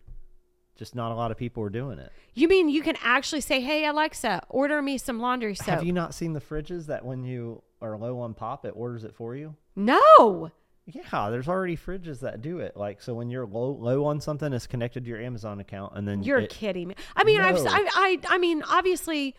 Just 0.76 0.95
not 0.95 1.11
a 1.11 1.14
lot 1.14 1.30
of 1.30 1.39
people 1.39 1.62
are 1.62 1.70
doing 1.70 1.99
it. 1.99 2.12
You 2.34 2.49
mean 2.49 2.68
you 2.68 2.82
can 2.82 2.97
actually 3.03 3.41
say, 3.41 3.61
"Hey 3.61 3.87
Alexa, 3.87 4.43
order 4.51 4.82
me 4.82 4.99
some 4.99 5.20
laundry 5.20 5.55
soap"? 5.55 5.66
Have 5.68 5.84
you 5.84 5.93
not 5.93 6.12
seen 6.14 6.34
the 6.34 6.41
fridges 6.41 6.87
that 6.87 7.05
when 7.05 7.24
you 7.24 7.62
are 7.80 7.97
low 7.97 8.20
on 8.20 8.34
pop, 8.34 8.66
it 8.66 8.72
orders 8.76 9.05
it 9.05 9.14
for 9.14 9.34
you? 9.34 9.57
no. 9.74 10.51
Yeah, 10.87 11.30
there's 11.30 11.49
already 11.49 11.76
fridges 11.76 12.20
that 12.20 12.43
do 12.43 12.61
it. 12.61 12.76
Like, 12.76 13.03
so 13.03 13.12
when 13.14 13.28
you're 13.28 13.45
low 13.47 13.72
low 13.72 14.05
on 14.05 14.20
something, 14.20 14.53
it's 14.53 14.66
connected 14.68 15.05
to 15.05 15.11
your 15.11 15.20
Amazon 15.20 15.59
account, 15.59 15.95
and 15.97 16.07
then 16.07 16.22
You're 16.22 16.39
it, 16.39 16.51
kidding 16.51 16.89
me. 16.89 16.95
I 17.16 17.24
mean, 17.24 17.41
I've, 17.41 17.57
I, 17.59 17.89
I, 17.95 18.18
I 18.28 18.39
mean, 18.39 18.62
obviously, 18.62 19.34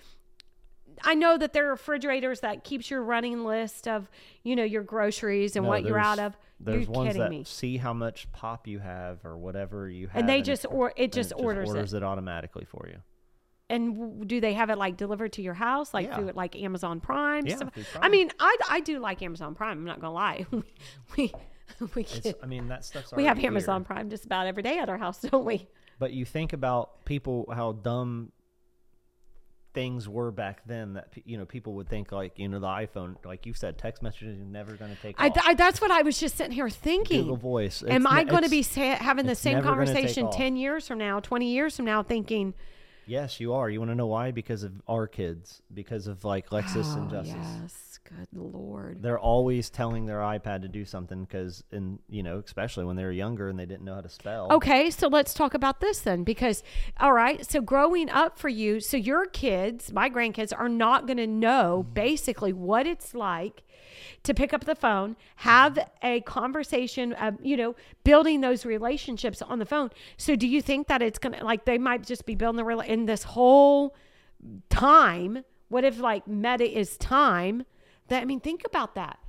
I 1.04 1.14
know 1.14 1.38
that 1.38 1.54
there 1.54 1.68
are 1.68 1.72
refrigerators 1.72 2.42
that 2.42 2.64
keeps 2.66 2.90
your 2.92 3.02
running 3.02 3.46
list 3.46 3.88
of, 3.88 4.10
you 4.44 4.56
know, 4.58 4.64
your 4.64 4.84
groceries 4.84 5.56
and 5.56 5.64
No, 5.64 5.70
what 5.70 5.86
you're 5.86 6.00
out 6.00 6.20
of. 6.20 6.36
There's 6.60 6.86
you're 6.86 6.92
ones 6.92 7.08
kidding 7.10 7.22
that 7.22 7.30
me. 7.30 7.44
see 7.46 7.78
how 7.78 7.94
much 7.94 8.30
pop 8.32 8.68
you 8.68 8.80
have 8.80 9.24
or 9.24 9.38
whatever 9.38 9.88
you 9.90 10.08
have, 10.08 10.20
And 10.20 10.28
they 10.28 10.40
it- 10.40 10.46
just 10.46 10.66
or 10.70 10.90
it 10.98 11.04
and 11.04 11.14
just 11.14 11.34
orders, 11.38 11.94
it. 11.94 11.98
it 11.98 12.04
automatically 12.04 12.66
for 12.66 12.88
you. 12.92 12.98
And 13.70 14.28
do 14.28 14.40
they 14.40 14.54
have 14.54 14.70
it 14.70 14.78
like 14.78 14.96
delivered 14.96 15.34
to 15.34 15.42
your 15.42 15.54
house, 15.54 15.94
like 15.94 16.08
Yeah. 16.08 16.16
through 16.16 16.32
like 16.36 16.56
Amazon 16.56 17.02
Prime? 17.02 17.46
Yeah, 17.46 17.58
through 17.58 17.84
I 18.02 18.08
mean, 18.08 18.32
I, 18.40 18.58
I 18.70 18.80
do 18.80 19.00
like 19.00 19.22
Amazon 19.22 19.56
Prime. 19.56 19.80
I'm 19.80 19.86
not 19.86 20.00
gonna 20.00 20.14
lie. 20.14 20.46
we 21.18 21.34
we 21.94 22.04
get, 22.04 22.40
I 22.42 22.46
mean, 22.46 22.70
that 22.70 22.86
stuff's 22.86 23.12
we 23.12 23.26
have 23.26 23.40
Amazon 23.44 23.82
here. 23.82 23.86
Prime 23.86 24.10
just 24.10 24.26
about 24.26 24.48
every 24.48 24.64
day 24.64 24.80
at 24.80 24.88
our 24.88 24.98
house, 24.98 25.20
don't 25.22 25.46
we? 25.46 25.68
But 26.00 26.14
you 26.14 26.24
think 26.24 26.54
about 26.54 27.04
people 27.06 27.52
how 27.54 27.74
dumb 27.74 28.32
things 29.74 30.10
were 30.10 30.32
back 30.32 30.62
then 30.66 30.94
that 30.94 31.14
you 31.26 31.38
know 31.38 31.46
people 31.46 31.74
would 31.74 31.88
think 31.88 32.12
like 32.12 32.40
you 32.40 32.48
know 32.48 32.60
the 32.60 32.66
iPhone 32.66 33.16
like 33.24 33.46
you 33.46 33.54
said 33.54 33.78
text 33.78 34.02
messaging 34.02 34.42
is 34.42 34.48
never 34.48 34.74
going 34.74 34.90
to 34.90 35.00
take 35.04 35.16
I, 35.20 35.28
off. 35.28 35.38
I, 35.46 35.54
that's 35.54 35.80
what 35.80 35.92
I 35.92 36.02
was 36.02 36.20
just 36.20 36.36
sitting 36.36 36.52
here 36.52 36.70
thinking. 36.70 37.22
Google 37.22 37.38
Voice. 37.38 37.84
Am 37.88 38.08
I 38.08 38.24
going 38.24 38.44
to 38.44 38.50
be 38.50 38.64
sa- 38.64 38.96
having 38.96 39.28
the 39.28 39.36
same 39.36 39.62
conversation 39.62 40.28
off. 40.28 40.36
10 40.36 40.56
years 40.56 40.88
from 40.88 40.98
now, 40.98 41.20
20 41.20 41.52
years 41.52 41.76
from 41.76 41.86
now, 41.86 42.02
thinking, 42.02 42.56
Yes, 43.08 43.40
you 43.40 43.54
are. 43.54 43.70
You 43.70 43.80
want 43.80 43.92
to 43.92 43.96
know 43.96 44.08
why? 44.08 44.32
Because 44.32 44.64
of 44.64 44.74
our 44.88 45.08
kids. 45.08 45.62
Because 45.74 46.08
of 46.08 46.26
like 46.26 46.50
Lexus 46.50 46.96
and 46.96 47.08
oh, 47.08 47.24
Justice. 47.24 47.48
yes, 47.62 48.00
good 48.04 48.28
Lord. 48.34 49.02
They're 49.02 49.18
always 49.18 49.70
telling 49.70 50.06
their 50.06 50.20
iPad 50.20 50.62
to 50.64 50.68
do 50.68 50.84
something 50.84 51.24
because, 51.24 51.64
and 51.72 52.00
you 52.10 52.22
know, 52.22 52.42
especially 52.46 52.84
when 52.86 52.98
they 52.98 53.04
were 53.04 53.12
younger 53.12 53.48
and 53.48 53.58
they 53.58 53.66
didn't 53.66 53.86
know 53.86 53.96
how 53.96 54.02
to 54.02 54.10
spell. 54.10 54.52
Okay, 54.52 54.92
so 54.92 55.08
let's 55.08 55.34
talk 55.34 55.54
about 55.54 55.80
this 55.80 56.02
then 56.02 56.24
because, 56.24 56.64
all 57.00 57.14
right, 57.14 57.50
so 57.50 57.62
growing 57.62 58.10
up 58.10 58.38
for 58.38 58.50
you, 58.50 58.82
so 58.82 58.98
your 58.98 59.26
kids, 59.26 59.94
my 59.94 60.10
grandkids, 60.10 60.52
are 60.58 60.70
not 60.70 61.08
going 61.08 61.18
to 61.18 61.28
know 61.28 61.86
basically 61.94 62.52
what 62.52 62.86
it's 62.86 63.16
like 63.16 63.64
to 64.24 64.34
pick 64.34 64.54
up 64.54 64.66
the 64.66 64.76
phone, 64.76 65.16
have 65.38 65.78
a 66.02 66.22
conversation, 66.22 67.14
uh, 67.14 67.32
you 67.42 67.58
know, 67.58 67.76
building 68.04 68.42
those 68.42 68.66
relationships 68.66 69.42
on 69.42 69.60
the 69.60 69.66
phone. 69.66 69.90
So 70.18 70.36
do 70.36 70.48
you 70.48 70.62
think 70.62 70.88
that 70.88 71.02
it's 71.02 71.20
going 71.20 71.38
to, 71.38 71.44
like, 71.44 71.66
they 71.66 71.78
might 71.78 72.06
just 72.06 72.26
be 72.26 72.36
building 72.36 72.58
the 72.58 72.66
real 72.66 72.82
in 72.82 73.06
this 73.06 73.24
whole 73.24 73.96
time? 74.70 75.44
What 75.70 75.84
if, 75.84 76.00
like, 76.00 76.28
meta 76.28 76.66
is 76.66 76.98
time? 76.98 77.66
That, 78.08 78.22
I 78.22 78.26
mean, 78.26 78.40
think 78.40 78.64
about 78.66 78.96
that. 78.96 79.20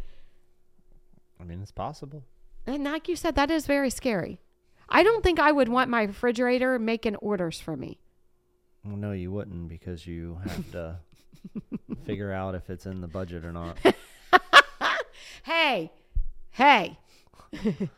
I 1.41 1.45
mean, 1.45 1.61
it's 1.63 1.73
possible. 1.73 2.25
And 2.67 2.85
like 2.85 3.09
you 3.09 3.17
said, 3.17 3.35
that 3.37 3.51
is 3.51 3.67
very 3.67 3.91
scary. 3.91 4.41
I 4.89 5.03
don't 5.03 5.23
think 5.23 5.39
I 5.39 5.53
would 5.53 5.69
want 5.69 5.91
my 5.91 6.03
refrigerator 6.03 6.79
making 6.79 7.17
orders 7.17 7.61
for 7.61 7.77
me. 7.77 7.99
Well, 8.85 8.97
no, 8.97 9.13
you 9.13 9.31
wouldn't 9.31 9.69
because 9.69 10.07
you 10.07 10.39
have 10.45 10.71
to 10.73 10.97
figure 12.05 12.33
out 12.33 12.55
if 12.55 12.71
it's 12.71 12.87
in 12.87 13.01
the 13.01 13.09
budget 13.09 13.45
or 13.45 13.53
not. 13.53 13.77
Hey, 15.45 15.93
hey. 16.51 16.99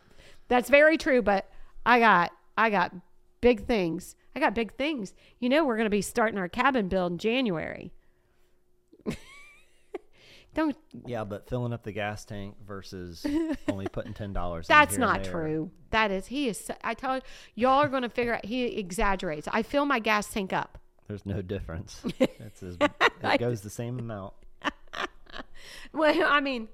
That's 0.48 0.68
very 0.68 0.96
true, 0.96 1.22
but 1.22 1.50
I 1.86 1.98
got 2.00 2.32
I 2.56 2.70
got 2.70 2.94
big 3.40 3.66
things. 3.66 4.16
I 4.34 4.40
got 4.40 4.54
big 4.54 4.74
things. 4.74 5.14
You 5.38 5.48
know 5.48 5.64
we're 5.64 5.76
going 5.76 5.86
to 5.86 5.90
be 5.90 6.02
starting 6.02 6.38
our 6.38 6.48
cabin 6.48 6.88
build 6.88 7.12
in 7.12 7.18
January. 7.18 7.92
don't 10.54 10.76
yeah, 11.06 11.24
but 11.24 11.48
filling 11.48 11.72
up 11.72 11.82
the 11.84 11.92
gas 11.92 12.24
tank 12.24 12.56
versus 12.66 13.24
only 13.68 13.86
putting 13.88 14.14
ten 14.14 14.32
dollars. 14.32 14.66
That's 14.66 14.98
not 14.98 15.24
true. 15.24 15.70
That 15.90 16.10
is 16.10 16.26
he 16.26 16.48
is 16.48 16.70
I 16.84 16.94
tell 16.94 17.16
you 17.16 17.22
y'all 17.54 17.80
are 17.80 17.88
going 17.88 18.02
to 18.02 18.08
figure 18.08 18.34
out 18.34 18.44
he 18.44 18.64
exaggerates. 18.64 19.48
I 19.50 19.62
fill 19.62 19.86
my 19.86 19.98
gas 19.98 20.32
tank 20.32 20.52
up. 20.52 20.78
There's 21.08 21.26
no 21.26 21.42
difference. 21.42 22.02
It's 22.20 22.62
as, 22.62 22.76
it 22.80 23.40
goes 23.40 23.62
the 23.62 23.70
same 23.70 23.98
amount. 23.98 24.34
Well, 25.92 26.24
I 26.26 26.40
mean, 26.40 26.68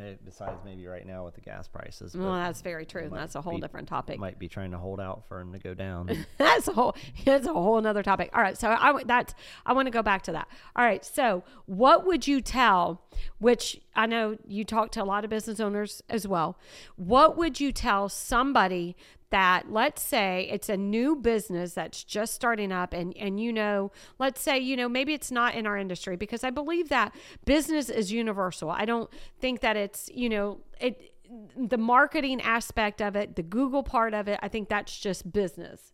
Eh, 0.00 0.14
besides, 0.24 0.58
maybe 0.64 0.86
right 0.86 1.06
now 1.06 1.24
with 1.24 1.34
the 1.34 1.40
gas 1.40 1.66
prices, 1.66 2.16
well, 2.16 2.34
that's 2.34 2.62
very 2.62 2.86
true. 2.86 3.10
That's 3.12 3.34
a 3.34 3.40
whole 3.40 3.56
be- 3.56 3.60
different 3.60 3.88
topic. 3.88 4.18
might 4.20 4.38
be 4.38 4.46
trying 4.48 4.70
to 4.70 4.78
hold 4.78 5.00
out 5.00 5.24
for 5.26 5.38
them 5.38 5.52
to 5.52 5.58
go 5.58 5.74
down. 5.74 6.24
that's 6.38 6.68
a 6.68 6.72
whole 6.72 6.94
that's 7.24 7.46
a 7.46 7.52
whole 7.52 7.78
another 7.78 8.02
topic 8.02 8.30
all 8.32 8.40
right 8.40 8.56
so 8.56 8.68
i 8.68 9.02
that's 9.04 9.34
i 9.66 9.72
want 9.72 9.86
to 9.86 9.90
go 9.90 10.02
back 10.02 10.22
to 10.22 10.32
that 10.32 10.48
all 10.76 10.84
right 10.84 11.04
so 11.04 11.42
what 11.66 12.06
would 12.06 12.26
you 12.26 12.40
tell 12.40 13.02
which 13.38 13.80
i 13.96 14.06
know 14.06 14.36
you 14.46 14.64
talk 14.64 14.90
to 14.90 15.02
a 15.02 15.04
lot 15.04 15.24
of 15.24 15.30
business 15.30 15.60
owners 15.60 16.02
as 16.08 16.26
well 16.26 16.58
what 16.96 17.36
would 17.36 17.60
you 17.60 17.72
tell 17.72 18.08
somebody 18.08 18.96
that 19.30 19.70
let's 19.70 20.02
say 20.02 20.48
it's 20.50 20.68
a 20.68 20.76
new 20.76 21.14
business 21.14 21.74
that's 21.74 22.02
just 22.04 22.34
starting 22.34 22.72
up 22.72 22.92
and 22.92 23.16
and 23.16 23.40
you 23.40 23.52
know 23.52 23.92
let's 24.18 24.40
say 24.40 24.58
you 24.58 24.76
know 24.76 24.88
maybe 24.88 25.12
it's 25.12 25.30
not 25.30 25.54
in 25.54 25.66
our 25.66 25.76
industry 25.76 26.16
because 26.16 26.42
i 26.44 26.50
believe 26.50 26.88
that 26.88 27.14
business 27.44 27.88
is 27.90 28.10
universal 28.10 28.70
i 28.70 28.84
don't 28.84 29.10
think 29.38 29.60
that 29.60 29.76
it's 29.76 30.08
you 30.14 30.28
know 30.28 30.58
it 30.80 31.12
the 31.56 31.76
marketing 31.78 32.40
aspect 32.40 33.02
of 33.02 33.14
it 33.16 33.36
the 33.36 33.42
google 33.42 33.82
part 33.82 34.14
of 34.14 34.28
it 34.28 34.38
i 34.42 34.48
think 34.48 34.68
that's 34.68 34.98
just 34.98 35.30
business 35.30 35.92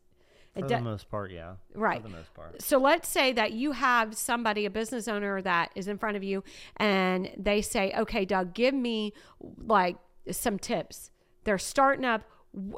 For 0.57 0.69
the 0.69 0.81
most 0.81 1.11
part, 1.11 1.33
yeah. 1.33 1.55
Right. 1.75 2.01
For 2.01 2.09
the 2.09 2.17
most 2.17 2.33
part. 2.33 2.63
so 2.63 2.79
let's 2.79 3.09
say 3.09 3.33
that 3.33 3.53
you 3.53 3.73
have 3.73 4.17
somebody, 4.17 4.67
a 4.67 4.71
business 4.71 5.09
owner 5.09 5.43
that 5.43 5.73
is 5.75 5.89
in 5.89 5.99
front 5.99 6.17
of 6.17 6.23
you, 6.23 6.45
and 6.77 7.31
they 7.37 7.61
say, 7.61 7.93
okay, 7.99 8.25
Doug, 8.25 8.55
give 8.55 8.73
me 8.73 9.13
like 9.59 9.97
some 10.31 10.59
tips. 10.61 11.11
They're 11.43 11.59
starting 11.59 12.05
up. 12.05 12.23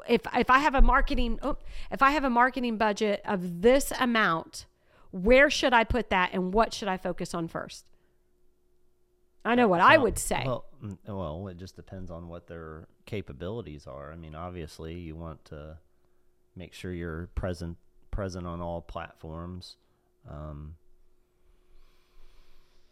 If, 0.07 0.21
if 0.35 0.49
I 0.49 0.59
have 0.59 0.75
a 0.75 0.81
marketing, 0.81 1.39
oh, 1.41 1.57
if 1.91 2.01
I 2.01 2.11
have 2.11 2.23
a 2.23 2.29
marketing 2.29 2.77
budget 2.77 3.21
of 3.25 3.61
this 3.61 3.91
amount, 3.99 4.65
where 5.11 5.49
should 5.49 5.73
I 5.73 5.83
put 5.83 6.09
that 6.09 6.31
and 6.33 6.53
what 6.53 6.73
should 6.73 6.87
I 6.87 6.97
focus 6.97 7.33
on 7.33 7.47
first? 7.47 7.85
I 9.45 9.55
know 9.55 9.67
what 9.67 9.79
I 9.79 9.97
would 9.97 10.17
say. 10.17 10.43
Well, 10.45 10.65
mm, 10.83 10.97
well, 11.07 11.47
it 11.47 11.57
just 11.57 11.77
depends 11.77 12.11
on 12.11 12.27
what 12.27 12.47
their 12.47 12.87
capabilities 13.05 13.87
are. 13.87 14.11
I 14.11 14.17
mean, 14.17 14.35
obviously, 14.35 14.95
you 14.95 15.15
want 15.15 15.45
to 15.45 15.77
make 16.55 16.73
sure 16.73 16.91
you're 16.91 17.27
present 17.35 17.77
present 18.11 18.45
on 18.45 18.61
all 18.61 18.81
platforms, 18.81 19.77
um, 20.29 20.75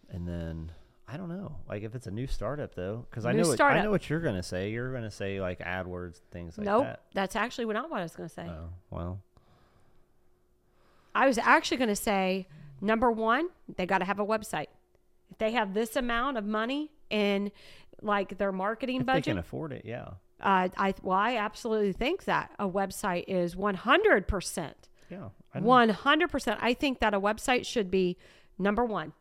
and 0.10 0.26
then 0.28 0.72
I 1.08 1.18
don't 1.18 1.30
know, 1.30 1.58
like 1.70 1.84
if 1.84 1.94
it's 1.94 2.08
a 2.08 2.12
new 2.12 2.26
startup 2.26 2.74
though, 2.74 3.06
because 3.10 3.26
I 3.26 3.32
know 3.32 3.48
what, 3.48 3.62
I 3.62 3.84
know 3.84 3.92
what 3.92 4.10
you're 4.10 4.22
gonna 4.22 4.42
say. 4.44 4.72
You're 4.72 4.92
gonna 4.92 5.12
say 5.12 5.40
like 5.40 5.60
AdWords 5.60 6.20
things 6.32 6.58
like 6.58 6.66
nope, 6.66 6.84
that. 6.84 7.02
that's 7.14 7.36
actually 7.36 7.72
not 7.72 7.92
what 7.92 8.00
I 8.00 8.04
was 8.04 8.16
going 8.16 8.28
to 8.28 8.34
say. 8.34 8.48
Oh 8.50 8.70
well, 8.90 9.22
I 11.14 11.28
was 11.28 11.38
actually 11.38 11.78
going 11.78 11.90
to 11.90 11.96
say 11.96 12.48
Number 12.82 13.12
one, 13.12 13.50
they 13.78 13.86
got 13.86 14.00
to 14.00 14.06
have 14.06 14.20
a 14.20 14.26
website. 14.26 14.68
If 15.32 15.38
they 15.38 15.52
have 15.52 15.74
this 15.74 15.96
amount 15.96 16.38
of 16.38 16.46
money 16.46 16.92
in 17.10 17.52
like 18.02 18.38
their 18.38 18.52
marketing 18.52 19.02
If 19.02 19.08
they 19.08 19.22
can 19.22 19.38
afford 19.38 19.72
it, 19.72 19.84
yeah. 19.86 20.10
uh, 20.42 20.70
I 20.78 20.94
well, 21.02 21.18
I 21.18 21.38
absolutely 21.38 21.94
think 21.94 22.26
that 22.26 22.52
a 22.60 22.68
website 22.68 23.26
is 23.28 23.56
one 23.56 23.76
hundred 23.76 24.28
percent. 24.28 24.90
Yeah. 25.10 25.30
One 25.54 25.90
hundred 25.90 26.30
percent. 26.30 26.60
I 26.62 26.74
think 26.74 27.00
that 27.00 27.14
a 27.14 27.20
website 27.20 27.66
should 27.66 27.90
be 27.90 28.18
number 28.60 28.84
one. 28.84 29.14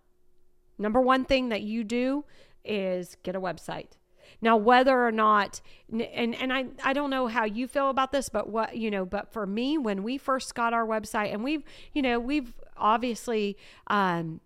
Number 0.78 1.00
one 1.00 1.24
thing 1.24 1.48
that 1.50 1.62
you 1.62 1.84
do 1.84 2.24
is 2.64 3.16
get 3.22 3.36
a 3.36 3.40
website. 3.40 3.92
Now, 4.40 4.56
whether 4.56 5.06
or 5.06 5.12
not, 5.12 5.60
and 5.90 6.34
and 6.34 6.52
I 6.52 6.66
I 6.82 6.92
don't 6.92 7.10
know 7.10 7.28
how 7.28 7.44
you 7.44 7.68
feel 7.68 7.88
about 7.88 8.12
this, 8.12 8.28
but 8.28 8.48
what 8.48 8.76
you 8.76 8.90
know, 8.90 9.04
but 9.04 9.32
for 9.32 9.46
me, 9.46 9.78
when 9.78 10.02
we 10.02 10.18
first 10.18 10.54
got 10.54 10.72
our 10.72 10.86
website, 10.86 11.32
and 11.32 11.44
we've 11.44 11.62
you 11.92 12.02
know 12.02 12.18
we've 12.18 12.52
obviously 12.76 13.56
um, 13.86 14.40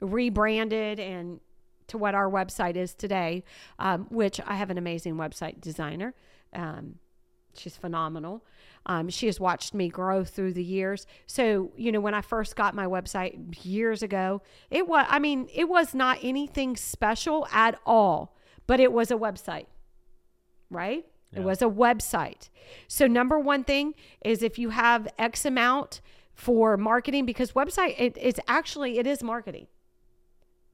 rebranded 0.00 1.00
and 1.00 1.40
to 1.88 1.98
what 1.98 2.14
our 2.14 2.30
website 2.30 2.76
is 2.76 2.94
today, 2.94 3.42
um, 3.78 4.06
which 4.10 4.40
I 4.46 4.54
have 4.54 4.70
an 4.70 4.78
amazing 4.78 5.16
website 5.16 5.60
designer. 5.60 6.14
Um, 6.52 6.98
she's 7.54 7.76
phenomenal. 7.76 8.44
Um, 8.86 9.08
she 9.08 9.26
has 9.26 9.38
watched 9.38 9.74
me 9.74 9.88
grow 9.88 10.24
through 10.24 10.54
the 10.54 10.64
years. 10.64 11.06
So, 11.26 11.72
you 11.76 11.92
know, 11.92 12.00
when 12.00 12.14
I 12.14 12.22
first 12.22 12.56
got 12.56 12.74
my 12.74 12.86
website 12.86 13.64
years 13.64 14.02
ago, 14.02 14.42
it 14.70 14.88
was, 14.88 15.06
I 15.08 15.18
mean, 15.18 15.48
it 15.54 15.68
was 15.68 15.94
not 15.94 16.18
anything 16.22 16.76
special 16.76 17.46
at 17.52 17.78
all, 17.84 18.36
but 18.66 18.80
it 18.80 18.92
was 18.92 19.10
a 19.10 19.16
website, 19.16 19.66
right? 20.70 21.04
It 21.32 21.44
was 21.44 21.62
a 21.62 21.66
website. 21.66 22.48
So, 22.88 23.06
number 23.06 23.38
one 23.38 23.62
thing 23.62 23.94
is 24.24 24.42
if 24.42 24.58
you 24.58 24.70
have 24.70 25.06
X 25.16 25.44
amount 25.44 26.00
for 26.34 26.76
marketing, 26.76 27.24
because 27.24 27.52
website, 27.52 27.94
it, 27.98 28.16
it's 28.20 28.40
actually, 28.48 28.98
it 28.98 29.06
is 29.06 29.22
marketing. 29.22 29.68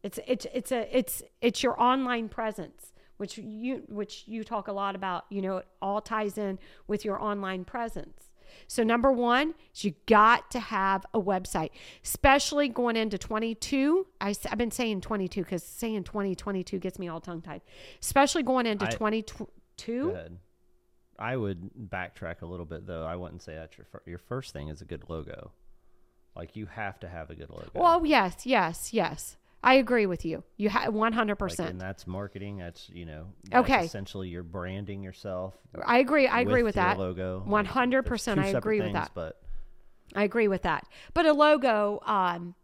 It's, 0.02 0.18
it's, 0.26 0.46
it's 0.54 0.72
a, 0.72 0.96
it's, 0.96 1.22
it's 1.42 1.62
your 1.62 1.78
online 1.80 2.28
presence 2.28 2.92
which 3.16 3.38
you 3.38 3.82
which 3.88 4.24
you 4.26 4.44
talk 4.44 4.68
a 4.68 4.72
lot 4.72 4.94
about 4.94 5.24
you 5.30 5.42
know 5.42 5.58
it 5.58 5.66
all 5.80 6.00
ties 6.00 6.38
in 6.38 6.58
with 6.86 7.04
your 7.04 7.20
online 7.22 7.64
presence 7.64 8.30
so 8.68 8.82
number 8.82 9.10
one 9.12 9.54
is 9.74 9.84
you 9.84 9.94
got 10.06 10.50
to 10.50 10.58
have 10.58 11.04
a 11.12 11.20
website 11.20 11.70
especially 12.04 12.68
going 12.68 12.96
into 12.96 13.18
22 13.18 14.06
I, 14.20 14.34
have 14.44 14.58
been 14.58 14.70
saying 14.70 15.00
22 15.00 15.42
because 15.42 15.62
saying 15.62 16.04
2022 16.04 16.78
gets 16.78 16.98
me 16.98 17.08
all 17.08 17.20
tongue 17.20 17.42
tied 17.42 17.62
especially 18.00 18.42
going 18.42 18.66
into 18.66 18.86
I- 18.86 18.90
22 18.90 19.48
I 21.18 21.36
would 21.36 21.70
backtrack 21.74 22.42
a 22.42 22.46
little 22.46 22.66
bit 22.66 22.86
though. 22.86 23.04
I 23.04 23.16
wouldn't 23.16 23.42
say 23.42 23.54
that 23.54 23.76
your 23.78 23.86
your 24.04 24.18
first 24.18 24.52
thing 24.52 24.68
is 24.68 24.82
a 24.82 24.84
good 24.84 25.04
logo. 25.08 25.52
Like 26.34 26.56
you 26.56 26.66
have 26.66 27.00
to 27.00 27.08
have 27.08 27.30
a 27.30 27.34
good 27.34 27.48
logo. 27.50 27.70
well 27.74 28.04
yes 28.04 28.44
yes 28.44 28.92
yes 28.92 29.36
i 29.66 29.74
agree 29.74 30.06
with 30.06 30.24
you 30.24 30.42
you 30.56 30.70
have 30.70 30.94
100% 30.94 31.40
Like, 31.58 31.58
and 31.70 31.80
that's 31.80 32.06
marketing. 32.06 32.56
That's 32.56 32.88
you 32.88 33.04
know. 33.04 33.26
That's 33.50 33.68
Okay. 33.68 33.84
Essentially, 33.84 34.28
you're 34.28 34.42
branding 34.42 35.02
yourself. 35.02 35.54
i 35.84 35.98
agree 35.98 36.26
i 36.26 36.40
agree 36.40 36.62
with, 36.62 36.76
your 36.76 36.84
that 36.84 36.98
Logo. 36.98 37.44
100% 37.46 38.04
There's 38.04 38.38
I 38.38 38.46
agree 38.46 38.80
with 38.80 38.94
that. 38.94 39.10
But 39.14 39.42
i 40.14 40.22
agree 40.22 40.48
with 40.48 40.62
that 40.62 40.86
but 41.14 41.26
a 41.26 41.32
logo 41.32 42.00
um 42.06 42.54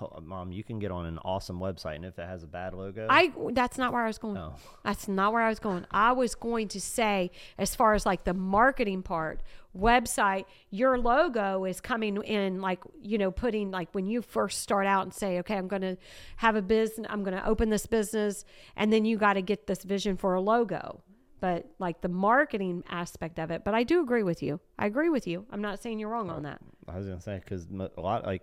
oh, 0.00 0.20
mom, 0.22 0.52
you 0.52 0.64
can 0.64 0.78
get 0.78 0.90
on 0.90 1.06
an 1.06 1.18
awesome 1.18 1.58
website, 1.58 1.96
and 1.96 2.04
if 2.04 2.18
it 2.18 2.26
has 2.26 2.42
a 2.42 2.46
bad 2.46 2.74
logo, 2.74 3.06
I 3.08 3.32
that's 3.52 3.78
not 3.78 3.92
where 3.92 4.02
I 4.02 4.06
was 4.06 4.18
going. 4.18 4.36
Oh. 4.36 4.54
That's 4.84 5.08
not 5.08 5.32
where 5.32 5.42
I 5.42 5.48
was 5.48 5.58
going. 5.58 5.86
I 5.90 6.12
was 6.12 6.34
going 6.34 6.68
to 6.68 6.80
say 6.80 7.30
as 7.58 7.74
far 7.74 7.94
as 7.94 8.06
like 8.06 8.24
the 8.24 8.34
marketing 8.34 9.02
part, 9.02 9.42
website, 9.76 10.44
your 10.70 10.98
logo 10.98 11.64
is 11.64 11.80
coming 11.80 12.22
in 12.22 12.60
like, 12.60 12.80
you 13.00 13.18
know, 13.18 13.30
putting 13.30 13.70
like 13.70 13.88
when 13.94 14.06
you 14.06 14.22
first 14.22 14.60
start 14.60 14.86
out 14.86 15.02
and 15.02 15.14
say, 15.14 15.38
"Okay, 15.40 15.56
I'm 15.56 15.68
going 15.68 15.82
to 15.82 15.96
have 16.36 16.56
a 16.56 16.62
business, 16.62 17.06
I'm 17.10 17.22
going 17.22 17.36
to 17.36 17.46
open 17.46 17.70
this 17.70 17.86
business," 17.86 18.44
and 18.76 18.92
then 18.92 19.04
you 19.04 19.16
got 19.16 19.34
to 19.34 19.42
get 19.42 19.66
this 19.66 19.82
vision 19.82 20.16
for 20.16 20.34
a 20.34 20.40
logo. 20.40 21.02
But 21.40 21.66
like 21.80 22.02
the 22.02 22.08
marketing 22.08 22.84
aspect 22.88 23.40
of 23.40 23.50
it, 23.50 23.64
but 23.64 23.74
I 23.74 23.82
do 23.82 24.00
agree 24.00 24.22
with 24.22 24.44
you. 24.44 24.60
I 24.78 24.86
agree 24.86 25.08
with 25.08 25.26
you. 25.26 25.44
I'm 25.50 25.60
not 25.60 25.82
saying 25.82 25.98
you're 25.98 26.08
wrong 26.08 26.30
on 26.30 26.46
oh, 26.46 26.48
that. 26.50 26.60
I 26.86 26.96
was 26.96 27.06
gonna 27.06 27.20
say 27.20 27.40
because 27.42 27.66
a 27.96 28.00
lot 28.00 28.24
like 28.24 28.42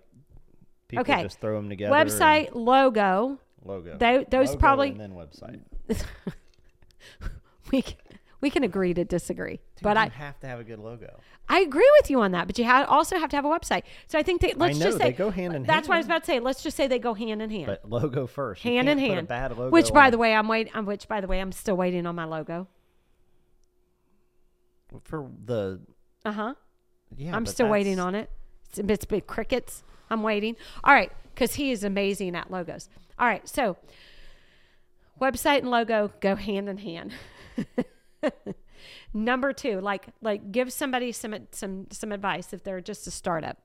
people 0.90 1.00
Okay. 1.02 1.22
just 1.22 1.40
throw 1.40 1.56
them 1.56 1.68
together. 1.68 1.94
and 1.94 2.08
Website, 2.10 2.50
logo, 2.54 3.38
logo. 3.64 3.96
Tho- 3.96 4.24
those 4.28 4.48
Logo 4.50 4.58
probably- 4.60 4.90
and 4.90 5.00
then 5.00 5.12
website. 5.12 5.60
we 7.70 7.82
can, 7.82 7.96
we 8.40 8.50
can 8.50 8.64
agree 8.64 8.92
to 8.94 9.04
disagree. 9.04 9.60
Dude, 9.76 9.82
but 9.82 9.96
you 9.96 10.02
I, 10.02 10.08
have 10.08 10.38
to 10.40 10.46
have 10.46 10.60
a 10.60 10.64
good 10.64 10.78
logo. 10.78 11.20
I 11.48 11.60
agree 11.60 11.90
with 12.00 12.10
you 12.10 12.20
on 12.20 12.30
that, 12.32 12.46
but 12.46 12.58
you 12.58 12.64
ha- 12.64 12.86
also 12.88 13.18
have 13.18 13.28
to 13.30 13.36
have 13.36 13.44
a 13.44 13.48
website. 13.48 13.82
So 14.06 14.18
I 14.18 14.22
think 14.22 14.40
that 14.42 14.56
let's 14.56 14.78
know, 14.78 14.86
just 14.86 14.98
say 14.98 15.04
they 15.04 15.12
go 15.12 15.30
hand 15.30 15.54
in 15.54 15.64
That's 15.64 15.88
what 15.88 15.94
I 15.96 15.98
was 15.98 16.06
about 16.06 16.22
to 16.22 16.26
say. 16.26 16.38
Let's 16.40 16.62
just 16.62 16.76
say 16.76 16.86
they 16.86 16.98
go 17.00 17.12
hand 17.14 17.42
in 17.42 17.50
hand, 17.50 17.66
But 17.66 17.88
logo 17.90 18.26
first. 18.28 18.62
Hand 18.62 18.88
in 18.88 18.98
can't 18.98 19.08
put 19.08 19.12
a 19.12 19.14
hand. 19.16 19.28
bad 19.28 19.50
logo. 19.58 19.70
which, 19.70 19.92
by 19.92 20.06
on- 20.06 20.10
the 20.12 20.18
way, 20.18 20.34
I'm 20.34 20.46
waiting. 20.48 20.72
Um, 20.76 20.86
which, 20.86 21.08
by 21.08 21.20
the 21.20 21.26
way, 21.26 21.40
I'm 21.40 21.50
still 21.52 21.76
waiting 21.76 22.06
on 22.06 22.14
my 22.14 22.24
logo. 22.24 22.68
for 25.04 25.28
the 25.44 25.80
Uh 26.24 26.32
huh. 26.32 26.54
yeah. 27.16 27.34
I'm 27.36 27.44
but 27.44 27.50
still 27.52 27.68
waiting 27.68 27.98
on 27.98 28.14
it. 28.14 28.30
It's, 28.68 28.78
it's 28.78 29.04
big 29.04 29.26
crickets. 29.26 29.82
I'm 30.10 30.22
waiting. 30.22 30.56
All 30.84 30.94
right, 30.94 31.12
because 31.34 31.54
he 31.54 31.70
is 31.70 31.84
amazing 31.84 32.36
at 32.36 32.50
logos. 32.50 32.88
All 33.18 33.26
right, 33.26 33.46
so 33.48 33.76
website 35.20 35.58
and 35.58 35.70
logo 35.70 36.10
go 36.20 36.34
hand 36.34 36.68
in 36.68 36.78
hand. 36.78 37.12
Number 39.14 39.52
two, 39.52 39.80
like 39.80 40.06
like 40.22 40.52
give 40.52 40.72
somebody 40.72 41.12
some 41.12 41.34
some 41.52 41.86
some 41.90 42.12
advice 42.12 42.52
if 42.52 42.64
they're 42.64 42.80
just 42.80 43.06
a 43.06 43.10
startup. 43.10 43.58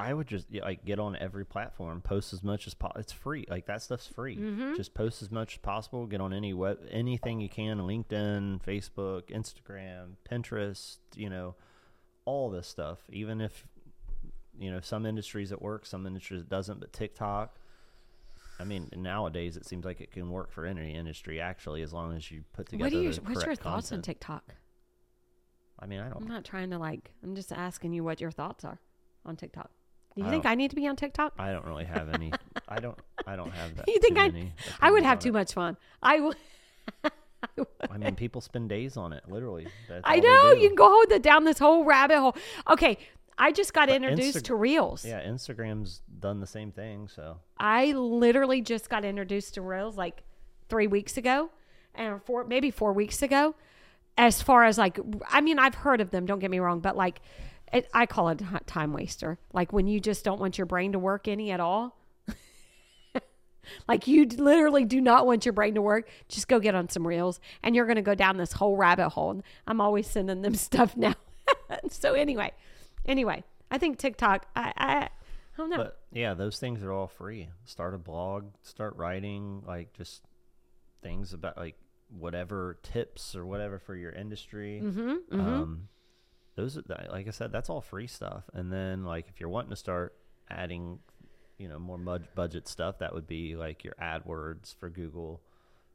I 0.00 0.14
would 0.14 0.28
just 0.28 0.46
yeah, 0.50 0.62
like 0.62 0.84
get 0.84 1.00
on 1.00 1.16
every 1.16 1.44
platform, 1.44 2.00
post 2.00 2.32
as 2.32 2.44
much 2.44 2.68
as 2.68 2.74
possible. 2.74 3.00
It's 3.00 3.12
free. 3.12 3.46
Like 3.48 3.66
that 3.66 3.82
stuff's 3.82 4.06
free. 4.06 4.36
Mm-hmm. 4.36 4.76
Just 4.76 4.94
post 4.94 5.22
as 5.22 5.30
much 5.30 5.54
as 5.54 5.58
possible. 5.58 6.06
Get 6.06 6.20
on 6.20 6.32
any 6.32 6.52
web, 6.54 6.78
anything 6.90 7.40
you 7.40 7.48
can. 7.48 7.78
LinkedIn, 7.78 8.62
Facebook, 8.62 9.30
Instagram, 9.30 10.12
Pinterest. 10.30 10.98
You 11.16 11.30
know, 11.30 11.56
all 12.24 12.48
this 12.48 12.68
stuff. 12.68 12.98
Even 13.10 13.40
if 13.40 13.66
you 14.58 14.70
know 14.70 14.80
some 14.80 15.06
industries 15.06 15.52
it 15.52 15.60
works, 15.60 15.90
some 15.90 16.06
industries 16.06 16.42
it 16.42 16.48
doesn't. 16.48 16.80
But 16.80 16.92
TikTok. 16.92 17.58
I 18.60 18.64
mean, 18.64 18.88
nowadays 18.96 19.56
it 19.56 19.64
seems 19.66 19.84
like 19.84 20.00
it 20.00 20.10
can 20.10 20.30
work 20.30 20.50
for 20.50 20.66
any 20.66 20.94
industry 20.94 21.40
actually, 21.40 21.82
as 21.82 21.92
long 21.92 22.16
as 22.16 22.30
you 22.30 22.42
put 22.52 22.68
together. 22.68 22.84
What 22.84 22.90
do 22.90 23.00
you? 23.00 23.12
What's 23.24 23.46
your 23.46 23.54
thoughts 23.54 23.92
on. 23.92 24.02
TikTok? 24.02 24.54
I 25.78 25.86
mean, 25.86 26.00
I 26.00 26.08
don't. 26.08 26.22
I'm 26.22 26.28
not 26.28 26.44
trying 26.44 26.70
to 26.70 26.78
like. 26.78 27.12
I'm 27.22 27.36
just 27.36 27.52
asking 27.52 27.92
you 27.92 28.02
what 28.02 28.20
your 28.20 28.32
thoughts 28.32 28.64
are 28.64 28.80
on 29.24 29.36
TikTok. 29.36 29.70
Do 30.16 30.22
you 30.22 30.28
I 30.28 30.30
think 30.30 30.46
I 30.46 30.56
need 30.56 30.70
to 30.70 30.76
be 30.76 30.88
on 30.88 30.96
TikTok? 30.96 31.34
I 31.38 31.52
don't 31.52 31.64
really 31.64 31.84
have 31.84 32.08
any. 32.08 32.32
I 32.68 32.80
don't. 32.80 32.98
I 33.26 33.36
don't 33.36 33.52
have 33.52 33.76
that. 33.76 33.84
You 33.88 34.00
think 34.00 34.18
I? 34.18 34.52
I 34.80 34.90
would 34.90 35.04
have 35.04 35.20
too 35.20 35.28
it. 35.28 35.32
much 35.32 35.52
fun. 35.52 35.76
I 36.02 36.18
would. 36.18 36.36
I 37.90 37.98
mean, 37.98 38.16
people 38.16 38.40
spend 38.40 38.68
days 38.68 38.96
on 38.96 39.12
it, 39.12 39.22
literally. 39.28 39.66
That's 39.88 40.02
I 40.04 40.18
know 40.18 40.52
you 40.52 40.68
can 40.68 40.74
go 40.74 41.04
down 41.20 41.44
this 41.44 41.58
whole 41.58 41.84
rabbit 41.84 42.18
hole. 42.18 42.36
Okay, 42.70 42.98
I 43.38 43.52
just 43.52 43.72
got 43.72 43.88
But 43.88 43.96
introduced 43.96 44.38
Insta- 44.38 44.44
to 44.44 44.54
Reels. 44.56 45.04
Yeah, 45.04 45.24
Instagram's 45.24 46.02
done 46.18 46.40
the 46.40 46.46
same 46.46 46.72
thing. 46.72 47.08
So 47.08 47.38
I 47.58 47.92
literally 47.92 48.60
just 48.60 48.90
got 48.90 49.04
introduced 49.04 49.54
to 49.54 49.62
Reels 49.62 49.96
like 49.96 50.24
three 50.68 50.88
weeks 50.88 51.16
ago, 51.16 51.50
and 51.94 52.22
four 52.24 52.44
maybe 52.44 52.70
four 52.70 52.92
weeks 52.92 53.22
ago. 53.22 53.54
As 54.16 54.42
far 54.42 54.64
as 54.64 54.76
like, 54.76 54.98
I 55.30 55.40
mean, 55.40 55.60
I've 55.60 55.76
heard 55.76 56.00
of 56.00 56.10
them. 56.10 56.26
Don't 56.26 56.40
get 56.40 56.50
me 56.50 56.58
wrong, 56.58 56.80
but 56.80 56.96
like, 56.96 57.20
it, 57.72 57.88
I 57.94 58.06
call 58.06 58.30
it 58.30 58.42
a 58.42 58.60
time 58.66 58.92
waster. 58.92 59.38
Like 59.52 59.72
when 59.72 59.86
you 59.86 60.00
just 60.00 60.24
don't 60.24 60.40
want 60.40 60.58
your 60.58 60.66
brain 60.66 60.92
to 60.92 60.98
work 60.98 61.28
any 61.28 61.52
at 61.52 61.60
all. 61.60 61.96
like 63.88 64.08
you 64.08 64.26
literally 64.26 64.84
do 64.84 65.00
not 65.00 65.26
want 65.26 65.46
your 65.46 65.52
brain 65.52 65.74
to 65.74 65.82
work. 65.82 66.08
Just 66.28 66.48
go 66.48 66.58
get 66.58 66.74
on 66.74 66.88
some 66.88 67.06
reels, 67.06 67.38
and 67.62 67.76
you're 67.76 67.86
going 67.86 67.96
to 67.96 68.02
go 68.02 68.16
down 68.16 68.36
this 68.36 68.52
whole 68.52 68.76
rabbit 68.76 69.10
hole. 69.10 69.30
And 69.30 69.42
I'm 69.68 69.80
always 69.80 70.08
sending 70.08 70.42
them 70.42 70.54
stuff 70.56 70.96
now. 70.96 71.14
so 71.90 72.14
anyway, 72.14 72.52
anyway, 73.06 73.44
I 73.70 73.78
think 73.78 73.98
TikTok. 73.98 74.46
I 74.56 74.72
I, 74.76 74.94
I 75.04 75.08
don't 75.56 75.70
know. 75.70 75.76
But 75.78 75.98
yeah, 76.12 76.34
those 76.34 76.58
things 76.58 76.82
are 76.82 76.92
all 76.92 77.08
free. 77.08 77.48
Start 77.64 77.94
a 77.94 77.98
blog, 77.98 78.46
start 78.62 78.96
writing, 78.96 79.62
like 79.66 79.92
just 79.92 80.22
things 81.02 81.32
about 81.32 81.56
like 81.56 81.76
whatever 82.10 82.78
tips 82.82 83.34
or 83.36 83.44
whatever 83.46 83.78
for 83.78 83.94
your 83.94 84.12
industry. 84.12 84.80
mm-hmm, 84.82 85.40
Um, 85.40 85.88
those, 86.56 86.76
are, 86.78 86.82
like 87.10 87.28
I 87.28 87.30
said, 87.30 87.52
that's 87.52 87.68
all 87.70 87.80
free 87.80 88.06
stuff. 88.06 88.44
And 88.52 88.72
then 88.72 89.04
like 89.04 89.28
if 89.28 89.40
you're 89.40 89.48
wanting 89.50 89.70
to 89.70 89.76
start 89.76 90.14
adding, 90.50 90.98
you 91.58 91.68
know, 91.68 91.78
more 91.78 91.98
mud- 91.98 92.28
budget 92.34 92.66
stuff, 92.66 92.98
that 93.00 93.12
would 93.14 93.26
be 93.26 93.54
like 93.56 93.84
your 93.84 93.94
AdWords 94.00 94.74
for 94.76 94.88
Google, 94.88 95.40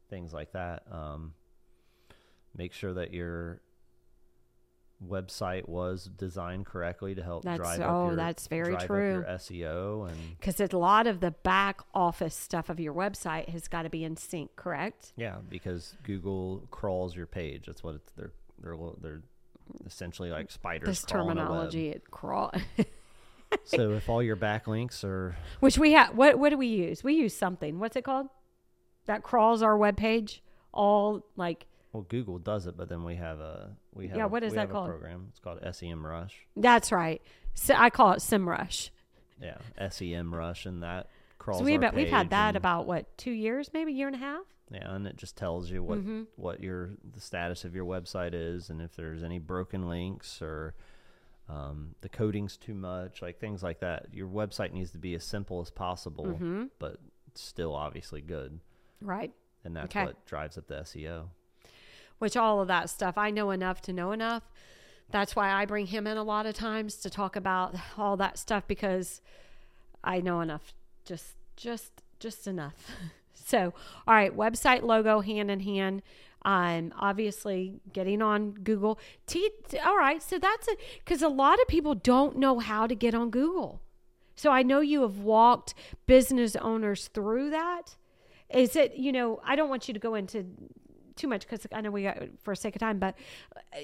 things 0.08 0.32
like 0.32 0.52
that. 0.52 0.84
Um, 0.90 1.34
make 2.56 2.72
sure 2.72 2.94
that 2.94 3.12
your 3.12 3.60
website 5.02 5.68
was 5.68 6.04
designed 6.16 6.66
correctly 6.66 7.14
to 7.14 7.22
help 7.22 7.44
That's- 7.44 7.58
drive 7.58 7.80
oh, 7.80 7.84
up 7.84 8.06
your, 8.08 8.16
that's 8.16 8.46
very 8.46 8.76
true. 8.76 9.24
SEO 9.28 10.08
and 10.08 10.38
because 10.38 10.60
a 10.60 10.78
lot 10.78 11.06
of 11.06 11.20
the 11.20 11.30
back 11.30 11.80
office 11.94 12.34
stuff 12.34 12.68
of 12.70 12.80
your 12.80 12.94
website 12.94 13.48
has 13.48 13.68
got 13.68 13.82
to 13.82 13.90
be 13.90 14.04
in 14.04 14.16
sync, 14.16 14.54
correct? 14.56 15.12
Yeah, 15.16 15.36
because 15.48 15.96
Google 16.02 16.66
crawls 16.70 17.14
your 17.16 17.26
page. 17.26 17.66
That's 17.66 17.82
what 17.82 17.96
it's, 17.96 18.12
they're 18.12 18.32
they're 18.62 18.76
they're 19.00 19.22
essentially 19.86 20.30
like 20.30 20.50
spiders. 20.50 20.86
this 20.86 21.04
crawling 21.04 21.38
a 21.38 21.40
web. 21.40 21.48
terminology, 21.48 21.88
it 21.88 22.10
crawl. 22.10 22.52
so 23.64 23.92
if 23.92 24.08
all 24.08 24.22
your 24.22 24.36
backlinks 24.36 25.04
are 25.04 25.36
Which 25.60 25.78
we 25.78 25.92
have. 25.92 26.14
What 26.16 26.38
what 26.38 26.50
do 26.50 26.56
we 26.56 26.66
use? 26.68 27.04
We 27.04 27.14
use 27.14 27.34
something. 27.34 27.78
What's 27.78 27.96
it 27.96 28.04
called? 28.04 28.28
That 29.06 29.22
crawls 29.22 29.62
our 29.62 29.76
web 29.76 29.96
page. 29.96 30.42
All 30.72 31.24
like 31.36 31.66
well, 31.94 32.02
Google 32.02 32.38
does 32.38 32.66
it, 32.66 32.76
but 32.76 32.88
then 32.90 33.04
we 33.04 33.14
have 33.14 33.38
a 33.40 33.70
we 33.94 34.08
have 34.08 34.16
Yeah, 34.18 34.24
a- 34.24 34.28
what 34.28 34.42
is 34.42 34.52
that 34.54 34.68
called? 34.70 34.88
program. 34.90 35.28
It's 35.30 35.38
called 35.38 35.60
SEM 35.72 36.04
Rush. 36.04 36.46
that's 36.56 36.92
right. 36.92 37.22
So 37.54 37.72
I 37.74 37.88
call 37.88 38.12
it 38.12 38.18
SEMrush. 38.18 38.90
Yeah, 39.40 39.58
SEM 39.88 40.34
Rush, 40.34 40.66
and 40.66 40.82
that 40.82 41.08
crawls. 41.38 41.60
So 41.60 41.64
we 41.64 41.76
our 41.78 41.92
we've 41.94 42.08
had 42.08 42.30
that 42.30 42.48
and- 42.48 42.56
about 42.56 42.86
what 42.86 43.16
two 43.16 43.30
years, 43.30 43.70
maybe 43.72 43.92
a 43.92 43.94
year 43.94 44.08
and 44.08 44.16
a 44.16 44.18
half. 44.18 44.44
Yeah, 44.70 44.92
and 44.94 45.06
it 45.06 45.16
just 45.16 45.36
tells 45.36 45.70
you 45.70 45.82
what 45.84 45.98
Mm-hmm. 45.98 46.22
what 46.36 46.60
your 46.60 46.90
the 47.12 47.20
status 47.20 47.64
of 47.64 47.74
your 47.74 47.84
website 47.84 48.30
is, 48.34 48.70
and 48.70 48.80
if 48.82 48.96
there's 48.96 49.22
any 49.22 49.38
broken 49.38 49.88
links 49.88 50.42
or 50.42 50.74
um, 51.48 51.94
the 52.00 52.08
coding's 52.08 52.56
too 52.56 52.74
much, 52.74 53.20
like 53.22 53.38
things 53.38 53.62
like 53.62 53.80
that. 53.80 54.06
Your 54.12 54.26
website 54.28 54.72
needs 54.72 54.90
to 54.92 54.98
be 54.98 55.14
as 55.14 55.22
simple 55.24 55.60
as 55.60 55.70
possible, 55.70 56.24
Mm-hmm. 56.24 56.64
but 56.78 56.96
still 57.34 57.74
obviously 57.74 58.20
good, 58.22 58.60
Right. 59.02 59.30
and 59.64 59.76
that's 59.76 59.94
Okay. 59.94 60.06
what 60.06 60.24
drives 60.26 60.56
up 60.56 60.66
the 60.68 60.76
SEO. 60.80 61.28
Which 62.18 62.36
all 62.36 62.60
of 62.60 62.68
that 62.68 62.90
stuff 62.90 63.16
I 63.16 63.30
know 63.30 63.50
enough 63.50 63.80
to 63.82 63.92
know 63.92 64.12
enough. 64.12 64.42
That's 65.10 65.36
why 65.36 65.50
I 65.50 65.64
bring 65.64 65.86
him 65.86 66.06
in 66.06 66.16
a 66.16 66.22
lot 66.22 66.46
of 66.46 66.54
times 66.54 66.96
to 66.96 67.10
talk 67.10 67.36
about 67.36 67.74
all 67.98 68.16
that 68.16 68.38
stuff 68.38 68.66
because 68.66 69.20
I 70.02 70.20
know 70.20 70.40
enough 70.40 70.72
just 71.04 71.34
just 71.56 72.02
just 72.18 72.46
enough. 72.46 72.90
so, 73.34 73.74
all 74.06 74.14
right, 74.14 74.34
website 74.36 74.82
logo 74.82 75.20
hand 75.20 75.50
in 75.50 75.60
hand. 75.60 76.02
Um, 76.46 76.92
obviously 76.98 77.80
getting 77.92 78.20
on 78.20 78.50
Google. 78.52 78.98
T- 79.26 79.50
all 79.84 79.96
right, 79.96 80.22
so 80.22 80.38
that's 80.38 80.68
it 80.68 80.78
because 80.98 81.22
a 81.22 81.28
lot 81.28 81.58
of 81.60 81.66
people 81.68 81.94
don't 81.94 82.36
know 82.36 82.58
how 82.58 82.86
to 82.86 82.94
get 82.94 83.14
on 83.14 83.30
Google. 83.30 83.80
So 84.36 84.50
I 84.50 84.62
know 84.62 84.80
you 84.80 85.02
have 85.02 85.18
walked 85.18 85.74
business 86.06 86.56
owners 86.56 87.08
through 87.08 87.50
that. 87.50 87.96
Is 88.50 88.76
it, 88.76 88.96
you 88.96 89.12
know, 89.12 89.40
I 89.44 89.56
don't 89.56 89.68
want 89.68 89.88
you 89.88 89.94
to 89.94 90.00
go 90.00 90.14
into 90.14 90.44
too 91.16 91.28
much 91.28 91.42
because 91.42 91.66
I 91.72 91.80
know 91.80 91.90
we 91.90 92.02
got 92.02 92.18
for 92.42 92.54
sake 92.54 92.76
of 92.76 92.80
time, 92.80 92.98
but 92.98 93.16
uh, 93.56 93.80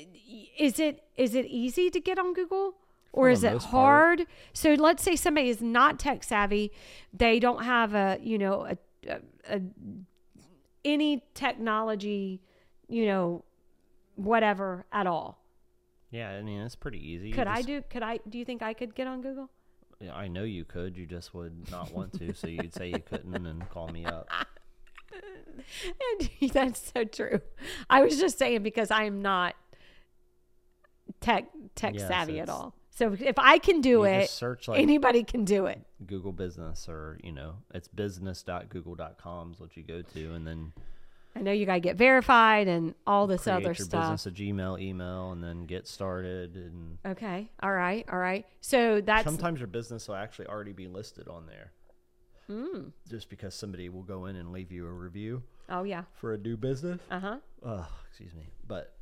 is 0.58 0.78
it 0.78 1.04
is 1.16 1.34
it 1.34 1.46
easy 1.46 1.90
to 1.90 2.00
get 2.00 2.18
on 2.18 2.34
Google 2.34 2.74
or 3.12 3.30
is 3.30 3.44
it 3.44 3.52
most 3.52 3.68
part. 3.68 4.18
hard? 4.20 4.28
So 4.52 4.74
let's 4.74 5.02
say 5.02 5.16
somebody 5.16 5.48
is 5.48 5.60
not 5.60 5.98
tech 5.98 6.22
savvy, 6.22 6.72
they 7.12 7.40
don't 7.40 7.64
have 7.64 7.94
a 7.94 8.18
you 8.22 8.38
know 8.38 8.66
a, 8.66 8.76
a, 9.08 9.20
a 9.48 9.60
any 10.84 11.22
technology, 11.34 12.40
you 12.88 13.06
know, 13.06 13.44
whatever 14.16 14.86
at 14.92 15.06
all. 15.06 15.38
Yeah, 16.10 16.30
I 16.30 16.42
mean 16.42 16.60
it's 16.60 16.76
pretty 16.76 16.98
easy. 16.98 17.32
Could 17.32 17.46
I 17.46 17.62
do? 17.62 17.82
Could 17.88 18.02
I? 18.02 18.18
Do 18.28 18.38
you 18.38 18.44
think 18.44 18.62
I 18.62 18.74
could 18.74 18.94
get 18.94 19.06
on 19.06 19.20
Google? 19.20 19.50
I 20.12 20.28
know 20.28 20.44
you 20.44 20.64
could. 20.64 20.96
You 20.96 21.06
just 21.06 21.34
would 21.34 21.70
not 21.70 21.92
want 21.92 22.14
to, 22.18 22.32
so 22.32 22.46
you'd 22.46 22.72
say 22.72 22.88
you 22.88 23.00
couldn't 23.00 23.46
and 23.46 23.68
call 23.68 23.88
me 23.88 24.06
up. 24.06 24.28
And 26.20 26.50
that's 26.52 26.92
so 26.94 27.04
true. 27.04 27.40
I 27.88 28.02
was 28.02 28.18
just 28.18 28.38
saying 28.38 28.62
because 28.62 28.90
I 28.90 29.04
am 29.04 29.22
not 29.22 29.54
tech 31.20 31.46
tech 31.74 31.94
Yes, 31.94 32.08
savvy 32.08 32.40
at 32.40 32.48
all. 32.48 32.74
So 32.90 33.16
if 33.18 33.38
I 33.38 33.58
can 33.58 33.80
do 33.80 34.04
it, 34.04 34.28
search 34.28 34.68
like 34.68 34.80
anybody 34.80 35.22
can 35.22 35.44
do 35.44 35.66
it. 35.66 35.80
Google 36.06 36.32
Business, 36.32 36.88
or 36.88 37.18
you 37.22 37.32
know, 37.32 37.54
it's 37.72 37.88
business.google.com 37.88 39.52
is 39.52 39.60
what 39.60 39.76
you 39.76 39.82
go 39.82 40.02
to, 40.02 40.32
and 40.34 40.46
then 40.46 40.72
I 41.34 41.40
know 41.40 41.52
you 41.52 41.64
got 41.64 41.74
to 41.74 41.80
get 41.80 41.96
verified 41.96 42.68
and 42.68 42.94
all 43.06 43.26
this 43.26 43.42
create 43.44 43.56
other 43.56 43.66
your 43.66 43.74
stuff. 43.74 44.10
business 44.10 44.26
a 44.26 44.30
Gmail 44.30 44.80
email, 44.80 45.32
and 45.32 45.42
then 45.42 45.66
get 45.66 45.86
started. 45.86 46.56
And 46.56 46.98
Okay. 47.06 47.50
All 47.62 47.72
right. 47.72 48.04
All 48.10 48.18
right. 48.18 48.44
So 48.60 49.00
that's 49.00 49.24
sometimes 49.24 49.60
your 49.60 49.68
business 49.68 50.08
will 50.08 50.16
actually 50.16 50.48
already 50.48 50.72
be 50.72 50.88
listed 50.88 51.28
on 51.28 51.46
there, 51.46 51.72
mm, 52.50 52.92
just 53.08 53.30
because 53.30 53.54
somebody 53.54 53.88
will 53.88 54.02
go 54.02 54.26
in 54.26 54.36
and 54.36 54.52
leave 54.52 54.72
you 54.72 54.86
a 54.86 54.92
review 54.92 55.42
oh 55.68 55.84
yeah. 55.84 56.04
for 56.14 56.34
a 56.34 56.38
new 56.38 56.56
business. 56.56 57.00
Uh 57.10 57.20
huh. 57.20 57.36
Oh, 57.64 57.88
excuse 58.08 58.34
me. 58.34 58.48
But 58.66 58.94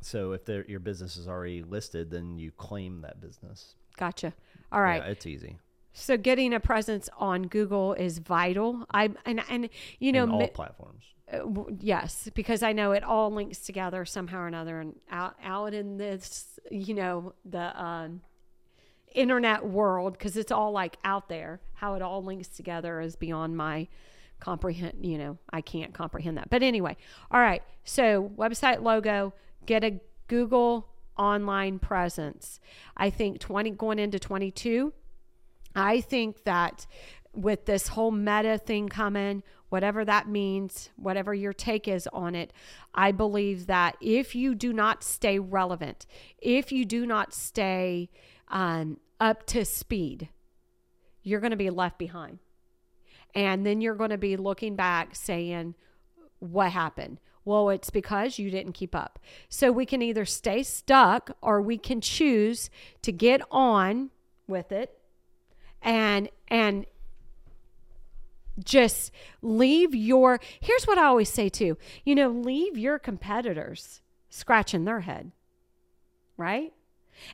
so 0.00 0.32
if 0.32 0.48
your 0.68 0.80
business 0.80 1.16
is 1.16 1.28
already 1.28 1.62
listed, 1.62 2.10
then 2.10 2.38
you 2.38 2.50
claim 2.50 3.02
that 3.02 3.20
business. 3.20 3.74
Gotcha. 3.96 4.32
All 4.70 4.80
right. 4.80 5.02
Yeah, 5.02 5.10
it's 5.10 5.26
easy. 5.26 5.58
So 5.92 6.16
getting 6.16 6.54
a 6.54 6.60
presence 6.60 7.08
on 7.18 7.44
Google 7.44 7.94
is 7.94 8.18
vital. 8.18 8.86
I 8.92 9.10
and 9.24 9.42
and 9.48 9.68
you 9.98 10.12
know 10.12 10.30
all 10.30 10.38
mi- 10.38 10.46
platforms. 10.48 11.04
Uh, 11.30 11.38
w- 11.38 11.76
yes, 11.80 12.30
because 12.34 12.62
I 12.62 12.72
know 12.72 12.92
it 12.92 13.02
all 13.02 13.32
links 13.32 13.58
together 13.58 14.04
somehow 14.04 14.40
or 14.40 14.46
another, 14.46 14.80
and 14.80 14.94
out 15.10 15.34
out 15.42 15.74
in 15.74 15.96
this, 15.96 16.58
you 16.70 16.94
know, 16.94 17.34
the 17.44 17.82
um, 17.82 18.20
internet 19.14 19.66
world, 19.66 20.12
because 20.12 20.36
it's 20.36 20.52
all 20.52 20.72
like 20.72 20.96
out 21.04 21.28
there. 21.28 21.60
How 21.74 21.94
it 21.94 22.02
all 22.02 22.22
links 22.22 22.48
together 22.48 23.00
is 23.00 23.16
beyond 23.16 23.56
my 23.56 23.88
comprehend. 24.40 25.04
You 25.04 25.18
know, 25.18 25.38
I 25.50 25.60
can't 25.60 25.94
comprehend 25.94 26.36
that. 26.38 26.50
But 26.50 26.62
anyway, 26.62 26.96
all 27.30 27.40
right. 27.40 27.62
So 27.84 28.30
website 28.36 28.82
logo, 28.82 29.34
get 29.66 29.84
a 29.84 30.00
Google 30.26 30.88
online 31.16 31.78
presence. 31.78 32.60
I 32.96 33.10
think 33.10 33.40
twenty 33.40 33.70
going 33.70 33.98
into 33.98 34.18
twenty 34.18 34.50
two. 34.50 34.92
I 35.74 36.00
think 36.00 36.44
that 36.44 36.86
with 37.34 37.66
this 37.66 37.88
whole 37.88 38.10
meta 38.10 38.58
thing 38.58 38.88
coming, 38.88 39.42
whatever 39.68 40.04
that 40.04 40.28
means, 40.28 40.90
whatever 40.96 41.34
your 41.34 41.52
take 41.52 41.86
is 41.86 42.08
on 42.12 42.34
it, 42.34 42.52
I 42.94 43.12
believe 43.12 43.66
that 43.66 43.96
if 44.00 44.34
you 44.34 44.54
do 44.54 44.72
not 44.72 45.04
stay 45.04 45.38
relevant, 45.38 46.06
if 46.38 46.72
you 46.72 46.84
do 46.84 47.06
not 47.06 47.32
stay 47.32 48.08
um, 48.50 48.98
up 49.20 49.46
to 49.46 49.64
speed, 49.64 50.28
you're 51.22 51.40
going 51.40 51.50
to 51.50 51.56
be 51.56 51.70
left 51.70 51.98
behind. 51.98 52.38
And 53.34 53.64
then 53.66 53.80
you're 53.80 53.94
going 53.94 54.10
to 54.10 54.18
be 54.18 54.36
looking 54.36 54.74
back 54.74 55.14
saying, 55.14 55.74
what 56.38 56.72
happened? 56.72 57.18
Well, 57.44 57.70
it's 57.70 57.90
because 57.90 58.38
you 58.38 58.50
didn't 58.50 58.72
keep 58.72 58.94
up. 58.94 59.18
So 59.48 59.72
we 59.72 59.86
can 59.86 60.02
either 60.02 60.24
stay 60.24 60.62
stuck 60.62 61.36
or 61.40 61.60
we 61.60 61.78
can 61.78 62.00
choose 62.00 62.70
to 63.02 63.12
get 63.12 63.40
on 63.50 64.10
with 64.46 64.72
it 64.72 64.98
and 65.82 66.28
and 66.48 66.86
just 68.64 69.12
leave 69.40 69.94
your 69.94 70.40
here's 70.60 70.84
what 70.84 70.98
i 70.98 71.04
always 71.04 71.28
say 71.28 71.48
too 71.48 71.78
you 72.04 72.14
know 72.14 72.28
leave 72.28 72.76
your 72.76 72.98
competitors 72.98 74.00
scratching 74.30 74.84
their 74.84 75.00
head 75.00 75.30
right 76.36 76.72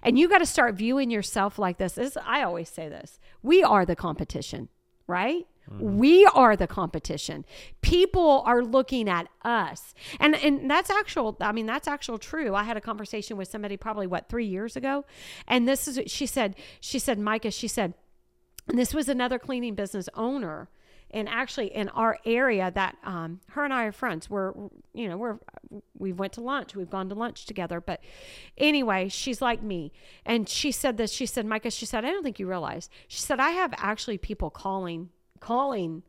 and 0.02 0.18
you 0.18 0.28
got 0.28 0.38
to 0.38 0.46
start 0.46 0.74
viewing 0.74 1.10
yourself 1.10 1.58
like 1.58 1.78
this. 1.78 1.94
this 1.94 2.16
i 2.24 2.42
always 2.42 2.68
say 2.68 2.88
this 2.88 3.18
we 3.42 3.62
are 3.62 3.84
the 3.84 3.96
competition 3.96 4.68
right? 5.06 5.46
Mm-hmm. 5.70 5.98
We 5.98 6.26
are 6.26 6.56
the 6.56 6.66
competition. 6.66 7.44
People 7.80 8.42
are 8.46 8.62
looking 8.62 9.08
at 9.08 9.28
us. 9.42 9.94
And 10.20 10.34
and 10.34 10.70
that's 10.70 10.90
actual 10.90 11.36
i 11.40 11.52
mean 11.52 11.66
that's 11.66 11.88
actual 11.88 12.18
true. 12.18 12.54
I 12.54 12.64
had 12.64 12.76
a 12.76 12.80
conversation 12.80 13.36
with 13.36 13.48
somebody 13.48 13.76
probably 13.76 14.06
what 14.06 14.28
three 14.28 14.46
years 14.46 14.76
ago? 14.76 15.04
And 15.48 15.66
this 15.66 15.88
is 15.88 16.00
she 16.10 16.26
said 16.26 16.56
she 16.80 16.98
said 16.98 17.18
micah 17.18 17.50
she 17.50 17.68
said 17.68 17.94
and 18.68 18.78
this 18.78 18.94
was 18.94 19.08
another 19.08 19.38
cleaning 19.38 19.74
business 19.74 20.08
owner 20.14 20.68
and 21.14 21.28
actually 21.28 21.74
in 21.74 21.88
our 21.90 22.18
area 22.26 22.70
that 22.74 22.96
um, 23.04 23.40
her 23.50 23.64
and 23.64 23.72
i 23.72 23.84
are 23.84 23.92
friends 23.92 24.28
we're 24.28 24.52
you 24.92 25.08
know 25.08 25.16
we're 25.16 25.38
we 25.98 26.12
went 26.12 26.34
to 26.34 26.42
lunch 26.42 26.74
we've 26.76 26.90
gone 26.90 27.08
to 27.08 27.14
lunch 27.14 27.46
together 27.46 27.80
but 27.80 28.00
anyway 28.58 29.08
she's 29.08 29.40
like 29.40 29.62
me 29.62 29.92
and 30.26 30.48
she 30.48 30.70
said 30.70 30.98
this 30.98 31.10
she 31.10 31.24
said 31.24 31.46
micah 31.46 31.70
she 31.70 31.86
said 31.86 32.04
i 32.04 32.10
don't 32.10 32.22
think 32.22 32.38
you 32.38 32.46
realize 32.46 32.90
she 33.08 33.20
said 33.20 33.40
i 33.40 33.50
have 33.50 33.72
actually 33.78 34.18
people 34.18 34.50
calling 34.50 35.08
calling 35.40 36.02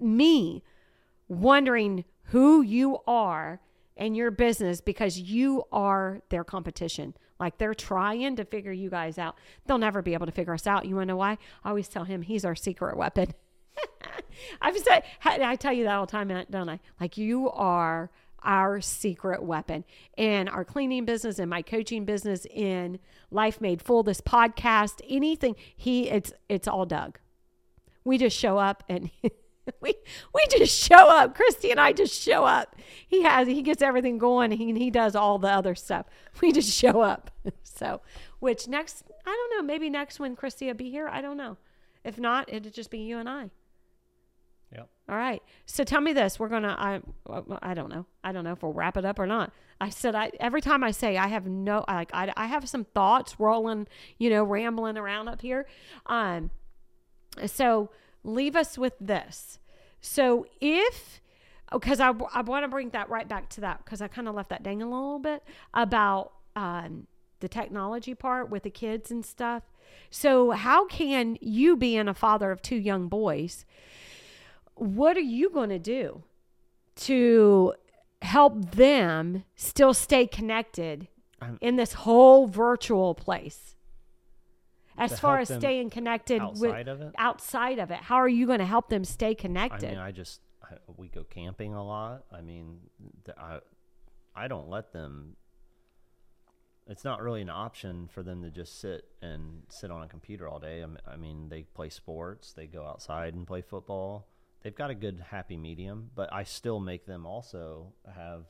me 0.00 0.62
wondering 1.28 2.04
who 2.28 2.62
you 2.62 2.98
are 3.06 3.60
and 3.96 4.16
your 4.16 4.30
business 4.30 4.80
because 4.80 5.18
you 5.18 5.62
are 5.72 6.20
their 6.28 6.44
competition. 6.44 7.14
Like 7.38 7.58
they're 7.58 7.74
trying 7.74 8.36
to 8.36 8.44
figure 8.44 8.72
you 8.72 8.90
guys 8.90 9.18
out. 9.18 9.36
They'll 9.66 9.78
never 9.78 10.02
be 10.02 10.14
able 10.14 10.26
to 10.26 10.32
figure 10.32 10.54
us 10.54 10.66
out. 10.66 10.86
You 10.86 10.96
want 10.96 11.08
to 11.08 11.12
know 11.12 11.16
why? 11.16 11.38
I 11.64 11.68
always 11.68 11.88
tell 11.88 12.04
him 12.04 12.22
he's 12.22 12.44
our 12.44 12.54
secret 12.54 12.96
weapon. 12.96 13.34
I've 14.60 14.76
said, 14.78 15.04
I 15.24 15.56
tell 15.56 15.72
you 15.72 15.84
that 15.84 15.94
all 15.94 16.06
the 16.06 16.12
time, 16.12 16.30
uh, 16.30 16.44
don't 16.50 16.68
I? 16.68 16.80
Like 17.00 17.16
you 17.16 17.50
are 17.50 18.10
our 18.42 18.80
secret 18.80 19.42
weapon 19.42 19.84
in 20.16 20.48
our 20.48 20.64
cleaning 20.64 21.04
business, 21.04 21.38
in 21.38 21.48
my 21.48 21.62
coaching 21.62 22.04
business, 22.04 22.46
in 22.50 22.98
Life 23.30 23.60
Made 23.60 23.80
Full, 23.80 24.02
this 24.02 24.20
podcast, 24.20 25.00
anything. 25.08 25.56
He, 25.76 26.10
it's, 26.10 26.32
it's 26.48 26.68
all 26.68 26.84
Doug. 26.84 27.18
We 28.04 28.18
just 28.18 28.36
show 28.36 28.58
up 28.58 28.84
and 28.88 29.10
we 29.80 29.94
we 30.34 30.46
just 30.50 30.76
show 30.76 31.08
up. 31.08 31.34
Christy 31.34 31.70
and 31.70 31.80
I 31.80 31.92
just 31.92 32.20
show 32.20 32.44
up. 32.44 32.76
He 33.06 33.22
has 33.22 33.48
he 33.48 33.62
gets 33.62 33.82
everything 33.82 34.18
going. 34.18 34.50
He 34.50 34.72
he 34.74 34.90
does 34.90 35.16
all 35.16 35.38
the 35.38 35.48
other 35.48 35.74
stuff. 35.74 36.06
We 36.42 36.52
just 36.52 36.72
show 36.78 37.00
up. 37.00 37.30
So, 37.76 38.02
which 38.38 38.68
next 38.68 39.02
I 39.26 39.30
don't 39.30 39.58
know. 39.58 39.66
Maybe 39.66 39.90
next 39.90 40.20
when 40.20 40.36
Christy 40.36 40.68
will 40.68 40.74
be 40.74 40.90
here. 40.90 41.08
I 41.08 41.20
don't 41.20 41.36
know. 41.36 41.56
If 42.04 42.20
not, 42.20 42.52
it'll 42.52 42.70
just 42.70 42.88
be 42.88 42.98
you 42.98 43.18
and 43.18 43.28
I. 43.28 43.50
Yep. 44.74 44.88
All 45.08 45.16
right. 45.16 45.42
So 45.66 45.84
tell 45.84 46.00
me 46.00 46.12
this. 46.12 46.38
We're 46.38 46.48
gonna. 46.48 46.76
I. 46.78 47.00
I 47.62 47.74
don't 47.74 47.90
know. 47.90 48.06
I 48.22 48.32
don't 48.32 48.44
know 48.44 48.52
if 48.52 48.62
we'll 48.62 48.72
wrap 48.72 48.96
it 48.96 49.04
up 49.04 49.18
or 49.18 49.26
not. 49.26 49.52
I 49.80 49.90
said. 49.90 50.14
I 50.14 50.30
every 50.40 50.60
time 50.60 50.82
I 50.82 50.90
say 50.90 51.16
I 51.16 51.28
have 51.28 51.46
no. 51.46 51.84
Like 51.86 52.10
I. 52.12 52.32
I 52.36 52.46
have 52.46 52.68
some 52.68 52.84
thoughts 52.84 53.38
rolling. 53.38 53.86
You 54.18 54.30
know, 54.30 54.44
rambling 54.44 54.96
around 54.96 55.28
up 55.28 55.42
here. 55.42 55.66
Um. 56.06 56.50
So 57.46 57.90
leave 58.22 58.56
us 58.56 58.78
with 58.78 58.94
this. 59.00 59.58
So 60.00 60.46
if 60.60 61.20
because 61.72 62.00
I, 62.00 62.12
I 62.32 62.42
want 62.42 62.64
to 62.64 62.68
bring 62.68 62.90
that 62.90 63.08
right 63.08 63.28
back 63.28 63.48
to 63.50 63.62
that 63.62 63.84
because 63.84 64.00
I 64.00 64.08
kind 64.08 64.28
of 64.28 64.34
left 64.34 64.50
that 64.50 64.62
dangling 64.62 64.92
a 64.92 64.94
little 64.94 65.18
bit 65.18 65.42
about 65.72 66.32
um, 66.56 67.06
the 67.40 67.48
technology 67.48 68.14
part 68.14 68.50
with 68.50 68.62
the 68.62 68.70
kids 68.70 69.10
and 69.10 69.24
stuff. 69.24 69.64
So, 70.10 70.52
how 70.52 70.86
can 70.86 71.36
you, 71.40 71.76
being 71.76 72.08
a 72.08 72.14
father 72.14 72.50
of 72.50 72.62
two 72.62 72.76
young 72.76 73.08
boys, 73.08 73.64
what 74.74 75.16
are 75.16 75.20
you 75.20 75.50
going 75.50 75.70
to 75.70 75.78
do 75.78 76.22
to 76.96 77.74
help 78.22 78.72
them 78.72 79.44
still 79.54 79.94
stay 79.94 80.26
connected 80.26 81.08
I'm- 81.40 81.58
in 81.60 81.76
this 81.76 81.92
whole 81.92 82.46
virtual 82.46 83.14
place? 83.14 83.76
As 84.96 85.18
far 85.18 85.40
as 85.40 85.48
staying 85.48 85.90
connected 85.90 86.40
with 86.40 86.70
Outside 86.70 86.88
of 86.88 87.00
it, 87.00 87.14
outside 87.18 87.78
of 87.80 87.90
it, 87.90 87.98
how 87.98 88.16
are 88.16 88.28
you 88.28 88.46
going 88.46 88.60
to 88.60 88.64
help 88.64 88.88
them 88.88 89.04
stay 89.04 89.34
connected? 89.34 89.86
I 89.88 89.90
mean, 89.90 89.98
I 89.98 90.12
just 90.12 90.40
I, 90.62 90.76
we 90.96 91.08
go 91.08 91.24
camping 91.24 91.74
a 91.74 91.84
lot. 91.84 92.24
I 92.32 92.40
mean, 92.40 92.78
th- 93.24 93.36
I 93.36 93.58
I 94.36 94.48
don't 94.48 94.68
let 94.68 94.92
them. 94.92 95.36
It's 96.86 97.02
not 97.02 97.22
really 97.22 97.40
an 97.42 97.50
option 97.50 98.08
for 98.08 98.22
them 98.22 98.42
to 98.42 98.50
just 98.50 98.78
sit 98.78 99.04
and 99.22 99.62
sit 99.68 99.90
on 99.90 100.02
a 100.02 100.06
computer 100.06 100.46
all 100.46 100.58
day. 100.58 100.84
I 101.06 101.16
mean, 101.16 101.48
they 101.48 101.62
play 101.62 101.88
sports, 101.88 102.52
they 102.52 102.66
go 102.66 102.84
outside 102.84 103.34
and 103.34 103.46
play 103.46 103.62
football. 103.62 104.28
They've 104.64 104.74
got 104.74 104.90
a 104.90 104.94
good 104.94 105.22
happy 105.30 105.58
medium, 105.58 106.10
but 106.14 106.32
I 106.32 106.42
still 106.44 106.80
make 106.80 107.04
them 107.06 107.26
also 107.26 107.92
have. 108.12 108.46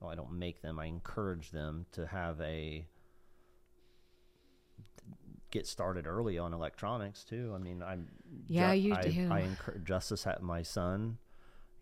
Well, 0.00 0.10
I 0.10 0.14
don't 0.14 0.32
make 0.38 0.62
them. 0.62 0.78
I 0.78 0.86
encourage 0.86 1.50
them 1.50 1.84
to 1.92 2.06
have 2.06 2.40
a 2.40 2.86
get 5.50 5.66
started 5.66 6.06
early 6.06 6.38
on 6.38 6.52
electronics 6.52 7.22
too. 7.22 7.52
I 7.54 7.58
mean, 7.58 7.82
I'm 7.82 8.08
Yeah, 8.48 8.72
you 8.72 8.94
I, 8.94 9.02
do. 9.02 9.28
I 9.30 9.40
encourage 9.40 9.84
Justice 9.84 10.24
had 10.24 10.40
my 10.42 10.62
son. 10.62 11.18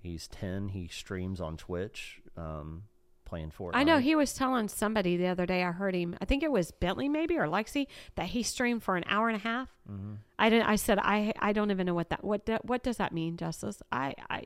He's 0.03 0.27
ten. 0.29 0.69
He 0.69 0.89
streams 0.89 1.41
on 1.41 1.57
Twitch, 1.57 2.21
um, 2.37 2.83
playing 3.25 3.53
Fortnite. 3.57 3.71
I 3.75 3.85
know 3.85 3.99
he 3.99 4.15
was 4.15 4.35
telling 4.35 4.69
somebody 4.69 5.17
the 5.17 5.27
other 5.27 5.47
day. 5.47 5.65
I 5.65 5.73
heard 5.73 5.95
him. 5.95 6.17
I 6.21 6.25
think 6.25 6.43
it 6.43 6.51
was 6.53 6.71
Bentley, 6.71 7.09
maybe 7.09 7.37
or 7.39 7.47
Lexi, 7.47 7.87
that 8.17 8.27
he 8.27 8.43
streamed 8.43 8.83
for 8.83 8.97
an 8.97 9.05
hour 9.07 9.29
and 9.29 9.37
a 9.37 9.41
half. 9.41 9.69
Mhm. 9.91 10.17
I 10.39 10.51
didn't. 10.51 10.67
I 10.69 10.77
said 10.77 10.99
I. 10.99 11.33
I 11.39 11.53
don't 11.53 11.71
even 11.71 11.87
know 11.87 11.95
what 11.95 12.11
that. 12.11 12.23
What. 12.25 12.49
What 12.65 12.83
does 12.83 12.97
that 12.99 13.13
mean, 13.13 13.37
Justice? 13.37 13.83
I. 13.93 14.15
I. 14.31 14.45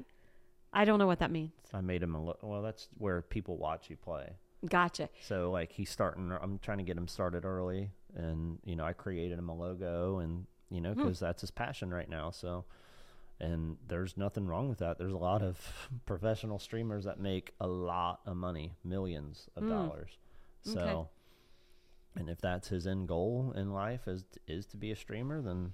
I 0.73 0.85
don't 0.85 0.99
know 0.99 1.07
what 1.07 1.19
that 1.21 1.31
means. 1.31 1.53
I 1.73 1.81
made 1.81 2.03
him 2.03 2.15
a 2.15 2.23
lo- 2.23 2.39
well. 2.43 2.63
That's 2.63 2.89
where 2.99 3.23
people 3.23 3.57
watch 3.57 3.89
you 3.91 3.97
play. 3.97 4.33
Gotcha. 4.69 5.09
So 5.23 5.51
like 5.51 5.73
he's 5.73 5.89
starting. 5.91 6.31
I'm 6.33 6.59
trying 6.59 6.79
to 6.79 6.85
get 6.85 6.97
him 6.97 7.09
started 7.09 7.45
early, 7.45 7.91
and 8.15 8.59
you 8.65 8.77
know 8.77 8.85
I 8.85 8.93
created 8.93 9.39
him 9.39 9.49
a 9.49 9.55
logo, 9.55 10.19
and 10.19 10.47
you 10.71 10.81
know 10.81 10.93
Hmm. 10.95 11.03
because 11.05 11.21
that's 11.21 11.41
his 11.41 11.51
passion 11.51 11.93
right 11.95 12.09
now. 12.09 12.31
So, 12.31 12.65
and 13.41 13.77
there's 13.87 14.17
nothing 14.17 14.47
wrong 14.47 14.69
with 14.69 14.79
that. 14.79 14.99
There's 14.99 15.13
a 15.13 15.17
lot 15.19 15.43
of 15.43 15.89
professional 16.07 16.59
streamers 16.59 17.05
that 17.05 17.21
make 17.21 17.55
a 17.61 17.67
lot 17.69 18.21
of 18.27 18.37
money, 18.37 18.75
millions 18.85 19.49
of 19.57 19.65
Mm. 19.65 19.69
dollars. 19.69 20.19
So, 20.63 20.81
Okay. 20.81 21.09
and 22.17 22.31
if 22.31 22.41
that's 22.41 22.69
his 22.69 22.87
end 22.87 23.09
goal 23.09 23.53
in 23.57 23.73
life 23.73 24.09
is 24.09 24.25
is 24.47 24.67
to 24.67 24.77
be 24.77 24.91
a 24.91 24.97
streamer, 24.97 25.41
then 25.41 25.73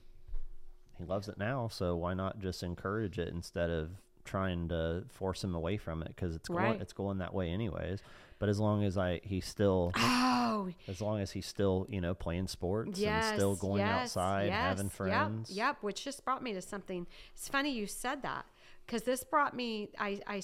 he 0.99 1.05
loves 1.05 1.29
it 1.29 1.39
now. 1.39 1.69
So 1.69 1.97
why 1.97 2.15
not 2.15 2.39
just 2.39 2.63
encourage 2.63 3.19
it 3.19 3.29
instead 3.29 3.71
of 3.71 3.91
trying 4.25 4.69
to 4.69 5.05
force 5.09 5.43
him 5.45 5.55
away 5.55 5.77
from 5.77 6.03
it 6.03 6.09
because 6.09 6.35
it's 6.35 6.49
going 6.49 6.63
Right. 6.73 6.81
it's 6.81 6.93
going 6.93 7.19
that 7.19 7.35
way 7.35 7.51
anyways. 7.51 8.01
But 8.39 8.49
as 8.49 8.59
long 8.61 8.85
as 8.85 8.99
I 8.99 9.21
he 9.23 9.41
still 9.41 9.93
Oh, 9.97 10.69
as 10.89 11.01
long 11.01 11.21
as 11.21 11.31
he's 11.31 11.47
still 11.47 11.87
you 11.89 12.01
know 12.01 12.15
playing 12.15 12.49
sports 12.49 12.99
yes. 12.99 13.27
and 13.27 13.37
still 13.37 13.57
going 13.57 13.81
yes, 13.81 14.17
outside 14.17 14.51
having 14.51 14.89
friends 14.89 15.51
Yep, 15.51 15.57
yep. 15.57 15.77
Which 15.83 16.05
just 16.05 16.25
brought 16.25 16.43
me 16.43 16.53
to 16.53 16.63
something. 16.63 17.07
It's 17.35 17.49
funny 17.49 17.71
you 17.71 17.87
said 17.87 18.23
that 18.23 18.47
because 18.87 19.03
this 19.03 19.25
brought 19.25 19.55
me. 19.55 19.91
I. 19.99 20.21
I 20.27 20.43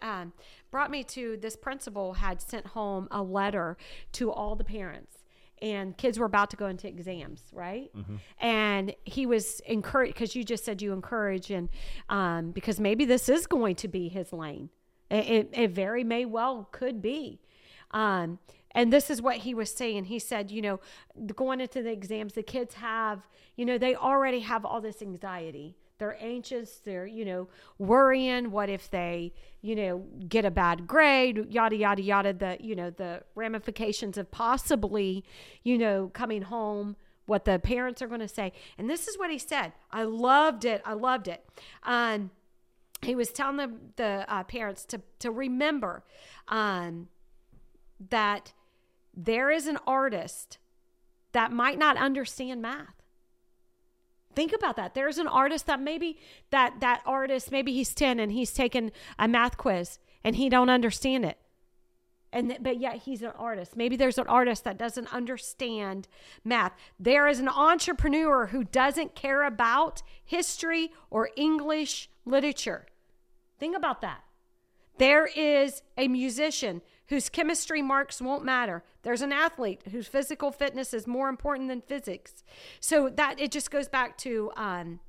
um, 0.00 0.32
brought 0.70 0.90
me 0.90 1.04
to 1.04 1.36
this 1.36 1.54
principal 1.54 2.14
had 2.14 2.40
sent 2.40 2.66
home 2.68 3.08
a 3.10 3.22
letter 3.22 3.76
to 4.12 4.32
all 4.32 4.56
the 4.56 4.64
parents 4.64 5.18
and 5.62 5.96
kids 5.96 6.18
were 6.18 6.26
about 6.26 6.50
to 6.50 6.56
go 6.56 6.66
into 6.66 6.86
exams 6.86 7.42
right 7.52 7.90
and 8.40 8.94
he 9.04 9.26
was 9.26 9.60
encouraged 9.60 10.14
because 10.14 10.34
you 10.34 10.44
just 10.44 10.64
said 10.64 10.82
you 10.82 10.92
encourage 10.92 11.50
and 11.50 11.68
um, 12.08 12.50
because 12.52 12.78
maybe 12.78 13.04
this 13.04 13.28
is 13.28 13.46
going 13.46 13.74
to 13.74 13.88
be 13.88 14.08
his 14.08 14.32
lane 14.32 14.70
it, 15.10 15.48
it, 15.52 15.70
very 15.70 16.04
may 16.04 16.24
well 16.24 16.68
could 16.72 17.00
be 17.00 17.40
um, 17.92 18.38
and 18.76 18.92
this 18.92 19.08
is 19.08 19.22
what 19.22 19.38
he 19.38 19.54
was 19.54 19.72
saying. 19.72 20.04
He 20.04 20.18
said, 20.18 20.50
you 20.50 20.60
know, 20.60 20.80
going 21.34 21.62
into 21.62 21.82
the 21.82 21.90
exams, 21.90 22.34
the 22.34 22.42
kids 22.42 22.74
have, 22.74 23.26
you 23.56 23.64
know, 23.64 23.78
they 23.78 23.94
already 23.96 24.40
have 24.40 24.66
all 24.66 24.82
this 24.82 25.00
anxiety. 25.00 25.76
They're 25.98 26.22
anxious. 26.22 26.82
They're, 26.84 27.06
you 27.06 27.24
know, 27.24 27.48
worrying. 27.78 28.50
What 28.50 28.68
if 28.68 28.90
they, 28.90 29.32
you 29.62 29.74
know, 29.74 30.04
get 30.28 30.44
a 30.44 30.50
bad 30.50 30.86
grade? 30.86 31.46
Yada 31.48 31.74
yada 31.74 32.02
yada. 32.02 32.32
The, 32.34 32.58
you 32.60 32.76
know, 32.76 32.90
the 32.90 33.22
ramifications 33.34 34.18
of 34.18 34.30
possibly, 34.30 35.24
you 35.64 35.78
know, 35.78 36.10
coming 36.12 36.42
home. 36.42 36.96
What 37.24 37.44
the 37.44 37.58
parents 37.58 38.02
are 38.02 38.06
going 38.06 38.20
to 38.20 38.28
say. 38.28 38.52
And 38.78 38.88
this 38.88 39.08
is 39.08 39.18
what 39.18 39.32
he 39.32 39.38
said. 39.38 39.72
I 39.90 40.04
loved 40.04 40.64
it. 40.64 40.80
I 40.84 40.92
loved 40.92 41.26
it. 41.26 41.44
Um, 41.82 42.30
he 43.06 43.14
was 43.14 43.30
telling 43.30 43.56
the 43.56 43.72
the 43.96 44.24
uh, 44.28 44.44
parents 44.44 44.84
to 44.86 45.00
to 45.20 45.30
remember 45.30 46.04
um, 46.48 47.08
that 48.10 48.52
there 49.14 49.50
is 49.50 49.66
an 49.66 49.78
artist 49.86 50.58
that 51.32 51.52
might 51.52 51.78
not 51.78 51.96
understand 51.96 52.62
math. 52.62 53.02
Think 54.34 54.52
about 54.52 54.76
that. 54.76 54.94
There's 54.94 55.18
an 55.18 55.26
artist 55.26 55.66
that 55.66 55.80
maybe 55.80 56.18
that 56.50 56.80
that 56.80 57.00
artist 57.06 57.50
maybe 57.50 57.72
he's 57.72 57.94
10 57.94 58.20
and 58.20 58.30
he's 58.30 58.52
taken 58.52 58.92
a 59.18 59.26
math 59.26 59.56
quiz 59.56 59.98
and 60.22 60.36
he 60.36 60.48
don't 60.50 60.68
understand 60.68 61.24
it. 61.24 61.38
And 62.32 62.58
but 62.60 62.78
yet 62.78 62.96
he's 63.04 63.22
an 63.22 63.32
artist. 63.38 63.76
Maybe 63.76 63.96
there's 63.96 64.18
an 64.18 64.26
artist 64.26 64.64
that 64.64 64.76
doesn't 64.76 65.12
understand 65.12 66.06
math. 66.44 66.72
There 67.00 67.28
is 67.28 67.38
an 67.38 67.48
entrepreneur 67.48 68.46
who 68.46 68.64
doesn't 68.64 69.14
care 69.14 69.44
about 69.44 70.02
history 70.22 70.92
or 71.08 71.30
English 71.36 72.10
literature. 72.26 72.84
Think 73.58 73.76
about 73.76 74.00
that. 74.02 74.22
There 74.98 75.26
is 75.26 75.82
a 75.96 76.08
musician 76.08 76.82
whose 77.08 77.28
chemistry 77.28 77.82
marks 77.82 78.20
won't 78.20 78.44
matter. 78.44 78.82
There's 79.02 79.22
an 79.22 79.32
athlete 79.32 79.82
whose 79.92 80.08
physical 80.08 80.50
fitness 80.50 80.92
is 80.94 81.06
more 81.06 81.28
important 81.28 81.68
than 81.68 81.80
physics. 81.80 82.44
So 82.80 83.08
that 83.10 83.38
it 83.38 83.52
just 83.52 83.70
goes 83.70 83.88
back 83.88 84.16
to 84.18 84.50
um, 84.56 85.00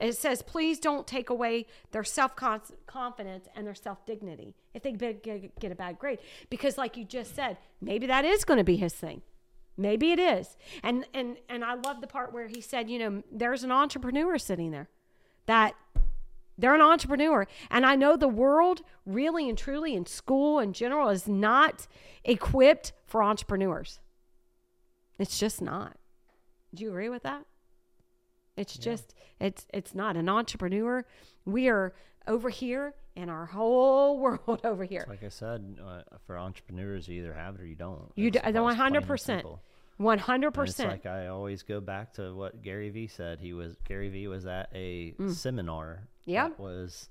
it 0.00 0.16
says, 0.16 0.40
please 0.42 0.78
don't 0.78 1.06
take 1.06 1.28
away 1.28 1.66
their 1.92 2.04
self 2.04 2.34
confidence 2.34 3.48
and 3.54 3.66
their 3.66 3.74
self 3.74 4.04
dignity 4.06 4.54
if 4.72 4.82
they 4.82 4.92
get, 4.92 5.72
a 5.72 5.74
bad 5.74 5.98
grade. 5.98 6.18
Because, 6.48 6.78
like 6.78 6.96
you 6.96 7.04
just 7.04 7.34
said, 7.34 7.58
maybe 7.80 8.06
that 8.06 8.24
is 8.24 8.44
going 8.44 8.58
to 8.58 8.64
be 8.64 8.76
his 8.76 8.94
thing. 8.94 9.22
Maybe 9.76 10.12
it 10.12 10.18
is. 10.18 10.56
And 10.82 11.06
and 11.12 11.36
and 11.48 11.64
I 11.64 11.74
love 11.74 12.00
the 12.00 12.06
part 12.06 12.32
where 12.32 12.48
he 12.48 12.60
said, 12.60 12.88
you 12.88 12.98
know, 12.98 13.22
there's 13.30 13.62
an 13.62 13.72
entrepreneur 13.72 14.38
sitting 14.38 14.70
there 14.70 14.88
that 15.46 15.74
they're 16.60 16.74
an 16.74 16.80
entrepreneur. 16.82 17.46
And 17.70 17.84
I 17.86 17.96
know 17.96 18.16
the 18.16 18.28
world 18.28 18.82
really 19.06 19.48
and 19.48 19.56
truly 19.56 19.94
in 19.94 20.06
school 20.06 20.58
in 20.58 20.72
general 20.72 21.08
is 21.08 21.26
not 21.26 21.86
equipped 22.24 22.92
for 23.06 23.22
entrepreneurs. 23.22 24.00
It's 25.18 25.38
just 25.38 25.60
not. 25.60 25.96
Do 26.74 26.84
you 26.84 26.90
agree 26.90 27.08
with 27.08 27.22
that? 27.24 27.44
It's 28.56 28.76
just 28.76 29.14
it's 29.40 29.66
it's 29.72 29.94
not 29.94 30.16
an 30.16 30.28
entrepreneur. 30.28 31.04
We 31.44 31.68
are 31.68 31.94
over 32.26 32.50
here 32.50 32.94
in 33.16 33.28
our 33.28 33.46
whole 33.46 34.18
world 34.24 34.60
over 34.64 34.84
here. 34.84 35.04
like 35.08 35.24
i 35.24 35.28
said 35.28 35.76
uh, 35.84 36.02
for 36.26 36.38
entrepreneurs 36.38 37.08
you 37.08 37.20
either 37.20 37.34
have 37.34 37.54
it 37.56 37.60
or 37.60 37.66
you 37.66 37.74
don't 37.74 38.12
You 38.14 38.28
It's- 38.28 38.42
do- 38.44 38.48
it's 38.48 38.76
100%. 38.76 39.18
simple. 39.20 39.60
One 40.00 40.18
hundred 40.18 40.56
And 40.56 40.66
it's 40.66 40.76
percent. 40.78 40.90
like 40.90 41.04
I 41.06 41.26
always 41.26 41.62
go 41.62 41.78
back 41.80 42.14
to 42.14 42.34
what 42.34 42.62
Gary 42.62 42.88
Vee 42.88 43.06
said. 43.06 43.38
He 43.38 43.52
was 43.52 43.76
Gary 43.86 44.08
Vee 44.08 44.28
was 44.28 44.46
at 44.46 44.70
a 44.74 45.14
seminar. 45.28 46.08
Yeah, 46.24 46.48
that 46.48 46.58
was 46.58 47.10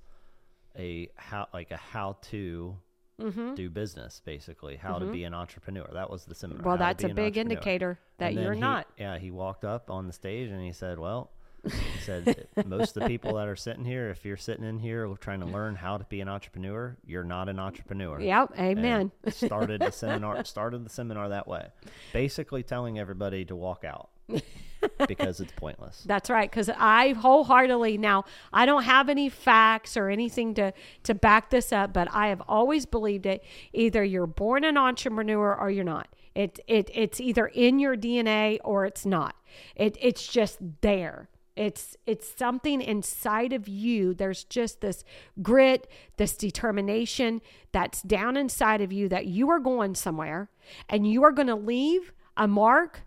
a 0.78 1.10
how 1.16 1.48
like 1.54 1.70
a 1.72 1.78
how 1.78 2.18
to 2.32 2.76
Mm-hmm. 3.22 3.56
do 3.56 3.70
business, 3.70 4.22
basically 4.24 4.78
how 4.78 4.98
to 4.98 5.06
be 5.06 5.26
an 5.26 5.34
entrepreneur. 5.34 5.86
That 5.92 6.10
was 6.10 6.24
the 6.24 6.34
seminar. 6.34 6.64
Well, 6.64 6.78
that's 6.78 7.04
a 7.04 7.10
big 7.10 7.36
indicator 7.38 8.00
that 8.18 8.34
you're 8.34 8.54
he- 8.54 8.62
not. 8.62 8.88
Yeah, 8.98 9.18
he 9.20 9.30
walked 9.30 9.66
up 9.66 9.92
on 9.92 10.08
the 10.08 10.14
stage 10.14 10.50
and 10.50 10.62
he 10.64 10.72
said, 10.72 10.98
"Well." 11.00 11.30
He 11.64 12.02
said, 12.02 12.48
"Most 12.66 12.96
of 12.96 13.04
the 13.04 13.10
people 13.10 13.36
that 13.36 13.48
are 13.48 13.56
sitting 13.56 13.86
here, 13.86 14.10
if 14.10 14.26
you're 14.26 14.38
sitting 14.38 14.66
in 14.66 14.80
here 14.80 15.08
trying 15.20 15.42
to 15.42 15.46
learn 15.46 15.76
how 15.76 15.98
to 15.98 16.04
be 16.06 16.22
an 16.22 16.30
entrepreneur, 16.30 16.98
you're 17.06 17.24
not 17.24 17.50
an 17.50 17.60
entrepreneur." 17.60 18.20
Yep. 18.20 18.54
and 18.56 18.80
Amen. 18.80 19.12
started 19.30 19.82
the 19.82 19.92
seminar 19.92 20.44
started 20.46 20.86
the 20.86 20.90
seminar 20.90 21.30
that 21.30 21.48
way 21.48 21.70
basically 22.14 22.64
telling 22.64 23.00
everybody 23.00 23.46
to 23.46 23.56
walk 23.56 23.84
out 23.84 24.10
because 25.08 25.40
it's 25.40 25.52
pointless. 25.54 26.04
That's 26.06 26.30
right. 26.30 26.50
Because 26.50 26.70
I 26.70 27.14
wholeheartedly 27.14 27.98
now 27.98 28.26
I 28.54 28.66
don't 28.66 28.84
have 28.84 29.10
any 29.10 29.30
facts 29.30 29.98
or 29.98 30.10
anything 30.10 30.54
to 30.56 30.74
to 31.04 31.14
back 31.14 31.50
this 31.50 31.72
up, 31.72 31.94
but 31.94 32.08
I 32.12 32.28
have 32.28 32.42
always 32.48 32.86
believed 32.86 33.26
it. 33.26 33.44
Either 33.74 34.04
you're 34.04 34.28
born 34.28 34.64
an 34.64 34.78
entrepreneur 34.78 35.56
or 35.56 35.70
you're 35.70 35.84
not. 35.84 36.08
It 36.36 36.60
it 36.68 36.90
it's 36.94 37.20
either 37.20 37.48
in 37.48 37.80
your 37.80 37.96
DNA 37.96 38.60
or 38.64 38.86
it's 38.86 39.06
not. 39.06 39.36
It 39.76 39.98
it's 40.00 40.28
just 40.28 40.60
there. 40.82 41.30
It's 41.60 41.98
it's 42.06 42.34
something 42.38 42.80
inside 42.82 43.52
of 43.52 43.68
you. 43.68 44.14
There's 44.14 44.46
just 44.46 44.80
this 44.80 45.04
grit, 45.42 45.90
this 46.16 46.38
determination 46.38 47.42
that's 47.74 48.02
down 48.02 48.38
inside 48.38 48.80
of 48.80 48.94
you 48.94 49.10
that 49.10 49.26
you 49.26 49.50
are 49.50 49.60
going 49.60 49.94
somewhere 49.96 50.50
and 50.88 51.06
you 51.06 51.22
are 51.26 51.34
going 51.34 51.50
to 51.50 51.56
leave 51.56 52.14
a 52.38 52.48
mark 52.48 53.02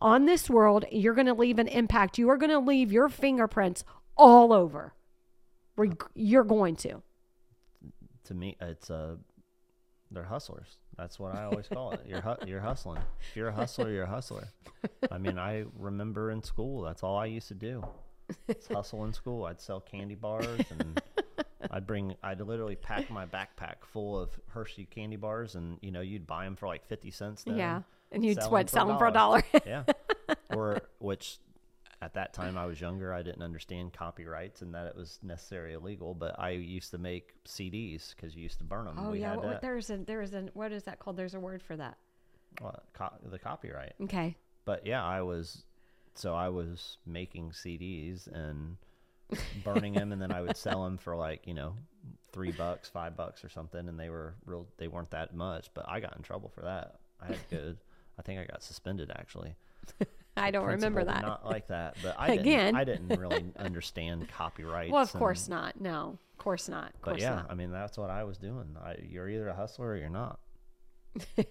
on 0.00 0.24
this 0.24 0.48
world. 0.48 0.84
You're 0.92 1.14
going 1.14 1.26
to 1.26 1.34
leave 1.34 1.58
an 1.58 1.66
impact. 1.66 2.16
You 2.16 2.30
are 2.30 2.36
going 2.36 2.50
to 2.50 2.60
leave 2.60 2.92
your 2.92 3.08
fingerprints 3.08 3.82
all 4.16 4.52
over. 4.52 4.94
You're 6.14 6.44
going 6.44 6.76
to. 6.76 7.02
To 8.26 8.34
me, 8.34 8.56
it's 8.60 8.88
uh, 8.88 9.16
they're 10.12 10.22
hustlers. 10.22 10.78
That's 10.98 11.18
what 11.18 11.34
I 11.34 11.44
always 11.44 11.68
call 11.68 11.92
it. 11.92 12.00
You're 12.06 12.20
hu- 12.22 12.36
you're 12.46 12.60
hustling. 12.60 13.02
If 13.30 13.36
you're 13.36 13.48
a 13.48 13.52
hustler, 13.52 13.90
you're 13.90 14.04
a 14.04 14.08
hustler. 14.08 14.48
I 15.10 15.18
mean, 15.18 15.38
I 15.38 15.64
remember 15.78 16.30
in 16.30 16.42
school, 16.42 16.82
that's 16.82 17.02
all 17.02 17.16
I 17.16 17.26
used 17.26 17.48
to 17.48 17.54
do. 17.54 17.84
It's 18.48 18.66
hustle 18.68 19.04
in 19.04 19.12
school. 19.12 19.44
I'd 19.44 19.60
sell 19.60 19.80
candy 19.80 20.14
bars 20.14 20.60
and 20.70 21.00
I'd 21.70 21.86
bring. 21.86 22.14
I'd 22.22 22.40
literally 22.40 22.76
pack 22.76 23.10
my 23.10 23.26
backpack 23.26 23.76
full 23.92 24.18
of 24.18 24.30
Hershey 24.48 24.86
candy 24.86 25.16
bars, 25.16 25.54
and 25.54 25.78
you 25.80 25.92
know, 25.92 26.00
you'd 26.00 26.26
buy 26.26 26.44
them 26.44 26.56
for 26.56 26.66
like 26.66 26.86
fifty 26.86 27.10
cents. 27.10 27.44
Then, 27.44 27.56
yeah. 27.56 27.82
And 28.12 28.24
you'd 28.24 28.40
sell 28.40 28.50
what 28.50 28.70
sell 28.70 28.86
them 28.86 28.98
for 28.98 29.06
a 29.06 29.12
dollar. 29.12 29.42
yeah. 29.66 29.84
Or 30.50 30.80
which 30.98 31.38
at 32.02 32.14
that 32.14 32.34
time 32.34 32.58
I 32.58 32.66
was 32.66 32.80
younger, 32.80 33.12
I 33.12 33.22
didn't 33.22 33.42
understand 33.42 33.92
copyrights 33.92 34.62
and 34.62 34.74
that 34.74 34.86
it 34.86 34.96
was 34.96 35.18
necessarily 35.22 35.74
illegal. 35.74 36.14
But 36.14 36.38
I 36.38 36.50
used 36.50 36.90
to 36.90 36.98
make 36.98 37.32
CDs 37.46 38.14
because 38.14 38.36
you 38.36 38.42
used 38.42 38.58
to 38.58 38.64
burn 38.64 38.84
them. 38.84 38.96
oh 38.98 39.10
we 39.10 39.20
yeah. 39.20 39.30
had 39.30 39.38
What, 39.38 39.62
there's 39.62 39.90
a 39.90 39.98
there's 39.98 40.34
a 40.34 40.48
what 40.54 40.72
is 40.72 40.84
that 40.84 40.98
called? 40.98 41.16
There's 41.16 41.34
a 41.34 41.40
word 41.40 41.62
for 41.62 41.76
that. 41.76 41.96
What, 42.60 42.84
co- 42.92 43.14
the 43.24 43.38
copyright. 43.38 43.94
Okay. 44.02 44.36
But 44.64 44.86
yeah, 44.86 45.04
I 45.04 45.22
was 45.22 45.64
so 46.14 46.34
I 46.34 46.48
was 46.48 46.98
making 47.06 47.50
CDs 47.50 48.26
and 48.26 48.76
burning 49.64 49.94
them, 49.94 50.12
and 50.12 50.20
then 50.20 50.32
I 50.32 50.40
would 50.40 50.56
sell 50.56 50.84
them 50.84 50.98
for 50.98 51.16
like 51.16 51.46
you 51.46 51.54
know 51.54 51.74
three 52.32 52.52
bucks, 52.52 52.88
five 52.88 53.16
bucks, 53.16 53.44
or 53.44 53.48
something, 53.48 53.88
and 53.88 53.98
they 53.98 54.10
were 54.10 54.34
real. 54.44 54.66
They 54.76 54.88
weren't 54.88 55.10
that 55.12 55.34
much, 55.34 55.70
but 55.72 55.86
I 55.88 56.00
got 56.00 56.16
in 56.16 56.22
trouble 56.22 56.50
for 56.50 56.62
that. 56.62 56.96
I 57.20 57.26
had 57.26 57.38
good. 57.48 57.78
I 58.18 58.22
think 58.22 58.40
I 58.40 58.44
got 58.44 58.62
suspended 58.62 59.10
actually. 59.14 59.56
I 60.36 60.50
don't 60.50 60.66
remember 60.66 61.04
that. 61.04 61.22
Not 61.22 61.44
like 61.46 61.68
that, 61.68 61.96
but 62.02 62.14
I 62.18 62.28
Again. 62.34 62.74
didn't, 62.74 62.76
I 62.76 62.84
didn't 62.84 63.18
really 63.20 63.52
understand 63.58 64.28
copyright. 64.36 64.90
well, 64.90 65.02
of 65.02 65.12
course 65.12 65.48
not. 65.48 65.80
No, 65.80 66.18
of 66.32 66.38
course 66.38 66.68
not. 66.68 66.88
Of 66.88 67.00
But 67.02 67.10
course 67.12 67.22
yeah, 67.22 67.34
not. 67.36 67.46
I 67.50 67.54
mean 67.54 67.70
that's 67.72 67.96
what 67.96 68.10
I 68.10 68.24
was 68.24 68.36
doing. 68.38 68.76
I, 68.84 68.96
you're 69.08 69.28
either 69.28 69.48
a 69.48 69.54
hustler 69.54 69.88
or 69.88 69.96
you're 69.96 70.08
not. 70.10 70.38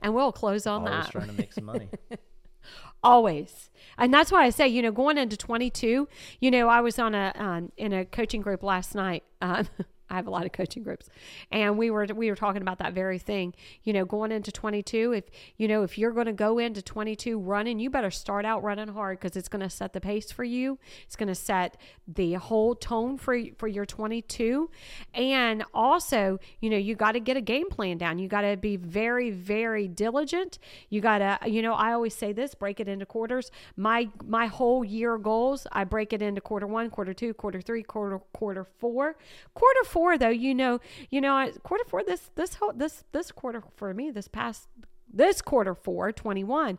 And 0.00 0.14
we'll 0.14 0.30
close 0.30 0.68
on 0.68 0.86
Always 0.86 1.06
that. 1.06 1.10
trying 1.10 1.26
to 1.26 1.32
make 1.32 1.52
some 1.52 1.64
money. 1.64 1.88
always 3.02 3.70
and 3.96 4.12
that's 4.12 4.30
why 4.32 4.44
i 4.44 4.50
say 4.50 4.66
you 4.68 4.82
know 4.82 4.90
going 4.92 5.16
into 5.16 5.36
22 5.36 6.08
you 6.40 6.50
know 6.50 6.68
i 6.68 6.80
was 6.80 6.98
on 6.98 7.14
a 7.14 7.32
um, 7.36 7.72
in 7.76 7.92
a 7.92 8.04
coaching 8.04 8.40
group 8.40 8.62
last 8.62 8.94
night 8.94 9.22
um, 9.40 9.66
i 10.10 10.16
have 10.16 10.26
a 10.26 10.30
lot 10.30 10.46
of 10.46 10.52
coaching 10.52 10.82
groups. 10.82 11.08
And 11.50 11.78
we 11.78 11.90
were 11.90 12.06
we 12.14 12.30
were 12.30 12.36
talking 12.36 12.62
about 12.62 12.78
that 12.78 12.92
very 12.92 13.18
thing 13.18 13.54
you 13.84 13.92
know 13.92 14.04
going 14.04 14.32
into 14.32 14.52
22 14.52 15.12
if 15.12 15.24
you 15.56 15.68
know 15.68 15.82
if 15.82 15.98
you're 15.98 16.12
going 16.12 16.26
to 16.26 16.32
go 16.32 16.58
into 16.58 16.82
22 16.82 17.38
running 17.38 17.78
you 17.78 17.90
better 17.90 18.10
start 18.10 18.44
out 18.44 18.62
running 18.62 18.88
hard 18.88 19.18
because 19.18 19.36
it's 19.36 19.48
going 19.48 19.62
to 19.62 19.70
set 19.70 19.92
the 19.92 20.00
pace 20.00 20.30
for 20.30 20.44
you. 20.44 20.78
It's 21.04 21.16
going 21.16 21.28
to 21.28 21.34
set 21.34 21.76
the 22.06 22.34
whole 22.34 22.74
tone 22.74 23.18
for 23.18 23.38
for 23.56 23.68
your 23.68 23.86
22 23.86 24.70
and 25.14 25.64
also 25.74 26.38
you 26.60 26.70
know 26.70 26.76
you 26.76 26.94
got 26.94 27.12
to 27.12 27.20
get 27.20 27.36
a 27.36 27.40
game 27.40 27.68
plan 27.70 27.98
down. 27.98 28.18
You 28.18 28.28
got 28.28 28.42
to 28.42 28.56
be 28.56 28.76
very 28.76 29.30
very 29.30 29.88
diligent. 29.88 30.58
You 30.88 31.00
got 31.00 31.18
to 31.18 31.50
you 31.50 31.62
know 31.62 31.74
i 31.74 31.92
always 31.92 32.14
say 32.14 32.32
this 32.32 32.54
break 32.54 32.80
it 32.80 32.88
into 32.88 33.06
quarters. 33.06 33.50
My 33.76 34.08
my 34.24 34.46
whole 34.46 34.84
year 34.84 35.18
goals 35.18 35.66
i 35.72 35.84
break 35.84 36.12
it 36.12 36.22
into 36.22 36.40
quarter 36.40 36.66
one 36.66 36.90
quarter 36.90 37.14
two 37.14 37.34
quarter 37.34 37.60
three 37.60 37.82
quarter 37.82 38.18
quarter 38.32 38.64
four. 38.78 39.16
Quarter 39.54 39.84
four 39.84 39.97
though 40.18 40.28
you 40.28 40.54
know 40.54 40.80
you 41.10 41.20
know 41.20 41.34
I- 41.34 41.52
quarter 41.62 41.84
four 41.84 42.02
this 42.04 42.30
this 42.34 42.54
whole 42.54 42.72
this 42.72 43.04
this 43.12 43.32
quarter 43.32 43.62
for 43.76 43.94
me 43.94 44.10
this 44.10 44.28
past 44.28 44.68
this 45.12 45.40
quarter 45.40 45.74
four 45.74 46.12
21 46.12 46.78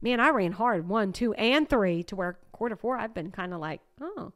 man 0.00 0.20
i 0.20 0.30
ran 0.30 0.52
hard 0.52 0.88
one 0.88 1.12
two 1.12 1.34
and 1.34 1.68
three 1.68 2.02
to 2.04 2.16
where 2.16 2.38
quarter 2.52 2.76
four 2.76 2.96
i've 2.96 3.14
been 3.14 3.30
kind 3.30 3.52
of 3.52 3.60
like 3.60 3.80
oh 4.00 4.32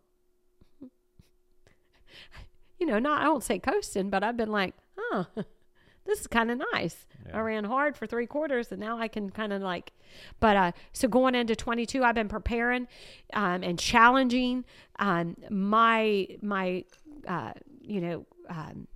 you 2.83 2.87
know, 2.87 2.99
not 2.99 3.23
I 3.23 3.29
won't 3.29 3.45
say 3.45 3.59
coasting, 3.59 4.11
but 4.11 4.25
I've 4.25 4.37
been 4.37 4.51
like, 4.51 4.75
oh, 4.99 5.27
this 6.05 6.21
is 6.21 6.27
kind 6.27 6.51
of 6.51 6.61
nice. 6.73 7.07
I 7.33 7.41
ran 7.41 7.65
hard 7.65 7.97
for 7.97 8.07
three 8.07 8.27
quarters, 8.27 8.73
and 8.73 8.81
now 8.81 8.99
I 8.99 9.09
can 9.09 9.31
kind 9.31 9.53
of 9.53 9.63
like. 9.63 9.93
But 10.41 10.57
uh, 10.57 10.73
so 10.93 11.09
going 11.09 11.35
into 11.35 11.55
twenty 11.55 11.87
two, 11.87 12.03
I've 12.03 12.17
been 12.17 12.29
preparing 12.29 12.89
um, 13.33 13.63
and 13.63 13.79
challenging 13.79 14.65
um, 14.99 15.37
my 15.49 16.27
my 16.43 16.85
uh, 17.27 17.53
you 17.85 18.01
know. 18.01 18.27
Um, 18.49 18.89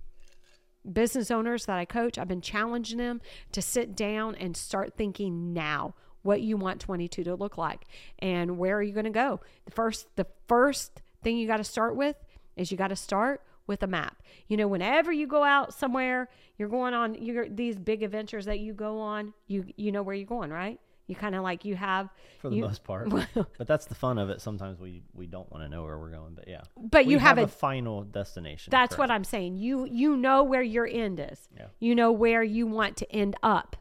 business 0.93 1.31
owners 1.31 1.65
that 1.65 1.77
I 1.77 1.83
coach, 1.83 2.17
I've 2.17 2.29
been 2.29 2.39
challenging 2.39 2.97
them 2.97 3.19
to 3.51 3.61
sit 3.61 3.93
down 3.93 4.35
and 4.35 4.55
start 4.55 4.93
thinking 4.95 5.51
now 5.51 5.95
what 6.21 6.41
you 6.41 6.57
want 6.57 6.81
22 6.81 7.23
to 7.23 7.35
look 7.35 7.57
like 7.57 7.85
and 8.19 8.57
where 8.57 8.77
are 8.77 8.83
you 8.83 8.93
going 8.93 9.05
to 9.05 9.09
go. 9.09 9.39
The 9.65 9.71
first 9.71 10.07
the 10.15 10.27
first 10.47 11.01
thing 11.23 11.37
you 11.37 11.47
got 11.47 11.57
to 11.57 11.63
start 11.63 11.95
with 11.95 12.15
is 12.55 12.71
you 12.71 12.77
got 12.77 12.89
to 12.89 12.95
start 12.95 13.41
with 13.65 13.83
a 13.83 13.87
map. 13.87 14.21
You 14.47 14.57
know, 14.57 14.67
whenever 14.67 15.11
you 15.11 15.27
go 15.27 15.43
out 15.43 15.73
somewhere, 15.73 16.29
you're 16.57 16.69
going 16.69 16.93
on 16.93 17.15
you're, 17.15 17.47
these 17.47 17.77
big 17.77 18.03
adventures 18.03 18.45
that 18.45 18.59
you 18.59 18.73
go 18.73 18.99
on, 18.99 19.33
you 19.47 19.65
you 19.75 19.91
know 19.91 20.03
where 20.03 20.15
you're 20.15 20.25
going, 20.25 20.51
right? 20.51 20.79
You 21.07 21.15
kind 21.15 21.35
of 21.35 21.41
like 21.41 21.63
you 21.63 21.75
have 21.75 22.09
for 22.41 22.49
the 22.49 22.57
you- 22.57 22.61
most 22.63 22.83
part. 22.83 23.09
but 23.33 23.65
that's 23.65 23.85
the 23.85 23.95
fun 23.95 24.17
of 24.17 24.29
it. 24.29 24.41
Sometimes 24.41 24.79
we 24.79 25.03
we 25.13 25.25
don't 25.25 25.49
want 25.51 25.63
to 25.63 25.69
know 25.69 25.83
where 25.83 25.97
we're 25.97 26.11
going, 26.11 26.33
but 26.35 26.47
yeah. 26.47 26.61
But 26.77 27.05
We 27.05 27.13
you 27.13 27.19
have 27.19 27.37
a, 27.37 27.43
a- 27.43 27.47
final 27.47 28.03
destination. 28.03 28.71
That's 28.71 28.97
what. 28.97 29.09
I'm 29.09 29.23
saying. 29.23 29.55
You 29.55 29.85
you 29.85 30.17
know 30.17 30.43
where 30.43 30.61
your 30.61 30.85
end 30.85 31.19
is. 31.19 31.47
Yeah. 31.55 31.67
You 31.79 31.95
know 31.95 32.11
where 32.11 32.43
you 32.43 32.67
want 32.67 32.97
to 32.97 33.11
end 33.11 33.35
up. 33.41 33.77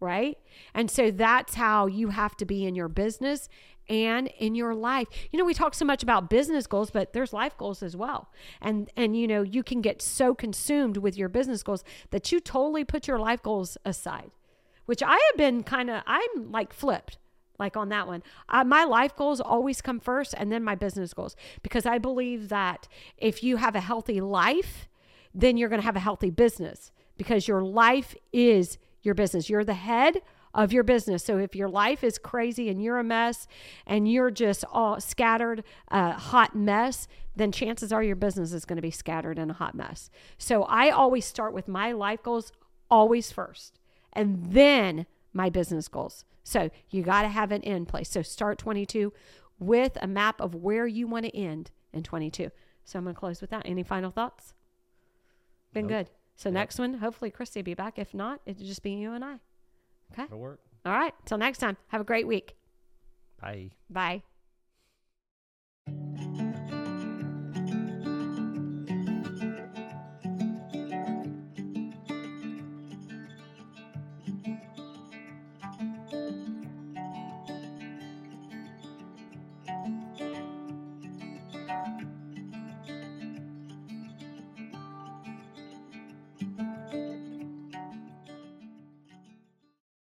Right? 0.00 0.36
And 0.74 0.90
so 0.90 1.10
that's 1.10 1.54
how 1.54 1.86
you 1.86 2.08
have 2.08 2.36
to 2.36 2.44
be 2.44 2.66
in 2.66 2.74
your 2.74 2.88
business 2.88 3.48
and 3.88 4.28
in 4.38 4.54
your 4.54 4.74
life. 4.74 5.08
You 5.30 5.38
know, 5.38 5.44
we 5.44 5.54
talk 5.54 5.74
so 5.74 5.84
much 5.84 6.02
about 6.02 6.28
business 6.28 6.66
goals, 6.66 6.90
but 6.90 7.12
there's 7.14 7.32
life 7.32 7.56
goals 7.56 7.82
as 7.82 7.96
well. 7.96 8.30
And 8.60 8.90
and 8.96 9.16
you 9.16 9.26
know, 9.26 9.42
you 9.42 9.62
can 9.62 9.80
get 9.80 10.02
so 10.02 10.34
consumed 10.34 10.98
with 10.98 11.16
your 11.16 11.28
business 11.28 11.62
goals 11.62 11.84
that 12.10 12.30
you 12.30 12.38
totally 12.40 12.84
put 12.84 13.08
your 13.08 13.18
life 13.18 13.42
goals 13.42 13.76
aside. 13.84 14.30
Which 14.86 15.02
I 15.02 15.12
have 15.12 15.36
been 15.36 15.62
kind 15.62 15.90
of 15.90 16.02
I'm 16.06 16.52
like 16.52 16.72
flipped 16.72 17.18
like 17.58 17.76
on 17.76 17.88
that 17.90 18.06
one. 18.06 18.22
Uh, 18.48 18.64
my 18.64 18.84
life 18.84 19.14
goals 19.16 19.40
always 19.40 19.80
come 19.80 20.00
first 20.00 20.34
and 20.36 20.50
then 20.50 20.62
my 20.62 20.74
business 20.74 21.14
goals 21.14 21.36
because 21.62 21.86
I 21.86 21.98
believe 21.98 22.48
that 22.48 22.88
if 23.16 23.42
you 23.42 23.56
have 23.56 23.76
a 23.76 23.80
healthy 23.80 24.20
life, 24.20 24.88
then 25.34 25.56
you're 25.56 25.68
going 25.68 25.80
to 25.80 25.86
have 25.86 25.96
a 25.96 26.00
healthy 26.00 26.30
business 26.30 26.90
because 27.16 27.48
your 27.48 27.62
life 27.62 28.14
is 28.32 28.78
your 29.02 29.14
business. 29.14 29.48
You're 29.48 29.64
the 29.64 29.74
head 29.74 30.20
of 30.54 30.72
your 30.72 30.84
business. 30.84 31.24
So 31.24 31.38
if 31.38 31.54
your 31.56 31.68
life 31.68 32.04
is 32.04 32.18
crazy 32.18 32.68
and 32.68 32.82
you're 32.82 32.98
a 32.98 33.04
mess 33.04 33.46
and 33.86 34.10
you're 34.10 34.30
just 34.30 34.64
all 34.72 35.00
scattered, 35.00 35.64
a 35.88 36.12
hot 36.12 36.54
mess, 36.54 37.08
then 37.36 37.50
chances 37.50 37.92
are 37.92 38.02
your 38.02 38.16
business 38.16 38.52
is 38.52 38.64
going 38.64 38.76
to 38.76 38.82
be 38.82 38.92
scattered 38.92 39.38
and 39.38 39.50
a 39.50 39.54
hot 39.54 39.74
mess. 39.74 40.10
So 40.38 40.62
I 40.64 40.90
always 40.90 41.24
start 41.24 41.52
with 41.52 41.66
my 41.66 41.92
life 41.92 42.22
goals 42.22 42.52
always 42.90 43.32
first 43.32 43.80
and 44.14 44.52
then 44.52 45.06
my 45.32 45.50
business 45.50 45.88
goals. 45.88 46.24
So 46.42 46.70
you 46.90 47.02
got 47.02 47.22
to 47.22 47.28
have 47.28 47.50
an 47.52 47.62
end 47.62 47.88
place. 47.88 48.10
So 48.10 48.22
start 48.22 48.58
22 48.58 49.12
with 49.58 49.96
a 50.02 50.06
map 50.06 50.40
of 50.40 50.54
where 50.54 50.86
you 50.86 51.06
want 51.06 51.24
to 51.24 51.36
end 51.36 51.70
in 51.92 52.02
22. 52.02 52.50
So 52.84 52.98
I'm 52.98 53.04
going 53.04 53.14
to 53.14 53.18
close 53.18 53.40
with 53.40 53.50
that. 53.50 53.62
Any 53.64 53.82
final 53.82 54.10
thoughts? 54.10 54.54
Been 55.72 55.86
Nope. 55.86 56.06
good. 56.06 56.10
So 56.36 56.50
next 56.50 56.78
one, 56.78 56.94
hopefully 56.94 57.30
Christy 57.30 57.60
will 57.60 57.64
be 57.64 57.74
back. 57.74 57.98
If 57.98 58.12
not, 58.12 58.40
it'll 58.44 58.66
just 58.66 58.82
be 58.82 58.90
you 58.92 59.12
and 59.12 59.24
I. 59.24 59.36
Okay. 60.12 60.24
It'll 60.24 60.38
work. 60.38 60.60
All 60.84 60.92
right. 60.92 61.14
Till 61.24 61.38
next 61.38 61.58
time. 61.58 61.76
Have 61.88 62.00
a 62.00 62.04
great 62.04 62.26
week. 62.26 62.56
Bye. 63.40 63.70
Bye. 63.88 64.22